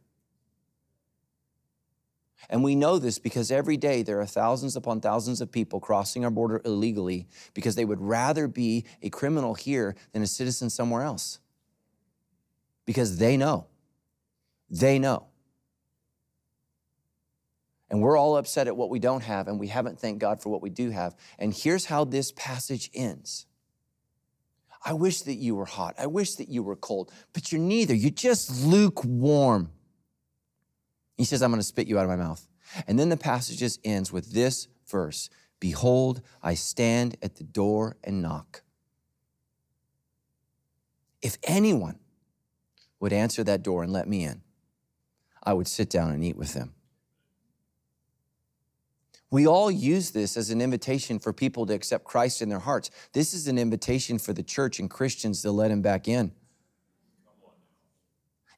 And 2.50 2.64
we 2.64 2.76
know 2.76 2.98
this 2.98 3.20
because 3.20 3.52
every 3.52 3.78
day 3.78 4.04
there 4.04 4.22
are 4.22 4.26
thousands 4.26 4.76
upon 4.76 5.02
thousands 5.02 5.42
of 5.42 5.52
people 5.52 5.80
crossing 5.80 6.24
our 6.24 6.32
border 6.32 6.62
illegally 6.64 7.28
because 7.54 7.76
they 7.76 7.86
would 7.86 8.02
rather 8.02 8.48
be 8.48 8.86
a 9.02 9.10
criminal 9.10 9.54
here 9.54 9.96
than 10.14 10.22
a 10.22 10.28
citizen 10.28 10.70
somewhere 10.70 11.02
else. 11.02 11.40
Because 12.86 13.18
they 13.18 13.36
know. 13.36 13.68
They 14.70 14.98
know. 14.98 15.28
And 17.90 18.02
we're 18.02 18.18
all 18.18 18.38
upset 18.38 18.68
at 18.68 18.76
what 18.76 18.90
we 18.90 19.00
don't 19.00 19.24
have, 19.24 19.48
and 19.48 19.60
we 19.60 19.68
haven't 19.68 20.00
thanked 20.00 20.20
God 20.20 20.42
for 20.42 20.50
what 20.50 20.62
we 20.62 20.70
do 20.70 20.90
have. 20.90 21.16
And 21.40 21.54
here's 21.54 21.86
how 21.86 22.04
this 22.04 22.32
passage 22.34 22.90
ends 22.94 23.46
I 24.84 24.94
wish 24.94 25.22
that 25.24 25.36
you 25.36 25.56
were 25.56 25.66
hot. 25.66 25.96
I 25.98 26.08
wish 26.08 26.36
that 26.36 26.50
you 26.50 26.64
were 26.64 26.76
cold, 26.76 27.12
but 27.34 27.52
you're 27.52 27.62
neither. 27.62 27.94
You're 27.94 28.10
just 28.12 28.66
lukewarm. 28.66 29.72
He 31.18 31.26
says, 31.26 31.42
I'm 31.42 31.52
going 31.52 31.60
to 31.60 31.68
spit 31.68 31.88
you 31.88 31.98
out 31.98 32.04
of 32.04 32.10
my 32.10 32.16
mouth. 32.16 32.48
And 32.88 33.00
then 33.00 33.10
the 33.10 33.18
passage 33.18 33.58
just 33.58 33.80
ends 33.84 34.12
with 34.12 34.32
this 34.34 34.68
verse 34.86 35.30
Behold, 35.60 36.22
I 36.44 36.54
stand 36.54 37.18
at 37.22 37.36
the 37.36 37.44
door 37.44 37.98
and 38.04 38.22
knock. 38.22 38.62
If 41.22 41.38
anyone 41.44 42.00
would 43.00 43.12
answer 43.12 43.44
that 43.44 43.64
door 43.64 43.82
and 43.82 43.92
let 43.92 44.08
me 44.08 44.24
in, 44.24 44.42
I 45.44 45.54
would 45.54 45.68
sit 45.68 45.90
down 45.90 46.12
and 46.12 46.24
eat 46.24 46.38
with 46.38 46.54
them. 46.54 46.76
We 49.30 49.46
all 49.46 49.70
use 49.70 50.12
this 50.12 50.38
as 50.38 50.52
an 50.52 50.62
invitation 50.62 51.20
for 51.20 51.34
people 51.34 51.66
to 51.66 51.74
accept 51.74 52.06
Christ 52.06 52.42
in 52.42 52.50
their 52.50 52.60
hearts. 52.60 52.90
This 53.12 53.34
is 53.34 53.48
an 53.48 53.58
invitation 53.58 54.20
for 54.20 54.32
the 54.34 54.44
church 54.44 54.80
and 54.80 54.90
Christians 54.90 55.42
to 55.42 55.52
let 55.52 55.70
him 55.70 55.82
back 55.82 56.08
in. 56.08 56.32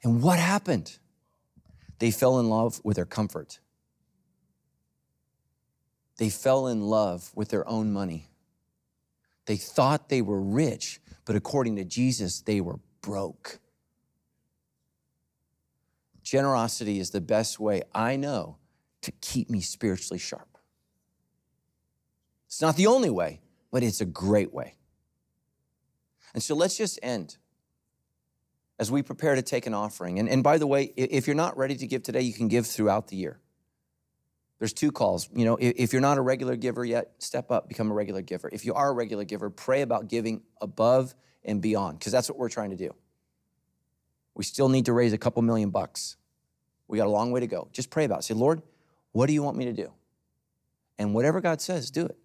And 0.03 0.22
what 0.22 0.39
happened? 0.39 0.97
They 1.97 2.11
fell 2.11 2.39
in 2.39 2.49
love 2.49 2.80
with 2.84 2.95
their 2.95 3.05
comfort. 3.05 3.59
They 6.17 6.30
fell 6.30 6.67
in 6.67 6.82
love 6.82 7.32
with 7.34 7.49
their 7.49 7.67
own 7.67 7.91
money. 7.91 8.28
They 9.45 9.57
thought 9.57 10.09
they 10.09 10.22
were 10.22 10.41
rich, 10.41 10.99
but 11.26 11.36
according 11.36 11.78
to 11.78 11.84
Jesus, 11.84 12.41
they 12.41 12.61
were 12.61 12.80
broke. 13.01 13.59
Generosity 16.22 16.99
is 16.99 17.09
the 17.09 17.22
best 17.22 17.59
way 17.59 17.82
I 17.95 18.15
know 18.15 18.57
to 19.01 19.11
keep 19.11 19.49
me 19.49 19.61
spiritually 19.61 20.20
sharp. 20.20 20.49
It's 22.50 22.62
not 22.62 22.76
the 22.76 22.88
only 22.88 23.12
way, 23.12 23.41
but 23.72 23.84
it's 23.84 24.02
a 24.02 24.06
great 24.06 24.52
way. 24.52 24.76
And 26.34 26.41
so 26.41 26.56
let's 26.56 26.76
just 26.76 27.00
end 27.04 27.38
as 28.80 28.91
we 28.91 29.04
prepare 29.04 29.36
to 29.36 29.43
take 29.43 29.68
an 29.68 29.76
offering. 29.76 30.18
And, 30.18 30.28
and 30.28 30.43
by 30.43 30.58
the 30.58 30.66
way, 30.66 30.91
if 30.97 31.28
you're 31.28 31.36
not 31.36 31.58
ready 31.58 31.76
to 31.76 31.86
give 31.86 32.02
today, 32.02 32.22
you 32.22 32.34
can 32.34 32.47
give 32.47 32.66
throughout 32.66 33.08
the 33.10 33.16
year. 33.16 33.39
There's 34.58 34.74
two 34.74 34.91
calls. 34.91 35.30
You 35.32 35.45
know, 35.45 35.58
if 35.62 35.93
you're 35.93 36.02
not 36.02 36.18
a 36.18 36.22
regular 36.22 36.56
giver 36.56 36.84
yet, 36.84 37.12
step 37.20 37.52
up, 37.52 37.70
become 37.70 37.91
a 37.91 37.93
regular 37.93 38.24
giver. 38.24 38.50
If 38.52 38.66
you 38.66 38.74
are 38.74 38.89
a 38.89 38.93
regular 38.93 39.26
giver, 39.26 39.52
pray 39.52 39.84
about 39.84 40.08
giving 40.08 40.41
above 40.60 41.14
and 41.45 41.62
beyond, 41.62 42.00
because 42.00 42.12
that's 42.12 42.30
what 42.30 42.38
we're 42.39 42.50
trying 42.50 42.72
to 42.72 42.76
do. 42.76 42.93
We 44.34 44.43
still 44.43 44.70
need 44.70 44.86
to 44.86 44.93
raise 44.93 45.14
a 45.14 45.18
couple 45.20 45.43
million 45.43 45.70
bucks. 45.70 46.18
We 46.88 46.97
got 46.97 47.08
a 47.08 47.12
long 47.12 47.32
way 47.32 47.41
to 47.41 47.47
go. 47.47 47.70
Just 47.72 47.91
pray 47.91 48.06
about 48.06 48.20
it. 48.20 48.24
Say, 48.24 48.34
Lord, 48.34 48.64
what 49.12 49.28
do 49.28 49.34
you 49.34 49.43
want 49.43 49.56
me 49.56 49.66
to 49.66 49.74
do? 49.74 49.93
And 50.97 51.14
whatever 51.14 51.41
God 51.41 51.62
says, 51.62 51.91
do 51.91 52.06
it. 52.06 52.18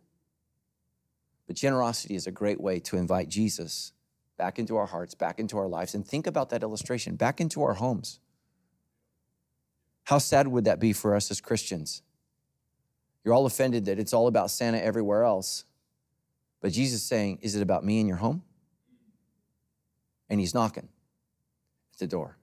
But 1.46 1.56
generosity 1.56 2.14
is 2.14 2.26
a 2.26 2.32
great 2.32 2.60
way 2.60 2.80
to 2.80 2.96
invite 2.96 3.28
Jesus 3.28 3.92
back 4.38 4.58
into 4.58 4.76
our 4.76 4.86
hearts, 4.86 5.14
back 5.14 5.38
into 5.38 5.58
our 5.58 5.68
lives. 5.68 5.94
And 5.94 6.06
think 6.06 6.26
about 6.26 6.50
that 6.50 6.62
illustration 6.62 7.16
back 7.16 7.40
into 7.40 7.62
our 7.62 7.74
homes. 7.74 8.20
How 10.04 10.18
sad 10.18 10.48
would 10.48 10.64
that 10.64 10.80
be 10.80 10.92
for 10.92 11.14
us 11.14 11.30
as 11.30 11.40
Christians? 11.40 12.02
You're 13.24 13.34
all 13.34 13.46
offended 13.46 13.86
that 13.86 13.98
it's 13.98 14.12
all 14.12 14.26
about 14.26 14.50
Santa 14.50 14.82
everywhere 14.82 15.24
else. 15.24 15.64
But 16.60 16.72
Jesus 16.72 17.00
is 17.00 17.06
saying, 17.06 17.38
Is 17.42 17.54
it 17.54 17.62
about 17.62 17.84
me 17.84 18.00
in 18.00 18.06
your 18.06 18.18
home? 18.18 18.42
And 20.28 20.40
he's 20.40 20.54
knocking 20.54 20.88
at 21.92 21.98
the 21.98 22.06
door. 22.06 22.36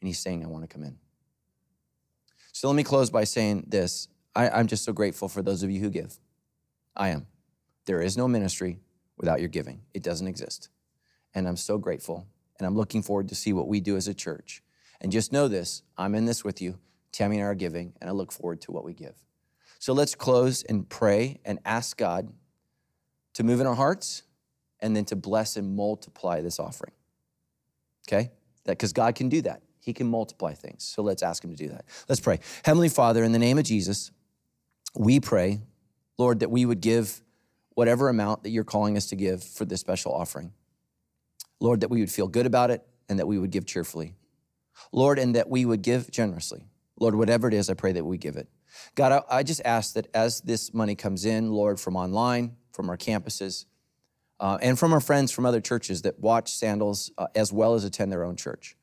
And 0.00 0.08
he's 0.08 0.18
saying, 0.18 0.44
I 0.44 0.48
want 0.48 0.64
to 0.64 0.68
come 0.68 0.82
in. 0.82 0.98
So 2.52 2.68
let 2.68 2.74
me 2.74 2.82
close 2.82 3.10
by 3.10 3.24
saying 3.24 3.66
this. 3.68 4.08
I, 4.34 4.48
I'm 4.50 4.66
just 4.66 4.84
so 4.84 4.92
grateful 4.92 5.28
for 5.28 5.42
those 5.42 5.62
of 5.62 5.70
you 5.70 5.80
who 5.80 5.90
give. 5.90 6.18
I 6.96 7.10
am. 7.10 7.26
There 7.90 8.00
is 8.00 8.16
no 8.16 8.28
ministry 8.28 8.78
without 9.16 9.40
your 9.40 9.48
giving, 9.48 9.80
it 9.94 10.04
doesn't 10.04 10.28
exist. 10.28 10.68
And 11.34 11.48
I'm 11.48 11.56
so 11.56 11.76
grateful. 11.76 12.28
And 12.56 12.64
I'm 12.64 12.76
looking 12.76 13.02
forward 13.02 13.28
to 13.30 13.34
see 13.34 13.52
what 13.52 13.66
we 13.66 13.80
do 13.80 13.96
as 13.96 14.06
a 14.06 14.14
church. 14.14 14.62
And 15.00 15.10
just 15.10 15.32
know 15.32 15.48
this 15.48 15.82
I'm 15.98 16.14
in 16.14 16.24
this 16.24 16.44
with 16.44 16.62
you. 16.62 16.78
Tammy 17.10 17.38
and 17.38 17.44
I 17.44 17.48
are 17.48 17.54
giving, 17.56 17.94
and 18.00 18.08
I 18.08 18.12
look 18.12 18.30
forward 18.30 18.60
to 18.60 18.70
what 18.70 18.84
we 18.84 18.94
give. 18.94 19.16
So 19.80 19.92
let's 19.92 20.14
close 20.14 20.62
and 20.62 20.88
pray 20.88 21.40
and 21.44 21.58
ask 21.64 21.96
God 21.96 22.32
to 23.34 23.42
move 23.42 23.60
in 23.60 23.66
our 23.66 23.74
hearts 23.74 24.22
and 24.78 24.94
then 24.94 25.04
to 25.06 25.16
bless 25.16 25.56
and 25.56 25.74
multiply 25.74 26.40
this 26.42 26.60
offering. 26.60 26.92
Okay? 28.06 28.30
That 28.66 28.78
because 28.78 28.92
God 28.92 29.16
can 29.16 29.28
do 29.28 29.42
that. 29.42 29.62
He 29.80 29.92
can 29.92 30.06
multiply 30.06 30.54
things. 30.54 30.84
So 30.84 31.02
let's 31.02 31.24
ask 31.24 31.42
him 31.42 31.50
to 31.50 31.56
do 31.56 31.70
that. 31.70 31.86
Let's 32.08 32.20
pray. 32.20 32.38
Heavenly 32.64 32.88
Father, 32.88 33.24
in 33.24 33.32
the 33.32 33.40
name 33.40 33.58
of 33.58 33.64
Jesus, 33.64 34.12
we 34.94 35.18
pray, 35.18 35.62
Lord, 36.18 36.38
that 36.38 36.52
we 36.52 36.64
would 36.64 36.80
give 36.80 37.20
whatever 37.74 38.08
amount 38.08 38.42
that 38.42 38.50
you're 38.50 38.64
calling 38.64 38.96
us 38.96 39.06
to 39.06 39.16
give 39.16 39.42
for 39.42 39.64
this 39.64 39.80
special 39.80 40.12
offering. 40.12 40.52
Lord, 41.60 41.80
that 41.80 41.90
we 41.90 42.00
would 42.00 42.10
feel 42.10 42.28
good 42.28 42.46
about 42.46 42.70
it 42.70 42.82
and 43.08 43.18
that 43.18 43.26
we 43.26 43.38
would 43.38 43.50
give 43.50 43.66
cheerfully. 43.66 44.14
Lord, 44.92 45.18
and 45.18 45.34
that 45.34 45.48
we 45.48 45.64
would 45.64 45.82
give 45.82 46.10
generously. 46.10 46.66
Lord, 46.98 47.14
whatever 47.14 47.48
it 47.48 47.54
is, 47.54 47.68
I 47.68 47.74
pray 47.74 47.92
that 47.92 48.04
we 48.04 48.18
give 48.18 48.36
it. 48.36 48.48
God, 48.94 49.12
I, 49.12 49.38
I 49.38 49.42
just 49.42 49.60
ask 49.64 49.94
that 49.94 50.08
as 50.14 50.40
this 50.40 50.72
money 50.72 50.94
comes 50.94 51.24
in, 51.24 51.50
Lord, 51.50 51.78
from 51.78 51.96
online, 51.96 52.56
from 52.72 52.88
our 52.88 52.96
campuses, 52.96 53.66
uh, 54.38 54.58
and 54.62 54.78
from 54.78 54.92
our 54.92 55.00
friends 55.00 55.30
from 55.30 55.44
other 55.44 55.60
churches 55.60 56.02
that 56.02 56.18
watch 56.18 56.52
Sandals 56.52 57.10
uh, 57.18 57.26
as 57.34 57.52
well 57.52 57.74
as 57.74 57.84
attend 57.84 58.10
their 58.10 58.24
own 58.24 58.36
church. 58.36 58.76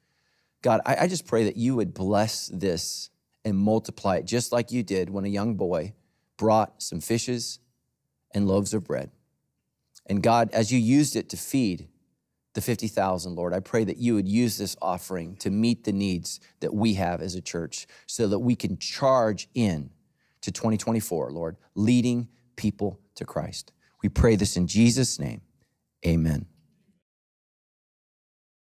God, 0.62 0.82
I, 0.86 0.98
I 1.02 1.08
just 1.08 1.26
pray 1.26 1.46
that 1.46 1.58
you 1.58 1.76
would 1.76 1.94
bless 1.94 2.48
this 2.48 3.10
and 3.44 3.58
multiply 3.58 4.18
it 4.18 4.26
just 4.26 4.52
like 4.52 4.72
you 4.72 4.84
did 4.84 5.10
when 5.10 5.26
a 5.26 5.30
young 5.30 5.56
boy 5.56 5.94
brought 6.38 6.82
some 6.84 7.00
fishes 7.00 7.60
and 8.38 8.48
loaves 8.48 8.74
of 8.74 8.86
bread. 8.86 9.12
And 10.06 10.24
God, 10.24 10.50
as 10.54 10.72
you 10.72 10.80
used 10.80 11.16
it 11.16 11.28
to 11.30 11.38
feed 11.38 11.90
the 12.54 12.62
50,000, 12.62 13.36
Lord, 13.36 13.54
I 13.54 13.60
pray 13.60 13.84
that 13.84 13.98
you 13.98 14.16
would 14.16 14.28
use 14.28 14.58
this 14.58 14.78
offering 14.82 15.36
to 15.38 15.50
meet 15.50 15.84
the 15.84 15.92
needs 15.92 16.40
that 16.62 16.74
we 16.74 16.94
have 16.94 17.22
as 17.22 17.36
a 17.36 17.42
church 17.42 17.88
so 18.06 18.28
that 18.28 18.40
we 18.40 18.56
can 18.56 18.78
charge 18.78 19.50
in 19.54 19.90
to 20.42 20.52
2024, 20.52 21.32
Lord, 21.32 21.58
leading 21.76 22.30
people 22.56 23.00
to 23.16 23.26
Christ. 23.26 23.74
We 24.02 24.10
pray 24.10 24.36
this 24.36 24.56
in 24.56 24.68
Jesus' 24.68 25.20
name. 25.20 25.42
Amen. 26.06 26.46